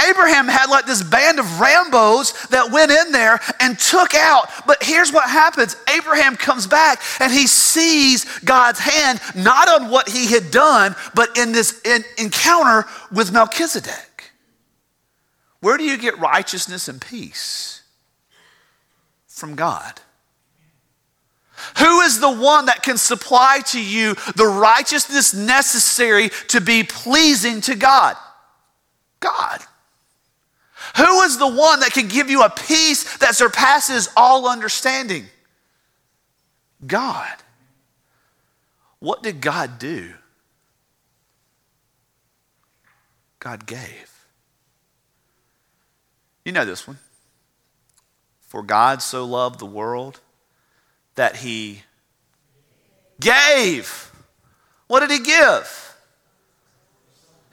Abraham 0.09 0.47
had 0.47 0.69
like 0.69 0.85
this 0.85 1.01
band 1.01 1.39
of 1.39 1.45
Rambos 1.45 2.49
that 2.49 2.71
went 2.71 2.91
in 2.91 3.11
there 3.11 3.39
and 3.61 3.79
took 3.79 4.13
out. 4.13 4.49
But 4.67 4.83
here's 4.83 5.11
what 5.11 5.29
happens 5.29 5.75
Abraham 5.95 6.35
comes 6.35 6.67
back 6.67 7.01
and 7.19 7.31
he 7.31 7.47
sees 7.47 8.25
God's 8.39 8.79
hand 8.79 9.21
not 9.35 9.69
on 9.69 9.89
what 9.89 10.09
he 10.09 10.27
had 10.27 10.51
done, 10.51 10.95
but 11.15 11.37
in 11.37 11.53
this 11.53 11.81
in, 11.81 12.03
encounter 12.17 12.85
with 13.11 13.31
Melchizedek. 13.31 14.33
Where 15.61 15.77
do 15.77 15.83
you 15.83 15.97
get 15.97 16.19
righteousness 16.19 16.87
and 16.87 17.01
peace? 17.01 17.81
From 19.27 19.55
God. 19.55 20.01
Who 21.77 22.01
is 22.01 22.19
the 22.19 22.31
one 22.31 22.65
that 22.65 22.83
can 22.83 22.97
supply 22.97 23.59
to 23.67 23.81
you 23.81 24.15
the 24.35 24.47
righteousness 24.47 25.33
necessary 25.33 26.29
to 26.49 26.61
be 26.61 26.83
pleasing 26.83 27.61
to 27.61 27.75
God? 27.75 28.17
God. 29.19 29.61
Who 30.97 31.21
is 31.21 31.37
the 31.37 31.47
one 31.47 31.79
that 31.81 31.91
can 31.91 32.07
give 32.07 32.29
you 32.29 32.43
a 32.43 32.49
peace 32.49 33.17
that 33.17 33.35
surpasses 33.35 34.09
all 34.15 34.47
understanding? 34.47 35.25
God. 36.85 37.35
What 38.99 39.23
did 39.23 39.41
God 39.41 39.79
do? 39.79 40.13
God 43.39 43.65
gave. 43.65 44.11
You 46.43 46.51
know 46.51 46.65
this 46.65 46.87
one. 46.87 46.99
For 48.41 48.63
God 48.63 49.01
so 49.01 49.25
loved 49.25 49.59
the 49.59 49.65
world 49.65 50.21
that 51.15 51.37
he 51.37 51.81
gave. 53.19 54.11
What 54.87 54.99
did 55.01 55.11
he 55.11 55.19
give? 55.19 55.95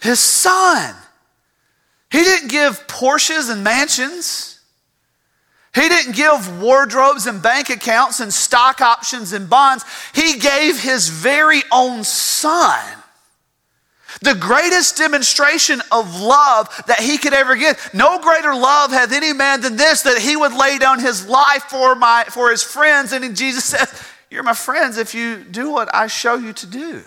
His 0.00 0.20
son. 0.20 0.94
He 2.10 2.22
didn't 2.22 2.48
give 2.48 2.86
Porsches 2.86 3.50
and 3.50 3.64
mansions. 3.64 4.60
He 5.74 5.88
didn't 5.88 6.14
give 6.14 6.60
wardrobes 6.60 7.26
and 7.26 7.42
bank 7.42 7.70
accounts 7.70 8.20
and 8.20 8.32
stock 8.32 8.82
options 8.82 9.32
and 9.32 9.48
bonds. 9.48 9.84
He 10.14 10.38
gave 10.38 10.78
his 10.78 11.08
very 11.08 11.62
own 11.72 12.04
son. 12.04 13.01
The 14.20 14.34
greatest 14.34 14.96
demonstration 14.96 15.80
of 15.90 16.20
love 16.20 16.68
that 16.86 17.00
he 17.00 17.18
could 17.18 17.32
ever 17.32 17.56
give. 17.56 17.90
No 17.94 18.20
greater 18.20 18.54
love 18.54 18.90
hath 18.90 19.12
any 19.12 19.32
man 19.32 19.60
than 19.60 19.76
this, 19.76 20.02
that 20.02 20.18
he 20.18 20.36
would 20.36 20.52
lay 20.52 20.78
down 20.78 21.00
his 21.00 21.26
life 21.26 21.64
for, 21.64 21.94
my, 21.94 22.24
for 22.28 22.50
his 22.50 22.62
friends. 22.62 23.12
And 23.12 23.36
Jesus 23.36 23.64
says, 23.76 24.02
You're 24.30 24.42
my 24.42 24.54
friends 24.54 24.98
if 24.98 25.14
you 25.14 25.42
do 25.42 25.70
what 25.70 25.94
I 25.94 26.06
show 26.06 26.34
you 26.34 26.52
to 26.52 26.66
do. 26.66 27.02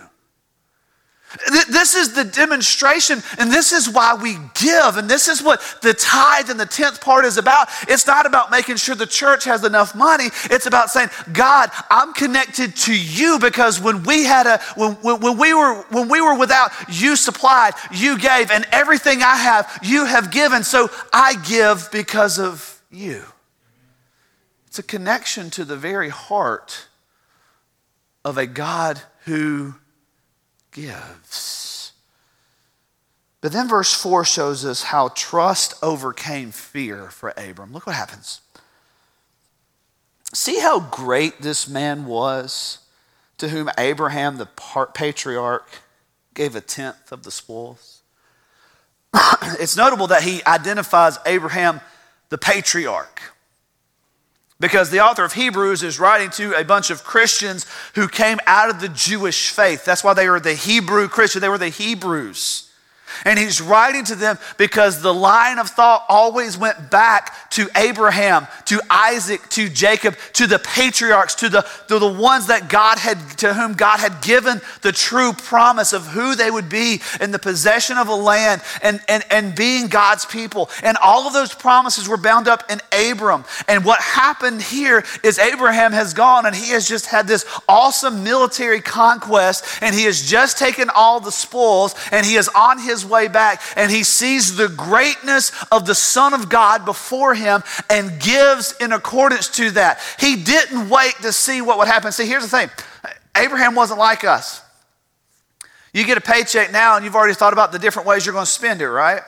This 1.69 1.95
is 1.95 2.13
the 2.13 2.23
demonstration, 2.23 3.21
and 3.37 3.51
this 3.51 3.71
is 3.71 3.89
why 3.89 4.15
we 4.15 4.37
give, 4.53 4.97
and 4.97 5.09
this 5.09 5.27
is 5.27 5.43
what 5.43 5.61
the 5.81 5.93
tithe 5.93 6.49
and 6.49 6.59
the 6.59 6.65
tenth 6.65 7.01
part 7.01 7.25
is 7.25 7.37
about. 7.37 7.67
It's 7.87 8.07
not 8.07 8.25
about 8.25 8.51
making 8.51 8.77
sure 8.77 8.95
the 8.95 9.05
church 9.05 9.43
has 9.45 9.63
enough 9.63 9.95
money. 9.95 10.29
It's 10.45 10.65
about 10.65 10.89
saying, 10.89 11.09
God, 11.33 11.71
I'm 11.89 12.13
connected 12.13 12.75
to 12.77 12.95
you 12.97 13.39
because 13.39 13.81
when 13.81 14.03
we 14.03 14.23
had 14.23 14.47
a 14.47 14.59
when, 14.75 14.93
when, 14.95 15.19
when 15.19 15.37
we 15.37 15.53
were 15.53 15.83
when 15.89 16.07
we 16.09 16.21
were 16.21 16.37
without, 16.37 16.71
you 16.89 17.15
supplied, 17.15 17.73
you 17.91 18.17
gave, 18.17 18.51
and 18.51 18.65
everything 18.71 19.21
I 19.21 19.35
have, 19.35 19.79
you 19.83 20.05
have 20.05 20.31
given. 20.31 20.63
So 20.63 20.89
I 21.11 21.35
give 21.35 21.89
because 21.91 22.39
of 22.39 22.81
you. 22.91 23.23
It's 24.67 24.79
a 24.79 24.83
connection 24.83 25.49
to 25.51 25.65
the 25.65 25.77
very 25.77 26.09
heart 26.09 26.87
of 28.25 28.37
a 28.37 28.47
God 28.47 29.01
who 29.25 29.75
gives. 30.75 31.93
But 33.39 33.53
then 33.53 33.67
verse 33.67 33.93
4 33.93 34.25
shows 34.25 34.65
us 34.65 34.83
how 34.83 35.09
trust 35.09 35.75
overcame 35.81 36.51
fear 36.51 37.09
for 37.09 37.33
Abram. 37.37 37.71
Look 37.71 37.87
what 37.87 37.95
happens. 37.95 38.41
See 40.33 40.59
how 40.59 40.81
great 40.81 41.41
this 41.41 41.67
man 41.67 42.05
was 42.05 42.79
to 43.37 43.49
whom 43.49 43.69
Abraham, 43.77 44.37
the 44.37 44.47
patriarch, 44.93 45.69
gave 46.33 46.55
a 46.55 46.61
tenth 46.61 47.11
of 47.11 47.23
the 47.23 47.31
spoils. 47.31 48.01
it's 49.59 49.77
notable 49.77 50.07
that 50.07 50.23
he 50.23 50.43
identifies 50.45 51.17
Abraham, 51.25 51.79
the 52.29 52.37
patriarch. 52.37 53.21
Because 54.59 54.89
the 54.89 55.01
author 55.01 55.25
of 55.25 55.33
Hebrews 55.33 55.83
is 55.83 55.99
writing 55.99 56.29
to 56.31 56.53
a 56.53 56.63
bunch 56.63 56.89
of 56.89 57.03
Christians 57.03 57.65
who 57.95 58.07
came 58.07 58.39
out 58.47 58.69
of 58.69 58.79
the 58.79 58.89
Jewish 58.89 59.49
faith. 59.49 59.83
That's 59.83 60.03
why 60.03 60.13
they 60.13 60.29
were 60.29 60.39
the 60.39 60.53
Hebrew 60.53 61.09
Christian. 61.09 61.41
They 61.41 61.49
were 61.49 61.57
the 61.57 61.69
Hebrews. 61.69 62.64
And 63.23 63.39
he's 63.39 63.61
writing 63.61 64.03
to 64.05 64.15
them 64.15 64.37
because 64.57 65.01
the 65.01 65.13
line 65.13 65.59
of 65.59 65.69
thought 65.69 66.05
always 66.09 66.57
went 66.57 66.89
back 66.91 67.49
to 67.51 67.69
Abraham, 67.75 68.47
to 68.65 68.81
Isaac, 68.89 69.47
to 69.49 69.69
Jacob, 69.69 70.17
to 70.33 70.47
the 70.47 70.59
patriarchs, 70.59 71.35
to 71.35 71.49
the, 71.49 71.65
to 71.87 71.99
the 71.99 72.11
ones 72.11 72.47
that 72.47 72.69
God 72.69 72.97
had, 72.97 73.17
to 73.37 73.53
whom 73.53 73.73
God 73.73 73.99
had 73.99 74.21
given 74.21 74.59
the 74.81 74.91
true 74.91 75.31
promise 75.33 75.93
of 75.93 76.07
who 76.07 76.35
they 76.35 76.51
would 76.51 76.69
be 76.69 77.01
in 77.21 77.31
the 77.31 77.39
possession 77.39 77.97
of 77.97 78.07
a 78.07 78.15
land 78.15 78.61
and, 78.81 78.99
and, 79.07 79.23
and 79.29 79.55
being 79.55 79.87
God's 79.87 80.25
people. 80.25 80.69
And 80.83 80.97
all 80.97 81.27
of 81.27 81.33
those 81.33 81.53
promises 81.53 82.09
were 82.09 82.17
bound 82.17 82.47
up 82.47 82.69
in 82.69 82.81
Abram. 82.91 83.45
And 83.67 83.85
what 83.85 84.01
happened 84.01 84.61
here 84.61 85.03
is 85.23 85.39
Abraham 85.39 85.93
has 85.93 86.13
gone 86.13 86.45
and 86.45 86.55
he 86.55 86.71
has 86.71 86.87
just 86.87 87.05
had 87.05 87.27
this 87.27 87.45
awesome 87.67 88.23
military 88.23 88.81
conquest 88.81 89.65
and 89.81 89.95
he 89.95 90.03
has 90.05 90.21
just 90.21 90.57
taken 90.57 90.89
all 90.89 91.19
the 91.19 91.31
spoils 91.31 91.95
and 92.11 92.25
he 92.25 92.35
is 92.35 92.49
on 92.49 92.79
his 92.79 93.04
way 93.05 93.27
back 93.27 93.61
and 93.75 93.91
he 93.91 94.03
sees 94.03 94.55
the 94.55 94.67
greatness 94.67 95.51
of 95.71 95.85
the 95.85 95.95
Son 95.95 96.33
of 96.33 96.49
God 96.49 96.85
before 96.85 97.33
him 97.35 97.63
and 97.89 98.19
gives 98.19 98.75
in 98.79 98.91
accordance 98.91 99.47
to 99.49 99.71
that. 99.71 99.99
He 100.19 100.35
didn't 100.35 100.89
wait 100.89 101.15
to 101.21 101.31
see 101.31 101.61
what 101.61 101.77
would 101.77 101.87
happen. 101.87 102.11
See, 102.11 102.25
here's 102.25 102.43
the 102.43 102.49
thing 102.49 102.69
Abraham 103.35 103.75
wasn't 103.75 103.99
like 103.99 104.23
us. 104.23 104.61
You 105.93 106.05
get 106.05 106.17
a 106.17 106.21
paycheck 106.21 106.71
now 106.71 106.97
and 106.97 107.05
you've 107.05 107.15
already 107.15 107.35
thought 107.35 107.53
about 107.53 107.71
the 107.71 107.79
different 107.79 108.07
ways 108.07 108.25
you're 108.25 108.33
going 108.33 108.45
to 108.45 108.51
spend 108.51 108.81
it, 108.81 108.89
right? 108.89 109.21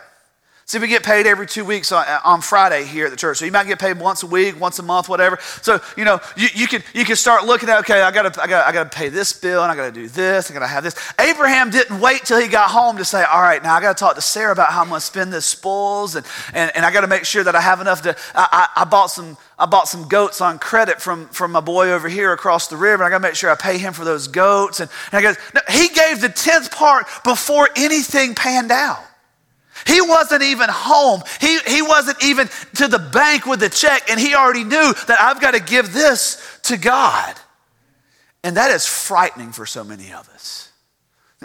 See, 0.69 0.79
we 0.79 0.89
get 0.89 1.01
paid 1.01 1.25
every 1.25 1.47
two 1.47 1.63
weeks 1.63 1.93
on, 1.93 2.03
uh, 2.05 2.19
on, 2.25 2.41
Friday 2.41 2.83
here 2.83 3.05
at 3.05 3.09
the 3.09 3.15
church. 3.15 3.37
So 3.37 3.45
you 3.45 3.53
might 3.53 3.67
get 3.67 3.79
paid 3.79 3.97
once 3.97 4.23
a 4.23 4.27
week, 4.27 4.59
once 4.59 4.77
a 4.79 4.83
month, 4.83 5.07
whatever. 5.07 5.39
So, 5.61 5.79
you 5.95 6.03
know, 6.03 6.19
you, 6.35 6.49
you, 6.53 6.67
can, 6.67 6.83
you 6.93 7.05
can 7.05 7.15
start 7.15 7.45
looking 7.45 7.69
at, 7.69 7.79
okay, 7.79 8.01
I 8.01 8.11
gotta, 8.11 8.41
I, 8.41 8.47
gotta, 8.47 8.67
I 8.67 8.73
gotta 8.73 8.89
pay 8.89 9.07
this 9.07 9.31
bill 9.31 9.63
and 9.63 9.71
I 9.71 9.77
gotta 9.77 9.93
do 9.93 10.09
this, 10.09 10.51
I 10.51 10.53
gotta 10.53 10.67
have 10.67 10.83
this. 10.83 11.13
Abraham 11.21 11.69
didn't 11.69 12.01
wait 12.01 12.25
till 12.25 12.37
he 12.37 12.49
got 12.49 12.69
home 12.69 12.97
to 12.97 13.05
say, 13.05 13.23
all 13.23 13.39
right, 13.39 13.63
now 13.63 13.75
I 13.75 13.79
gotta 13.79 13.97
talk 13.97 14.15
to 14.15 14.21
Sarah 14.21 14.51
about 14.51 14.73
how 14.73 14.81
I'm 14.81 14.89
gonna 14.89 14.99
spend 14.99 15.31
this 15.31 15.45
spoils 15.45 16.17
and, 16.17 16.25
and, 16.53 16.69
and 16.75 16.85
I 16.85 16.91
gotta 16.91 17.07
make 17.07 17.23
sure 17.23 17.45
that 17.45 17.55
I 17.55 17.61
have 17.61 17.79
enough 17.79 18.01
to, 18.01 18.17
I, 18.35 18.67
I, 18.75 18.81
I 18.81 18.83
bought 18.83 19.07
some, 19.07 19.37
I 19.57 19.67
bought 19.67 19.87
some 19.87 20.09
goats 20.09 20.41
on 20.41 20.59
credit 20.59 21.01
from, 21.01 21.29
from 21.29 21.53
my 21.53 21.61
boy 21.61 21.91
over 21.91 22.09
here 22.09 22.33
across 22.33 22.67
the 22.67 22.75
river, 22.75 23.05
and 23.05 23.07
I 23.07 23.09
got 23.09 23.23
to 23.23 23.27
make 23.29 23.35
sure 23.35 23.49
I 23.49 23.55
pay 23.55 23.77
him 23.79 23.93
for 23.93 24.03
those 24.03 24.27
goats. 24.27 24.81
And, 24.81 24.91
and 25.11 25.17
I 25.17 25.21
goes, 25.23 25.37
no, 25.55 25.61
he 25.67 25.87
gave 25.87 26.21
the 26.21 26.29
tenth 26.29 26.69
part 26.71 27.07
before 27.23 27.67
anything 27.75 28.35
panned 28.35 28.71
out. 28.71 29.06
He 29.87 30.01
wasn't 30.01 30.43
even 30.43 30.67
home. 30.69 31.23
He, 31.39 31.59
he 31.59 31.81
wasn't 31.81 32.21
even 32.21 32.49
to 32.75 32.89
the 32.89 32.99
bank 32.99 33.45
with 33.45 33.61
the 33.61 33.69
check, 33.69 34.09
and 34.09 34.19
he 34.19 34.35
already 34.35 34.65
knew 34.65 34.93
that 35.07 35.17
I've 35.21 35.39
got 35.39 35.53
to 35.53 35.61
give 35.61 35.93
this 35.93 36.59
to 36.63 36.77
God. 36.77 37.35
And 38.43 38.57
that 38.57 38.69
is 38.71 38.85
frightening 38.85 39.53
for 39.53 39.65
so 39.65 39.85
many 39.85 40.11
of 40.11 40.27
us. 40.29 40.69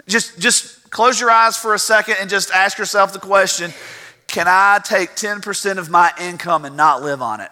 Just, 0.07 0.39
just 0.39 0.89
close 0.89 1.21
your 1.21 1.31
eyes 1.31 1.55
for 1.55 1.73
a 1.73 1.79
second 1.79 2.17
and 2.19 2.29
just 2.29 2.51
ask 2.51 2.77
yourself 2.77 3.13
the 3.13 3.19
question 3.19 3.71
can 4.27 4.47
I 4.47 4.79
take 4.83 5.11
10% 5.11 5.77
of 5.77 5.91
my 5.91 6.11
income 6.19 6.65
and 6.65 6.75
not 6.75 7.03
live 7.03 7.21
on 7.21 7.39
it? 7.39 7.51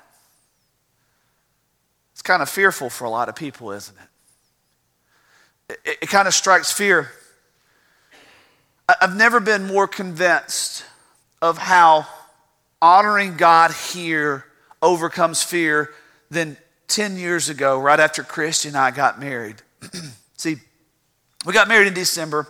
It's 2.14 2.24
kind 2.24 2.42
of 2.42 2.50
fearful 2.50 2.90
for 2.90 3.06
a 3.06 3.10
lot 3.10 3.30
of 3.30 3.36
people, 3.36 3.72
isn't 3.72 3.96
it? 5.70 5.78
It, 5.86 5.98
it 6.02 6.10
kind 6.10 6.28
of 6.28 6.34
strikes 6.34 6.72
fear 6.72 7.12
I've 9.00 9.16
never 9.16 9.40
been 9.40 9.68
more 9.68 9.88
convinced 9.88 10.84
of 11.42 11.58
how 11.58 12.08
honoring 12.82 13.38
God 13.38 13.72
here 13.72 14.46
overcomes 14.82 15.44
fear 15.44 15.92
than 16.30 16.58
10 16.88 17.16
years 17.16 17.50
ago, 17.50 17.80
right 17.80 18.00
after 18.00 18.24
Christy 18.24 18.70
and 18.70 18.78
I 18.78 18.92
got 18.92 19.20
married. 19.20 19.58
See, 20.38 20.58
we 21.46 21.54
got 21.54 21.68
married 21.68 21.88
in 21.88 21.94
December, 21.94 22.48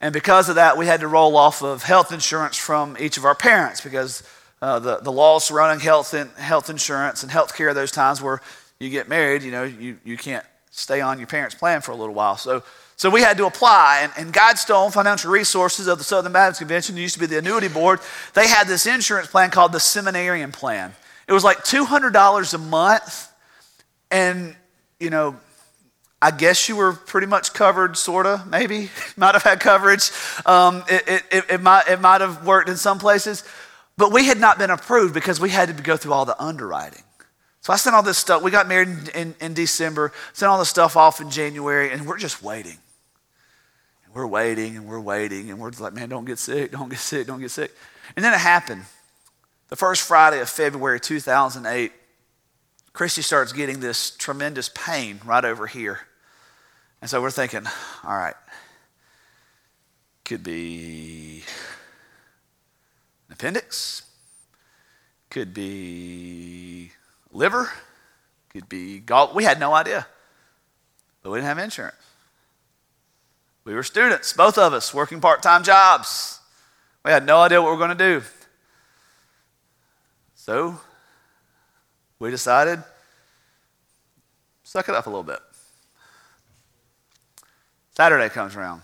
and 0.00 0.12
because 0.12 0.48
of 0.48 0.56
that, 0.56 0.76
we 0.76 0.86
had 0.86 1.00
to 1.00 1.08
roll 1.08 1.36
off 1.36 1.62
of 1.62 1.82
health 1.82 2.12
insurance 2.12 2.56
from 2.56 2.96
each 2.98 3.16
of 3.16 3.24
our 3.24 3.34
parents 3.34 3.80
because 3.80 4.22
uh, 4.62 4.78
the, 4.78 4.96
the 4.98 5.12
laws 5.12 5.44
surrounding 5.44 5.80
health, 5.80 6.12
health 6.36 6.70
insurance 6.70 7.22
and 7.22 7.30
health 7.30 7.54
care, 7.54 7.74
those 7.74 7.92
times 7.92 8.22
where 8.22 8.40
you 8.80 8.90
get 8.90 9.08
married, 9.08 9.42
you 9.42 9.50
know, 9.50 9.64
you, 9.64 9.98
you 10.04 10.16
can't 10.16 10.44
stay 10.70 11.00
on 11.00 11.18
your 11.18 11.26
parents' 11.26 11.54
plan 11.54 11.80
for 11.80 11.92
a 11.92 11.94
little 11.94 12.14
while. 12.14 12.36
So 12.36 12.62
so 12.96 13.10
we 13.10 13.20
had 13.20 13.36
to 13.36 13.46
apply, 13.46 14.00
and, 14.02 14.12
and 14.16 14.34
Guidestone 14.34 14.90
Financial 14.90 15.30
Resources 15.30 15.86
of 15.86 15.98
the 15.98 16.04
Southern 16.04 16.32
Baptist 16.32 16.60
Convention, 16.60 16.96
used 16.96 17.14
to 17.14 17.20
be 17.20 17.26
the 17.26 17.38
annuity 17.38 17.68
board, 17.68 18.00
they 18.32 18.48
had 18.48 18.66
this 18.66 18.86
insurance 18.86 19.28
plan 19.28 19.50
called 19.50 19.72
the 19.72 19.80
Seminarian 19.80 20.50
Plan. 20.50 20.94
It 21.28 21.34
was 21.34 21.44
like 21.44 21.58
$200 21.58 22.54
a 22.54 22.58
month, 22.58 23.30
and, 24.10 24.56
you 24.98 25.10
know, 25.10 25.36
I 26.22 26.30
guess 26.30 26.70
you 26.70 26.76
were 26.76 26.94
pretty 26.94 27.26
much 27.26 27.52
covered, 27.52 27.98
sort 27.98 28.24
of, 28.24 28.46
maybe. 28.46 28.88
might 29.18 29.34
have 29.34 29.42
had 29.42 29.60
coverage. 29.60 30.10
Um, 30.46 30.82
it, 30.88 31.22
it, 31.30 31.44
it, 31.50 31.60
might, 31.60 31.88
it 31.88 32.00
might 32.00 32.22
have 32.22 32.46
worked 32.46 32.70
in 32.70 32.76
some 32.76 32.98
places. 32.98 33.44
But 33.98 34.10
we 34.10 34.24
had 34.24 34.40
not 34.40 34.58
been 34.58 34.70
approved 34.70 35.12
because 35.12 35.38
we 35.38 35.50
had 35.50 35.74
to 35.74 35.82
go 35.82 35.98
through 35.98 36.14
all 36.14 36.24
the 36.24 36.40
underwriting. 36.42 37.02
So 37.60 37.74
I 37.74 37.76
sent 37.76 37.94
all 37.94 38.02
this 38.02 38.16
stuff. 38.16 38.42
We 38.42 38.50
got 38.50 38.68
married 38.68 38.88
in, 38.88 39.08
in, 39.08 39.34
in 39.40 39.54
December, 39.54 40.12
sent 40.32 40.48
all 40.48 40.58
the 40.58 40.64
stuff 40.64 40.96
off 40.96 41.20
in 41.20 41.30
January, 41.30 41.92
and 41.92 42.06
we're 42.06 42.18
just 42.18 42.42
waiting 42.42 42.78
we're 44.16 44.26
waiting 44.26 44.78
and 44.78 44.86
we're 44.86 44.98
waiting 44.98 45.50
and 45.50 45.60
we're 45.60 45.70
like, 45.78 45.92
man, 45.92 46.08
don't 46.08 46.24
get 46.24 46.38
sick, 46.38 46.72
don't 46.72 46.88
get 46.88 46.98
sick, 46.98 47.26
don't 47.26 47.38
get 47.38 47.50
sick. 47.50 47.70
And 48.16 48.24
then 48.24 48.32
it 48.32 48.38
happened. 48.38 48.86
The 49.68 49.76
first 49.76 50.00
Friday 50.00 50.40
of 50.40 50.48
February 50.48 50.98
2008, 50.98 51.92
Christy 52.94 53.20
starts 53.20 53.52
getting 53.52 53.80
this 53.80 54.16
tremendous 54.16 54.70
pain 54.70 55.20
right 55.22 55.44
over 55.44 55.66
here. 55.66 56.00
And 57.02 57.10
so 57.10 57.20
we're 57.20 57.30
thinking, 57.30 57.66
all 58.04 58.16
right, 58.16 58.34
could 60.24 60.42
be 60.42 61.42
an 63.28 63.34
appendix, 63.34 64.02
could 65.28 65.52
be 65.52 66.90
liver, 67.30 67.70
could 68.48 68.66
be 68.70 69.00
gall. 69.00 69.34
We 69.34 69.44
had 69.44 69.60
no 69.60 69.74
idea, 69.74 70.06
but 71.22 71.32
we 71.32 71.36
didn't 71.36 71.48
have 71.48 71.58
insurance. 71.58 72.05
We 73.66 73.74
were 73.74 73.82
students, 73.82 74.32
both 74.32 74.58
of 74.58 74.72
us, 74.72 74.94
working 74.94 75.20
part 75.20 75.42
time 75.42 75.64
jobs. 75.64 76.38
We 77.04 77.10
had 77.10 77.26
no 77.26 77.40
idea 77.40 77.60
what 77.60 77.66
we 77.66 77.72
were 77.72 77.84
going 77.84 77.98
to 77.98 78.20
do. 78.20 78.22
So 80.36 80.78
we 82.20 82.30
decided, 82.30 82.82
suck 84.62 84.88
it 84.88 84.94
up 84.94 85.06
a 85.06 85.10
little 85.10 85.24
bit. 85.24 85.40
Saturday 87.96 88.28
comes 88.28 88.54
around, 88.54 88.82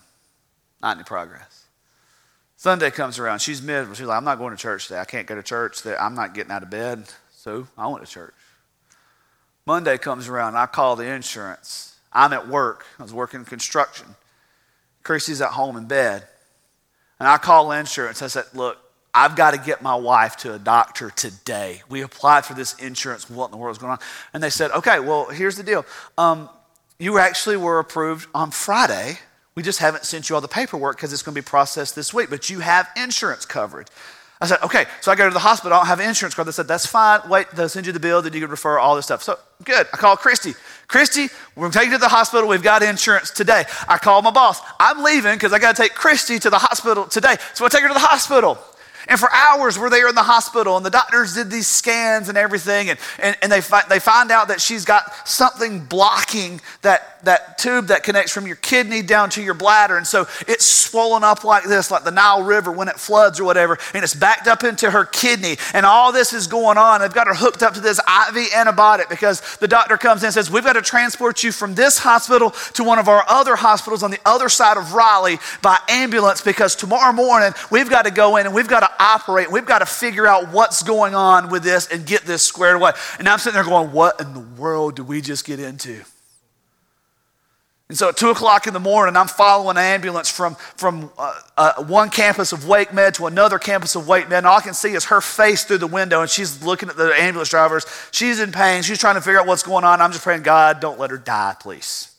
not 0.82 0.96
any 0.96 1.04
progress. 1.04 1.66
Sunday 2.56 2.90
comes 2.90 3.20
around, 3.20 3.38
she's 3.38 3.62
miserable. 3.62 3.94
She's 3.94 4.06
like, 4.06 4.16
I'm 4.16 4.24
not 4.24 4.38
going 4.38 4.50
to 4.50 4.60
church 4.60 4.88
today. 4.88 4.98
I 4.98 5.04
can't 5.04 5.28
go 5.28 5.36
to 5.36 5.44
church. 5.44 5.82
Today. 5.82 5.96
I'm 5.98 6.16
not 6.16 6.34
getting 6.34 6.50
out 6.50 6.64
of 6.64 6.70
bed. 6.70 7.04
So 7.36 7.68
I 7.78 7.86
went 7.86 8.04
to 8.04 8.10
church. 8.10 8.34
Monday 9.64 9.96
comes 9.96 10.26
around, 10.26 10.56
I 10.56 10.66
call 10.66 10.96
the 10.96 11.06
insurance. 11.06 11.96
I'm 12.12 12.32
at 12.32 12.48
work. 12.48 12.84
I 12.98 13.04
was 13.04 13.14
working 13.14 13.44
construction. 13.44 14.16
Christy's 15.02 15.40
at 15.40 15.50
home 15.50 15.76
in 15.76 15.86
bed. 15.86 16.24
And 17.18 17.28
I 17.28 17.38
call 17.38 17.72
insurance. 17.72 18.22
I 18.22 18.26
said, 18.26 18.44
Look, 18.54 18.78
I've 19.14 19.36
got 19.36 19.52
to 19.52 19.58
get 19.58 19.82
my 19.82 19.94
wife 19.94 20.36
to 20.38 20.54
a 20.54 20.58
doctor 20.58 21.10
today. 21.10 21.82
We 21.88 22.02
applied 22.02 22.44
for 22.44 22.54
this 22.54 22.74
insurance. 22.74 23.28
What 23.28 23.46
in 23.46 23.50
the 23.52 23.56
world 23.58 23.74
is 23.74 23.78
going 23.78 23.92
on? 23.92 23.98
And 24.32 24.42
they 24.42 24.50
said, 24.50 24.70
Okay, 24.72 25.00
well, 25.00 25.26
here's 25.26 25.56
the 25.56 25.62
deal. 25.62 25.84
Um, 26.16 26.48
you 26.98 27.18
actually 27.18 27.56
were 27.56 27.78
approved 27.78 28.28
on 28.34 28.50
Friday. 28.50 29.18
We 29.54 29.62
just 29.62 29.80
haven't 29.80 30.04
sent 30.04 30.30
you 30.30 30.34
all 30.34 30.40
the 30.40 30.48
paperwork 30.48 30.96
because 30.96 31.12
it's 31.12 31.22
going 31.22 31.34
to 31.34 31.40
be 31.40 31.44
processed 31.44 31.94
this 31.94 32.14
week, 32.14 32.30
but 32.30 32.48
you 32.48 32.60
have 32.60 32.88
insurance 32.96 33.44
coverage. 33.44 33.88
I 34.42 34.46
said, 34.46 34.58
okay. 34.64 34.86
So 35.00 35.12
I 35.12 35.14
go 35.14 35.28
to 35.28 35.32
the 35.32 35.38
hospital. 35.38 35.72
I 35.72 35.78
don't 35.78 35.86
have 35.86 36.00
an 36.00 36.08
insurance 36.08 36.34
card. 36.34 36.48
They 36.48 36.52
said, 36.52 36.66
that's 36.66 36.84
fine. 36.84 37.20
Wait, 37.28 37.48
they'll 37.52 37.68
send 37.68 37.86
you 37.86 37.92
the 37.92 38.00
bill. 38.00 38.20
Then 38.22 38.32
you 38.32 38.40
can 38.40 38.50
refer 38.50 38.76
all 38.76 38.96
this 38.96 39.04
stuff. 39.04 39.22
So 39.22 39.38
good. 39.62 39.86
I 39.92 39.96
call 39.96 40.16
Christy. 40.16 40.54
Christy, 40.88 41.28
we're 41.54 41.62
going 41.62 41.70
to 41.70 41.78
take 41.78 41.86
you 41.86 41.92
to 41.94 41.98
the 41.98 42.08
hospital. 42.08 42.48
We've 42.48 42.60
got 42.60 42.82
insurance 42.82 43.30
today. 43.30 43.64
I 43.88 43.98
call 43.98 44.20
my 44.20 44.32
boss. 44.32 44.60
I'm 44.80 45.04
leaving 45.04 45.34
because 45.34 45.52
I 45.52 45.60
got 45.60 45.76
to 45.76 45.82
take 45.82 45.94
Christy 45.94 46.40
to 46.40 46.50
the 46.50 46.58
hospital 46.58 47.04
today. 47.04 47.36
So 47.54 47.64
I 47.64 47.68
take 47.68 47.82
her 47.82 47.88
to 47.88 47.94
the 47.94 48.00
hospital. 48.00 48.58
And 49.12 49.20
for 49.20 49.30
hours, 49.30 49.78
we're 49.78 49.90
there 49.90 50.08
in 50.08 50.14
the 50.14 50.22
hospital, 50.22 50.78
and 50.78 50.86
the 50.86 50.90
doctors 50.90 51.34
did 51.34 51.50
these 51.50 51.68
scans 51.68 52.30
and 52.30 52.38
everything, 52.38 52.88
and, 52.88 52.98
and, 53.18 53.36
and 53.42 53.52
they, 53.52 53.60
fi- 53.60 53.84
they 53.86 53.98
find 53.98 54.30
out 54.30 54.48
that 54.48 54.58
she's 54.58 54.86
got 54.86 55.28
something 55.28 55.80
blocking 55.80 56.62
that, 56.80 57.22
that 57.22 57.58
tube 57.58 57.88
that 57.88 58.04
connects 58.04 58.32
from 58.32 58.46
your 58.46 58.56
kidney 58.56 59.02
down 59.02 59.28
to 59.28 59.42
your 59.42 59.52
bladder. 59.52 59.98
And 59.98 60.06
so 60.06 60.26
it's 60.48 60.64
swollen 60.64 61.24
up 61.24 61.44
like 61.44 61.64
this, 61.64 61.90
like 61.90 62.04
the 62.04 62.10
Nile 62.10 62.42
River 62.42 62.72
when 62.72 62.88
it 62.88 62.98
floods 62.98 63.38
or 63.38 63.44
whatever, 63.44 63.76
and 63.92 64.02
it's 64.02 64.14
backed 64.14 64.46
up 64.46 64.64
into 64.64 64.90
her 64.90 65.04
kidney. 65.04 65.58
And 65.74 65.84
all 65.84 66.10
this 66.10 66.32
is 66.32 66.46
going 66.46 66.78
on. 66.78 67.02
They've 67.02 67.12
got 67.12 67.26
her 67.26 67.34
hooked 67.34 67.62
up 67.62 67.74
to 67.74 67.80
this 67.80 67.98
IV 67.98 68.52
antibiotic 68.52 69.10
because 69.10 69.42
the 69.58 69.68
doctor 69.68 69.98
comes 69.98 70.22
in 70.22 70.28
and 70.28 70.34
says, 70.34 70.50
We've 70.50 70.64
got 70.64 70.72
to 70.72 70.80
transport 70.80 71.42
you 71.42 71.52
from 71.52 71.74
this 71.74 71.98
hospital 71.98 72.52
to 72.72 72.82
one 72.82 72.98
of 72.98 73.08
our 73.08 73.26
other 73.28 73.56
hospitals 73.56 74.02
on 74.02 74.10
the 74.10 74.20
other 74.24 74.48
side 74.48 74.78
of 74.78 74.94
Raleigh 74.94 75.38
by 75.60 75.78
ambulance 75.90 76.40
because 76.40 76.74
tomorrow 76.74 77.12
morning 77.12 77.52
we've 77.70 77.90
got 77.90 78.06
to 78.06 78.10
go 78.10 78.38
in 78.38 78.46
and 78.46 78.54
we've 78.54 78.68
got 78.68 78.80
to 78.80 79.01
operate. 79.02 79.50
We've 79.50 79.66
got 79.66 79.80
to 79.80 79.86
figure 79.86 80.26
out 80.26 80.52
what's 80.52 80.82
going 80.82 81.14
on 81.14 81.50
with 81.50 81.62
this 81.62 81.88
and 81.88 82.06
get 82.06 82.22
this 82.22 82.42
squared 82.42 82.76
away. 82.76 82.92
And 83.18 83.28
I'm 83.28 83.38
sitting 83.38 83.54
there 83.54 83.64
going, 83.64 83.92
what 83.92 84.20
in 84.20 84.32
the 84.32 84.40
world 84.40 84.96
did 84.96 85.08
we 85.08 85.20
just 85.20 85.44
get 85.44 85.60
into? 85.60 86.02
And 87.88 87.98
so 87.98 88.08
at 88.08 88.16
2 88.16 88.30
o'clock 88.30 88.66
in 88.66 88.72
the 88.72 88.80
morning, 88.80 89.18
I'm 89.18 89.28
following 89.28 89.76
an 89.76 89.82
ambulance 89.82 90.30
from, 90.30 90.54
from 90.54 91.10
uh, 91.18 91.38
uh, 91.58 91.84
one 91.84 92.08
campus 92.08 92.52
of 92.52 92.66
Wake 92.66 92.94
Med 92.94 93.12
to 93.16 93.26
another 93.26 93.58
campus 93.58 93.94
of 93.96 94.08
Wake 94.08 94.30
Med. 94.30 94.38
And 94.38 94.46
all 94.46 94.56
I 94.56 94.62
can 94.62 94.72
see 94.72 94.94
is 94.94 95.04
her 95.06 95.20
face 95.20 95.64
through 95.64 95.76
the 95.76 95.86
window, 95.86 96.22
and 96.22 96.30
she's 96.30 96.64
looking 96.64 96.88
at 96.88 96.96
the 96.96 97.12
ambulance 97.14 97.50
drivers. 97.50 97.84
She's 98.10 98.40
in 98.40 98.50
pain. 98.50 98.82
She's 98.82 98.98
trying 98.98 99.16
to 99.16 99.20
figure 99.20 99.38
out 99.40 99.46
what's 99.46 99.62
going 99.62 99.84
on. 99.84 100.00
I'm 100.00 100.10
just 100.10 100.24
praying, 100.24 100.42
God, 100.42 100.80
don't 100.80 100.98
let 100.98 101.10
her 101.10 101.18
die, 101.18 101.54
please. 101.60 102.10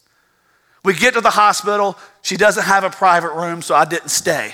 We 0.83 0.93
get 0.93 1.15
to 1.15 1.21
the 1.21 1.31
hospital. 1.31 1.97
She 2.21 2.37
doesn't 2.37 2.65
have 2.65 2.83
a 2.83 2.91
private 2.91 3.33
room, 3.33 3.63
so 3.63 3.73
I 3.73 3.85
didn't 3.85 4.09
stay. 4.09 4.53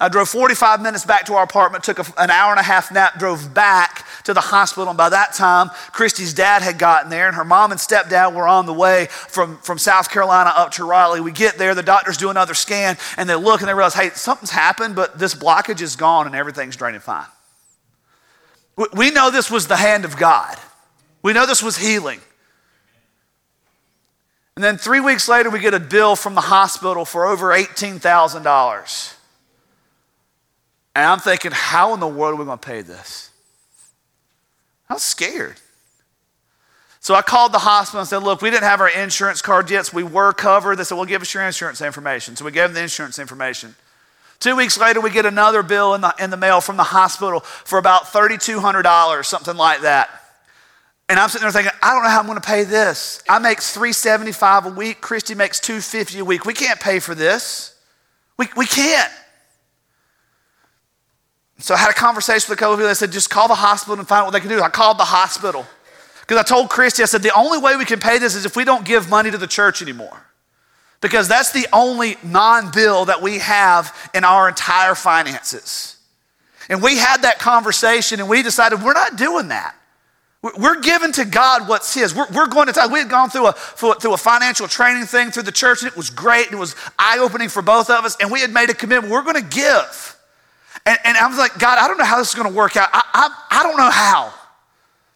I 0.00 0.08
drove 0.08 0.30
45 0.30 0.80
minutes 0.80 1.04
back 1.04 1.26
to 1.26 1.34
our 1.34 1.44
apartment, 1.44 1.84
took 1.84 1.98
a, 1.98 2.06
an 2.16 2.30
hour 2.30 2.52
and 2.52 2.58
a 2.58 2.62
half 2.62 2.90
nap, 2.90 3.18
drove 3.18 3.52
back 3.52 4.06
to 4.24 4.32
the 4.32 4.40
hospital. 4.40 4.88
And 4.88 4.96
by 4.96 5.10
that 5.10 5.34
time, 5.34 5.68
Christy's 5.92 6.32
dad 6.32 6.62
had 6.62 6.78
gotten 6.78 7.10
there, 7.10 7.26
and 7.26 7.36
her 7.36 7.44
mom 7.44 7.70
and 7.70 7.78
stepdad 7.78 8.34
were 8.34 8.48
on 8.48 8.64
the 8.64 8.72
way 8.72 9.08
from, 9.10 9.58
from 9.58 9.76
South 9.76 10.10
Carolina 10.10 10.52
up 10.56 10.72
to 10.72 10.84
Raleigh. 10.84 11.20
We 11.20 11.32
get 11.32 11.58
there, 11.58 11.74
the 11.74 11.82
doctors 11.82 12.16
do 12.16 12.30
another 12.30 12.54
scan, 12.54 12.96
and 13.18 13.28
they 13.28 13.34
look 13.34 13.60
and 13.60 13.68
they 13.68 13.74
realize, 13.74 13.94
hey, 13.94 14.08
something's 14.10 14.50
happened, 14.50 14.96
but 14.96 15.18
this 15.18 15.34
blockage 15.34 15.82
is 15.82 15.96
gone 15.96 16.26
and 16.26 16.34
everything's 16.34 16.76
draining 16.76 17.00
fine. 17.00 17.26
We 18.94 19.10
know 19.10 19.30
this 19.30 19.50
was 19.50 19.66
the 19.66 19.76
hand 19.76 20.06
of 20.06 20.16
God. 20.16 20.56
We 21.22 21.34
know 21.34 21.44
this 21.44 21.62
was 21.62 21.76
healing. 21.76 22.20
And 24.56 24.64
then 24.64 24.78
three 24.78 25.00
weeks 25.00 25.28
later, 25.28 25.50
we 25.50 25.60
get 25.60 25.74
a 25.74 25.80
bill 25.80 26.16
from 26.16 26.34
the 26.34 26.40
hospital 26.40 27.04
for 27.04 27.26
over 27.26 27.48
$18,000. 27.48 29.16
And 30.94 31.04
I'm 31.04 31.20
thinking, 31.20 31.52
how 31.52 31.94
in 31.94 32.00
the 32.00 32.08
world 32.08 32.34
are 32.34 32.36
we 32.36 32.44
going 32.44 32.58
to 32.58 32.66
pay 32.66 32.82
this? 32.82 33.30
I 34.88 34.94
was 34.94 35.02
scared. 35.02 35.56
So 37.00 37.14
I 37.14 37.22
called 37.22 37.52
the 37.52 37.60
hospital 37.60 38.00
and 38.00 38.08
said, 38.08 38.18
Look, 38.18 38.42
we 38.42 38.50
didn't 38.50 38.64
have 38.64 38.80
our 38.80 38.90
insurance 38.90 39.40
card 39.40 39.70
yet, 39.70 39.86
so 39.86 39.96
we 39.96 40.02
were 40.02 40.32
covered. 40.32 40.76
They 40.76 40.84
said, 40.84 40.96
Well, 40.96 41.06
give 41.06 41.22
us 41.22 41.32
your 41.32 41.44
insurance 41.44 41.80
information. 41.80 42.36
So 42.36 42.44
we 42.44 42.50
gave 42.50 42.64
them 42.64 42.74
the 42.74 42.82
insurance 42.82 43.18
information. 43.18 43.74
Two 44.38 44.56
weeks 44.56 44.78
later, 44.78 45.00
we 45.00 45.10
get 45.10 45.26
another 45.26 45.62
bill 45.62 45.94
in 45.94 46.00
the, 46.00 46.14
in 46.18 46.30
the 46.30 46.36
mail 46.36 46.60
from 46.60 46.76
the 46.76 46.82
hospital 46.82 47.40
for 47.40 47.78
about 47.78 48.04
$3,200, 48.04 49.24
something 49.24 49.56
like 49.56 49.82
that. 49.82 50.08
And 51.10 51.18
I'm 51.18 51.28
sitting 51.28 51.44
there 51.44 51.52
thinking, 51.52 51.72
I 51.82 51.92
don't 51.92 52.02
know 52.02 52.08
how 52.08 52.20
I'm 52.20 52.26
going 52.26 52.40
to 52.40 52.46
pay 52.46 52.64
this. 52.64 53.22
I 53.28 53.38
make 53.38 53.60
375 53.60 54.66
a 54.66 54.68
week. 54.70 55.00
Christy 55.00 55.34
makes 55.34 55.60
250 55.60 56.20
a 56.20 56.24
week. 56.24 56.46
We 56.46 56.54
can't 56.54 56.80
pay 56.80 57.00
for 57.00 57.14
this. 57.14 57.76
We, 58.38 58.46
we 58.56 58.64
can't. 58.64 59.12
So 61.60 61.74
I 61.74 61.78
had 61.78 61.90
a 61.90 61.94
conversation 61.94 62.46
with 62.48 62.58
a 62.58 62.60
couple 62.60 62.74
of 62.74 62.78
people. 62.78 62.88
They 62.88 62.94
said, 62.94 63.12
just 63.12 63.30
call 63.30 63.48
the 63.48 63.54
hospital 63.54 63.98
and 63.98 64.08
find 64.08 64.22
out 64.22 64.26
what 64.26 64.32
they 64.32 64.40
can 64.40 64.48
do. 64.48 64.62
I 64.62 64.68
called 64.68 64.98
the 64.98 65.04
hospital 65.04 65.66
because 66.20 66.38
I 66.38 66.42
told 66.42 66.70
Christy, 66.70 67.02
I 67.02 67.06
said, 67.06 67.22
the 67.22 67.34
only 67.34 67.58
way 67.58 67.76
we 67.76 67.84
can 67.84 68.00
pay 68.00 68.18
this 68.18 68.34
is 68.34 68.46
if 68.46 68.56
we 68.56 68.64
don't 68.64 68.84
give 68.84 69.10
money 69.10 69.30
to 69.30 69.38
the 69.38 69.46
church 69.46 69.82
anymore. 69.82 70.26
Because 71.00 71.28
that's 71.28 71.52
the 71.52 71.66
only 71.72 72.16
non 72.22 72.70
bill 72.70 73.06
that 73.06 73.22
we 73.22 73.38
have 73.38 74.10
in 74.14 74.24
our 74.24 74.48
entire 74.48 74.94
finances. 74.94 75.96
And 76.68 76.82
we 76.82 76.96
had 76.96 77.22
that 77.22 77.38
conversation 77.38 78.20
and 78.20 78.28
we 78.28 78.42
decided 78.42 78.82
we're 78.82 78.92
not 78.92 79.16
doing 79.16 79.48
that. 79.48 79.74
We're 80.42 80.80
giving 80.80 81.12
to 81.12 81.26
God 81.26 81.68
what's 81.68 81.92
His. 81.92 82.14
We're, 82.14 82.28
we're 82.32 82.46
going 82.46 82.72
to, 82.72 82.88
we 82.90 83.00
had 83.00 83.10
gone 83.10 83.28
through 83.28 83.48
a, 83.48 83.52
through 83.52 84.14
a 84.14 84.16
financial 84.16 84.68
training 84.68 85.04
thing 85.04 85.30
through 85.30 85.42
the 85.42 85.52
church, 85.52 85.82
and 85.82 85.90
it 85.90 85.96
was 85.96 86.08
great. 86.08 86.46
And 86.46 86.54
it 86.54 86.58
was 86.58 86.76
eye 86.98 87.18
opening 87.18 87.50
for 87.50 87.60
both 87.60 87.90
of 87.90 88.06
us. 88.06 88.16
And 88.20 88.30
we 88.30 88.40
had 88.40 88.50
made 88.50 88.70
a 88.70 88.74
commitment 88.74 89.12
we're 89.12 89.22
going 89.22 89.36
to 89.36 89.42
give. 89.42 90.09
And, 90.86 90.98
and 91.04 91.16
I 91.16 91.26
was 91.28 91.38
like, 91.38 91.58
God, 91.58 91.78
I 91.78 91.88
don't 91.88 91.98
know 91.98 92.04
how 92.04 92.18
this 92.18 92.30
is 92.30 92.34
going 92.34 92.48
to 92.48 92.54
work 92.54 92.76
out. 92.76 92.88
I, 92.92 93.02
I, 93.12 93.60
I 93.60 93.62
don't 93.62 93.76
know 93.76 93.90
how. 93.90 94.32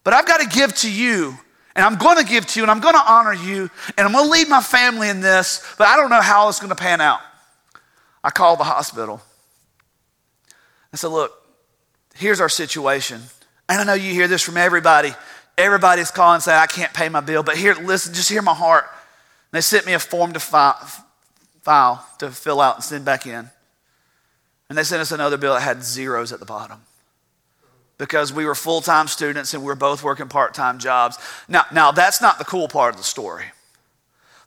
But 0.04 0.12
I've 0.12 0.26
got 0.26 0.40
to 0.40 0.46
give 0.46 0.74
to 0.76 0.92
you. 0.92 1.36
And 1.76 1.84
I'm 1.84 1.96
going 1.96 2.18
to 2.18 2.24
give 2.24 2.46
to 2.46 2.60
you. 2.60 2.64
And 2.64 2.70
I'm 2.70 2.80
going 2.80 2.94
to 2.94 3.02
honor 3.04 3.32
you. 3.32 3.70
And 3.96 4.06
I'm 4.06 4.12
going 4.12 4.26
to 4.26 4.30
lead 4.30 4.48
my 4.48 4.62
family 4.62 5.08
in 5.08 5.20
this. 5.20 5.74
But 5.78 5.88
I 5.88 5.96
don't 5.96 6.10
know 6.10 6.20
how 6.20 6.48
it's 6.48 6.60
going 6.60 6.70
to 6.70 6.76
pan 6.76 7.00
out. 7.00 7.20
I 8.22 8.30
called 8.30 8.60
the 8.60 8.64
hospital. 8.64 9.20
I 10.92 10.96
said, 10.96 11.08
Look, 11.08 11.32
here's 12.14 12.40
our 12.40 12.48
situation. 12.48 13.20
And 13.68 13.80
I 13.80 13.84
know 13.84 13.94
you 13.94 14.12
hear 14.12 14.28
this 14.28 14.42
from 14.42 14.56
everybody. 14.56 15.14
Everybody's 15.56 16.10
calling 16.10 16.40
saying, 16.40 16.60
I 16.60 16.66
can't 16.66 16.92
pay 16.92 17.08
my 17.08 17.20
bill. 17.20 17.42
But 17.42 17.56
here, 17.56 17.74
listen, 17.74 18.14
just 18.14 18.28
hear 18.28 18.42
my 18.42 18.54
heart. 18.54 18.84
And 18.84 19.56
they 19.56 19.60
sent 19.60 19.86
me 19.86 19.94
a 19.94 19.98
form 19.98 20.32
to 20.34 20.40
file 20.40 22.06
to 22.18 22.30
fill 22.30 22.60
out 22.60 22.76
and 22.76 22.84
send 22.84 23.04
back 23.04 23.26
in. 23.26 23.50
And 24.74 24.78
they 24.80 24.82
sent 24.82 25.00
us 25.00 25.12
another 25.12 25.36
bill 25.36 25.54
that 25.54 25.60
had 25.60 25.84
zeros 25.84 26.32
at 26.32 26.40
the 26.40 26.44
bottom 26.44 26.80
because 27.96 28.32
we 28.32 28.44
were 28.44 28.56
full 28.56 28.80
time 28.80 29.06
students 29.06 29.54
and 29.54 29.62
we 29.62 29.68
were 29.68 29.76
both 29.76 30.02
working 30.02 30.26
part 30.26 30.52
time 30.52 30.80
jobs. 30.80 31.16
Now, 31.46 31.62
now, 31.72 31.92
that's 31.92 32.20
not 32.20 32.38
the 32.38 32.44
cool 32.44 32.66
part 32.66 32.92
of 32.92 32.98
the 32.98 33.04
story. 33.04 33.44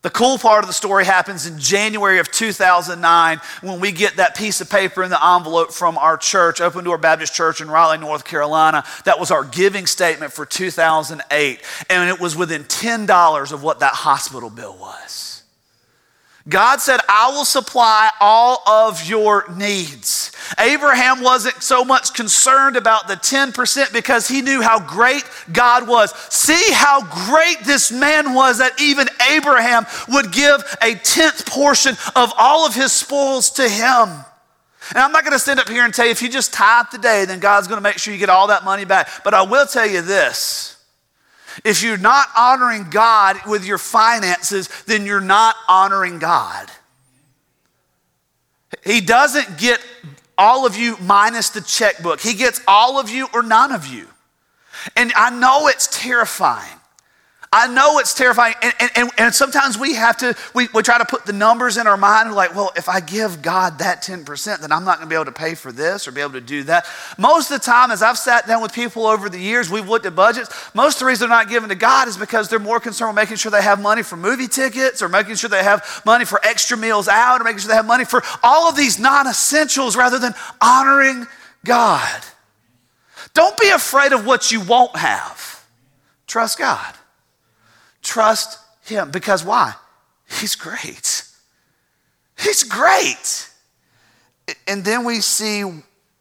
The 0.02 0.10
cool 0.10 0.38
part 0.38 0.66
of 0.66 0.68
the 0.68 0.74
story 0.74 1.06
happens 1.06 1.48
in 1.48 1.58
January 1.60 2.20
of 2.20 2.30
2009 2.30 3.40
when 3.62 3.80
we 3.80 3.94
get 3.94 4.18
that 4.18 4.36
piece 4.36 4.60
of 4.60 4.70
paper 4.70 5.02
in 5.02 5.12
the 5.12 5.26
envelope 5.26 5.72
from 5.72 5.98
our 5.98 6.18
church, 6.18 6.60
Open 6.60 6.84
Door 6.84 6.98
Baptist 6.98 7.34
Church 7.34 7.62
in 7.62 7.72
Raleigh, 7.72 7.98
North 7.98 8.26
Carolina. 8.26 8.84
That 9.06 9.22
was 9.22 9.32
our 9.32 9.46
giving 9.46 9.86
statement 9.86 10.34
for 10.34 10.46
2008. 10.46 11.62
And 11.90 12.10
it 12.10 12.20
was 12.20 12.36
within 12.36 12.66
$10 12.66 13.54
of 13.54 13.64
what 13.64 13.80
that 13.80 13.94
hospital 13.94 14.50
bill 14.50 14.76
was. 14.76 15.37
God 16.48 16.80
said, 16.80 17.00
I 17.10 17.30
will 17.30 17.46
supply 17.46 18.10
all 18.22 18.64
of 18.68 19.08
your 19.08 19.46
needs. 19.54 20.32
Abraham 20.58 21.22
wasn't 21.22 21.62
so 21.62 21.84
much 21.84 22.14
concerned 22.14 22.78
about 22.78 23.08
the 23.08 23.16
10% 23.16 23.92
because 23.92 24.28
he 24.30 24.42
knew 24.42 24.62
how 24.62 24.80
great 24.80 25.24
God 25.52 25.88
was. 25.88 26.14
See 26.34 26.72
how 26.72 27.02
great 27.28 27.66
this 27.66 27.92
man 27.92 28.34
was 28.34 28.60
that 28.60 28.80
even 28.80 29.10
Abraham 29.30 29.86
would 30.08 30.32
give 30.32 30.64
a 30.82 30.96
tenth 30.96 31.46
portion 31.46 31.98
of 32.16 32.32
all 32.38 32.66
of 32.66 32.74
his 32.76 32.94
spoils 32.94 33.52
to 33.52 33.68
him. 33.68 34.24
And 34.90 35.00
I'm 35.00 35.12
not 35.12 35.24
going 35.24 35.34
to 35.34 35.40
stand 35.40 35.60
up 35.60 35.68
here 35.68 35.84
and 35.84 35.94
tell 35.94 36.06
you 36.06 36.12
if 36.12 36.22
you 36.22 36.30
just 36.30 36.54
tithe 36.54 36.86
today, 36.92 37.26
then 37.26 37.40
God's 37.40 37.68
going 37.68 37.78
to 37.78 37.84
make 37.84 37.98
sure 37.98 38.14
you 38.14 38.20
get 38.20 38.30
all 38.30 38.48
that 38.48 38.64
money 38.64 38.86
back. 38.86 39.10
But 39.26 39.34
I 39.34 39.42
will 39.42 39.66
tell 39.66 39.86
you 39.86 40.02
this 40.02 40.77
if 41.64 41.84
you're 41.84 41.98
not 41.98 42.28
honoring 42.38 42.90
God 42.90 43.38
with 43.46 43.66
your 43.66 43.78
finances, 43.78 44.68
then 44.86 45.06
you're 45.06 45.22
not 45.22 45.56
honoring 45.68 46.20
God. 46.20 46.70
He 48.84 49.02
doesn't 49.02 49.58
get 49.58 49.80
all 50.38 50.66
of 50.66 50.78
you 50.78 50.98
minus 51.02 51.50
the 51.50 51.62
checkbook, 51.62 52.22
He 52.22 52.34
gets 52.34 52.62
all 52.68 53.00
of 53.00 53.10
you 53.10 53.28
or 53.34 53.44
none 53.44 53.72
of 53.72 53.88
you. 53.88 54.08
And 54.96 55.12
I 55.16 55.30
know 55.32 55.68
it's 55.68 55.88
terrifying. 55.88 56.77
I 57.58 57.66
know 57.66 57.98
it's 57.98 58.14
terrifying. 58.14 58.54
And, 58.62 58.74
and, 58.96 59.10
and, 59.18 59.34
sometimes 59.34 59.80
we 59.80 59.96
have 59.96 60.18
to, 60.18 60.36
we, 60.54 60.68
we 60.76 60.84
try 60.84 61.00
to 61.00 61.06
put 61.06 61.26
the 61.26 61.34
numbers 61.34 61.78
in 61.78 61.88
our 61.88 61.98
mind. 61.98 62.32
Like, 62.36 62.56
well, 62.56 62.72
if 62.76 62.88
I 62.88 63.00
give 63.00 63.42
God 63.42 63.80
that 63.80 64.04
10%, 64.04 64.60
then 64.60 64.72
I'm 64.72 64.86
not 64.86 65.00
going 65.00 65.08
to 65.08 65.10
be 65.10 65.16
able 65.16 65.26
to 65.26 65.32
pay 65.32 65.56
for 65.56 65.72
this 65.72 66.08
or 66.08 66.12
be 66.12 66.22
able 66.22 66.34
to 66.34 66.42
do 66.42 66.62
that. 66.66 66.86
Most 67.18 67.50
of 67.50 67.60
the 67.60 67.66
time, 67.66 67.90
as 67.90 68.04
I've 68.04 68.20
sat 68.20 68.46
down 68.46 68.62
with 68.62 68.74
people 68.74 69.08
over 69.08 69.28
the 69.28 69.40
years, 69.40 69.72
we've 69.72 69.90
looked 69.90 70.06
at 70.06 70.16
budgets. 70.16 70.54
Most 70.76 70.98
of 70.98 71.00
the 71.00 71.06
reason 71.08 71.30
they're 71.30 71.38
not 71.38 71.50
giving 71.50 71.70
to 71.70 71.76
God 71.76 72.08
is 72.08 72.16
because 72.16 72.48
they're 72.48 72.60
more 72.60 72.80
concerned 72.80 73.10
with 73.10 73.24
making 73.24 73.38
sure 73.38 73.52
they 73.52 73.64
have 73.64 73.82
money 73.82 74.04
for 74.04 74.18
movie 74.18 74.48
tickets 74.48 75.02
or 75.02 75.10
making 75.10 75.34
sure 75.34 75.50
they 75.50 75.64
have 75.64 76.04
money 76.06 76.26
for 76.26 76.40
extra 76.46 76.78
meals 76.78 77.08
out 77.08 77.42
or 77.42 77.44
making 77.44 77.62
sure 77.62 77.70
they 77.70 77.76
have 77.76 77.88
money 77.88 78.06
for 78.06 78.22
all 78.44 78.70
of 78.70 78.78
these 78.78 79.00
non 79.00 79.26
essentials 79.26 79.98
rather 79.98 80.20
than 80.20 80.36
honoring 80.62 81.26
God. 81.66 82.24
Don't 83.34 83.58
be 83.58 83.70
afraid 83.70 84.14
of 84.14 84.28
what 84.28 84.52
you 84.52 84.62
won't 84.62 84.96
have. 84.96 85.66
Trust 86.28 86.60
God. 86.60 86.94
Trust 88.08 88.58
Him. 88.86 89.12
Because 89.12 89.44
why? 89.44 89.74
He's 90.40 90.56
great. 90.56 91.24
He's 92.40 92.64
great. 92.64 93.50
And 94.66 94.86
then 94.86 95.04
we 95.04 95.20
see 95.20 95.64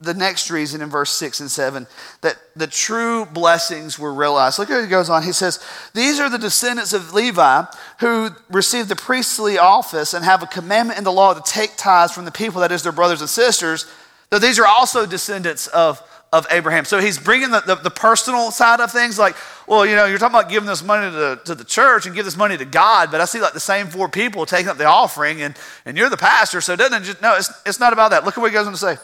the 0.01 0.15
next 0.15 0.51
reason 0.51 0.83
in 0.83 0.91
verse 0.91 1.11
6 1.13 1.41
and 1.41 1.51
7 1.51 1.87
that 2.21 2.37
the 2.55 2.67
true 2.67 3.25
blessings 3.25 3.99
were 3.99 4.13
realized. 4.13 4.59
Look 4.59 4.69
how 4.69 4.83
he 4.83 4.89
goes 4.89 5.09
on. 5.09 5.23
He 5.23 5.33
says, 5.33 5.63
These 5.95 6.19
are 6.19 6.29
the 6.29 6.39
descendants 6.39 6.93
of 6.93 7.15
Levi 7.15 7.65
who 8.01 8.31
received 8.51 8.89
the 8.89 8.97
priestly 8.97 9.57
office 9.57 10.13
and 10.13 10.25
have 10.25 10.43
a 10.43 10.47
commandment 10.47 10.99
in 10.99 11.05
the 11.05 11.13
law 11.13 11.35
to 11.35 11.41
take 11.41 11.77
tithes 11.77 12.13
from 12.13 12.25
the 12.25 12.33
people, 12.33 12.61
that 12.61 12.73
is, 12.73 12.83
their 12.83 12.93
brothers 12.93 13.21
and 13.21 13.31
sisters, 13.31 13.87
though 14.31 14.41
these 14.41 14.59
are 14.59 14.67
also 14.67 15.07
descendants 15.07 15.69
of, 15.69 16.03
of 16.37 16.47
Abraham. 16.51 16.85
So 16.85 17.01
he's 17.01 17.19
bringing 17.19 17.51
the, 17.51 17.61
the, 17.61 17.75
the 17.77 17.91
personal 17.91 18.51
side 18.51 18.81
of 18.81 18.93
things 18.93 19.19
like, 19.19 19.37
well, 19.67 19.87
you 19.87 19.97
know, 19.97 20.05
you're 20.05 20.19
talking 20.19 20.39
about 20.39 20.51
giving 20.51 20.69
this 20.69 20.83
money 20.83 21.11
to 21.11 21.17
the, 21.17 21.41
to 21.47 21.55
the 21.55 21.65
church 21.65 22.07
and 22.07 22.15
give 22.15 22.25
this 22.25 22.37
money 22.37 22.57
to 22.57 22.65
God, 22.65 23.11
but 23.11 23.21
I 23.21 23.25
see 23.25 23.41
like 23.41 23.55
the 23.55 23.61
same 23.61 23.87
four 23.87 24.09
people 24.09 24.45
taking 24.45 24.69
up 24.69 24.77
the 24.77 24.85
offering 24.85 25.43
and, 25.43 25.57
and 25.85 25.97
you're 25.97 26.11
the 26.11 26.17
pastor, 26.17 26.61
so 26.61 26.75
it 26.75 26.77
doesn't 26.77 27.05
just, 27.05 27.23
no, 27.23 27.37
it's, 27.37 27.51
it's 27.65 27.81
not 27.81 27.93
about 27.93 28.11
that. 28.11 28.25
Look 28.25 28.37
at 28.37 28.41
what 28.41 28.51
he 28.51 28.55
goes 28.55 28.67
on 28.67 28.73
to 28.73 28.79
say. 28.79 28.97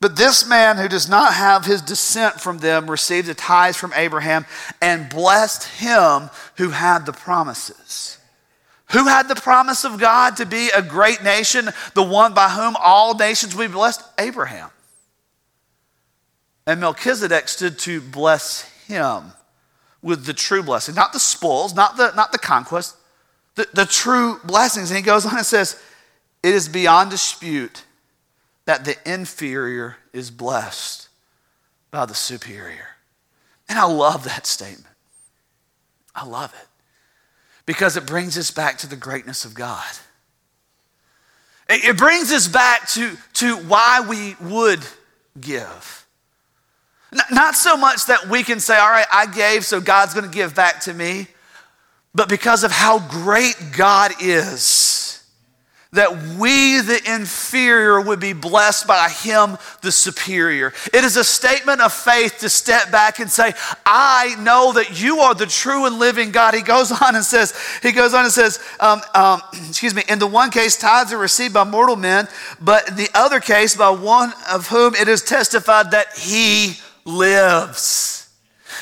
But 0.00 0.16
this 0.16 0.46
man 0.46 0.76
who 0.76 0.88
does 0.88 1.08
not 1.08 1.32
have 1.34 1.64
his 1.64 1.80
descent 1.80 2.40
from 2.40 2.58
them 2.58 2.90
received 2.90 3.26
the 3.26 3.34
tithes 3.34 3.76
from 3.76 3.92
Abraham 3.94 4.44
and 4.82 5.08
blessed 5.08 5.64
him 5.78 6.30
who 6.56 6.70
had 6.70 7.06
the 7.06 7.12
promises. 7.12 8.18
Who 8.92 9.06
had 9.06 9.28
the 9.28 9.34
promise 9.34 9.84
of 9.84 9.98
God 9.98 10.36
to 10.36 10.46
be 10.46 10.68
a 10.68 10.82
great 10.82 11.22
nation, 11.22 11.70
the 11.94 12.02
one 12.02 12.34
by 12.34 12.50
whom 12.50 12.76
all 12.78 13.14
nations 13.14 13.56
will 13.56 13.66
be 13.66 13.72
blessed? 13.72 14.02
Abraham. 14.18 14.70
And 16.66 16.80
Melchizedek 16.80 17.48
stood 17.48 17.78
to 17.80 18.00
bless 18.00 18.62
him 18.86 19.32
with 20.02 20.26
the 20.26 20.34
true 20.34 20.62
blessing, 20.62 20.94
not 20.94 21.12
the 21.12 21.20
spoils, 21.20 21.74
not 21.74 21.96
the, 21.96 22.12
not 22.14 22.32
the 22.32 22.38
conquest, 22.38 22.96
the, 23.54 23.66
the 23.72 23.86
true 23.86 24.38
blessings. 24.44 24.90
And 24.90 24.96
he 24.96 25.02
goes 25.02 25.26
on 25.26 25.36
and 25.36 25.46
says, 25.46 25.80
It 26.42 26.54
is 26.54 26.68
beyond 26.68 27.10
dispute 27.10 27.84
that 28.66 28.84
the 28.84 28.96
inferior 29.10 29.96
is 30.12 30.30
blessed 30.30 31.08
by 31.90 32.06
the 32.06 32.14
superior. 32.14 32.88
And 33.68 33.78
I 33.78 33.84
love 33.84 34.24
that 34.24 34.46
statement. 34.46 34.94
I 36.14 36.24
love 36.24 36.54
it 36.60 36.68
because 37.66 37.96
it 37.96 38.06
brings 38.06 38.38
us 38.38 38.50
back 38.50 38.78
to 38.78 38.86
the 38.86 38.96
greatness 38.96 39.44
of 39.44 39.54
God. 39.54 39.84
It 41.68 41.96
brings 41.96 42.30
us 42.30 42.46
back 42.46 42.88
to, 42.90 43.16
to 43.34 43.56
why 43.56 44.04
we 44.06 44.36
would 44.40 44.80
give. 45.40 46.03
Not 47.30 47.54
so 47.54 47.76
much 47.76 48.06
that 48.06 48.28
we 48.28 48.42
can 48.42 48.60
say, 48.60 48.76
all 48.76 48.90
right, 48.90 49.06
I 49.12 49.26
gave, 49.26 49.64
so 49.64 49.80
God's 49.80 50.14
going 50.14 50.28
to 50.28 50.34
give 50.34 50.54
back 50.54 50.80
to 50.82 50.94
me, 50.94 51.28
but 52.14 52.28
because 52.28 52.64
of 52.64 52.70
how 52.70 52.98
great 53.08 53.56
God 53.76 54.12
is 54.20 55.04
that 55.94 56.22
we, 56.38 56.80
the 56.80 57.00
inferior, 57.06 58.00
would 58.00 58.20
be 58.20 58.32
blessed 58.32 58.86
by 58.86 59.08
him, 59.08 59.56
the 59.80 59.92
superior. 59.92 60.72
It 60.92 61.04
is 61.04 61.16
a 61.16 61.24
statement 61.24 61.80
of 61.80 61.92
faith 61.92 62.38
to 62.40 62.48
step 62.48 62.90
back 62.90 63.20
and 63.20 63.30
say, 63.30 63.54
I 63.86 64.34
know 64.40 64.72
that 64.72 65.00
you 65.00 65.20
are 65.20 65.34
the 65.34 65.46
true 65.46 65.86
and 65.86 65.98
living 65.98 66.32
God. 66.32 66.54
He 66.54 66.62
goes 66.62 66.90
on 67.02 67.14
and 67.14 67.24
says, 67.24 67.54
he 67.82 67.92
goes 67.92 68.12
on 68.12 68.24
and 68.24 68.32
says, 68.32 68.60
um, 68.80 69.00
um, 69.14 69.40
excuse 69.68 69.94
me, 69.94 70.02
in 70.08 70.18
the 70.18 70.26
one 70.26 70.50
case, 70.50 70.76
tithes 70.76 71.12
are 71.12 71.18
received 71.18 71.54
by 71.54 71.64
mortal 71.64 71.96
men, 71.96 72.28
but 72.60 72.88
in 72.88 72.96
the 72.96 73.08
other 73.14 73.40
case, 73.40 73.76
by 73.76 73.90
one 73.90 74.32
of 74.50 74.68
whom 74.68 74.94
it 74.94 75.08
is 75.08 75.22
testified 75.22 75.92
that 75.92 76.16
he 76.16 76.78
lives. 77.04 78.20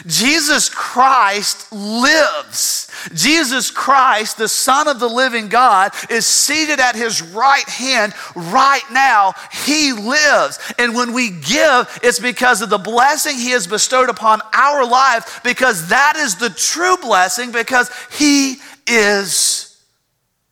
Jesus 0.06 0.68
Christ 0.68 1.70
lives. 1.72 2.90
Jesus 3.14 3.70
Christ, 3.70 4.38
the 4.38 4.48
Son 4.48 4.88
of 4.88 5.00
the 5.00 5.08
living 5.08 5.48
God, 5.48 5.92
is 6.08 6.24
seated 6.26 6.80
at 6.80 6.94
his 6.94 7.20
right 7.20 7.68
hand 7.68 8.14
right 8.34 8.84
now. 8.90 9.34
He 9.66 9.92
lives. 9.92 10.58
And 10.78 10.94
when 10.94 11.12
we 11.12 11.30
give, 11.30 12.00
it's 12.02 12.20
because 12.20 12.62
of 12.62 12.70
the 12.70 12.78
blessing 12.78 13.36
he 13.36 13.50
has 13.50 13.66
bestowed 13.66 14.08
upon 14.08 14.40
our 14.54 14.86
life, 14.86 15.42
because 15.42 15.88
that 15.88 16.14
is 16.16 16.36
the 16.36 16.50
true 16.50 16.96
blessing, 16.98 17.52
because 17.52 17.90
he 18.18 18.56
is 18.86 19.82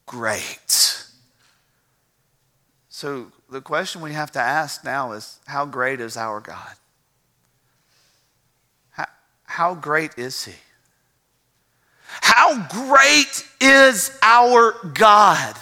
great. 0.07 1.07
So 2.89 3.33
the 3.51 3.63
question 3.63 4.03
we 4.03 4.13
have 4.13 4.33
to 4.33 4.41
ask 4.41 4.85
now 4.85 5.13
is 5.13 5.39
how 5.47 5.65
great 5.65 6.01
is 6.01 6.17
our 6.17 6.41
God? 6.41 6.75
How 9.51 9.75
great 9.75 10.17
is 10.17 10.45
He? 10.45 10.55
How 12.23 12.69
great 12.69 13.45
is 13.61 14.17
our 14.23 14.77
God? 14.95 15.57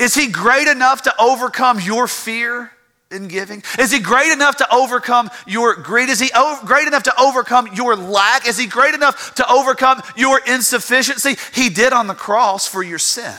Is 0.00 0.12
He 0.12 0.26
great 0.26 0.66
enough 0.66 1.02
to 1.02 1.14
overcome 1.20 1.78
your 1.78 2.08
fear 2.08 2.72
in 3.12 3.28
giving? 3.28 3.62
Is 3.78 3.92
He 3.92 4.00
great 4.00 4.32
enough 4.32 4.56
to 4.56 4.74
overcome 4.74 5.30
your 5.46 5.76
greed? 5.76 6.08
Is 6.08 6.18
He 6.18 6.30
great 6.66 6.88
enough 6.88 7.04
to 7.04 7.20
overcome 7.20 7.68
your 7.76 7.94
lack? 7.94 8.48
Is 8.48 8.58
He 8.58 8.66
great 8.66 8.94
enough 8.94 9.36
to 9.36 9.48
overcome 9.48 10.02
your 10.16 10.40
insufficiency? 10.44 11.36
He 11.52 11.68
did 11.68 11.92
on 11.92 12.08
the 12.08 12.14
cross 12.14 12.66
for 12.66 12.82
your 12.82 12.98
sin. 12.98 13.36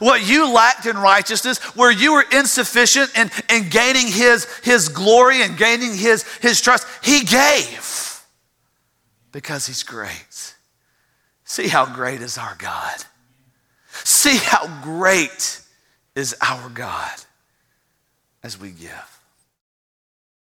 What 0.00 0.28
you 0.28 0.52
lacked 0.52 0.86
in 0.86 0.98
righteousness, 0.98 1.58
where 1.76 1.92
you 1.92 2.14
were 2.14 2.24
insufficient 2.32 3.16
in, 3.16 3.30
in 3.48 3.68
gaining 3.68 4.08
his, 4.08 4.46
his 4.64 4.88
glory 4.88 5.42
and 5.42 5.56
gaining 5.56 5.94
his, 5.94 6.24
his 6.38 6.60
trust, 6.60 6.88
He 7.02 7.24
gave 7.24 8.05
because 9.36 9.66
He's 9.66 9.82
great. 9.82 10.54
See 11.44 11.68
how 11.68 11.84
great 11.94 12.22
is 12.22 12.38
our 12.38 12.56
God. 12.58 13.04
See 13.90 14.38
how 14.38 14.66
great 14.82 15.60
is 16.14 16.34
our 16.40 16.70
God 16.70 17.12
as 18.42 18.58
we 18.58 18.70
give. 18.70 19.15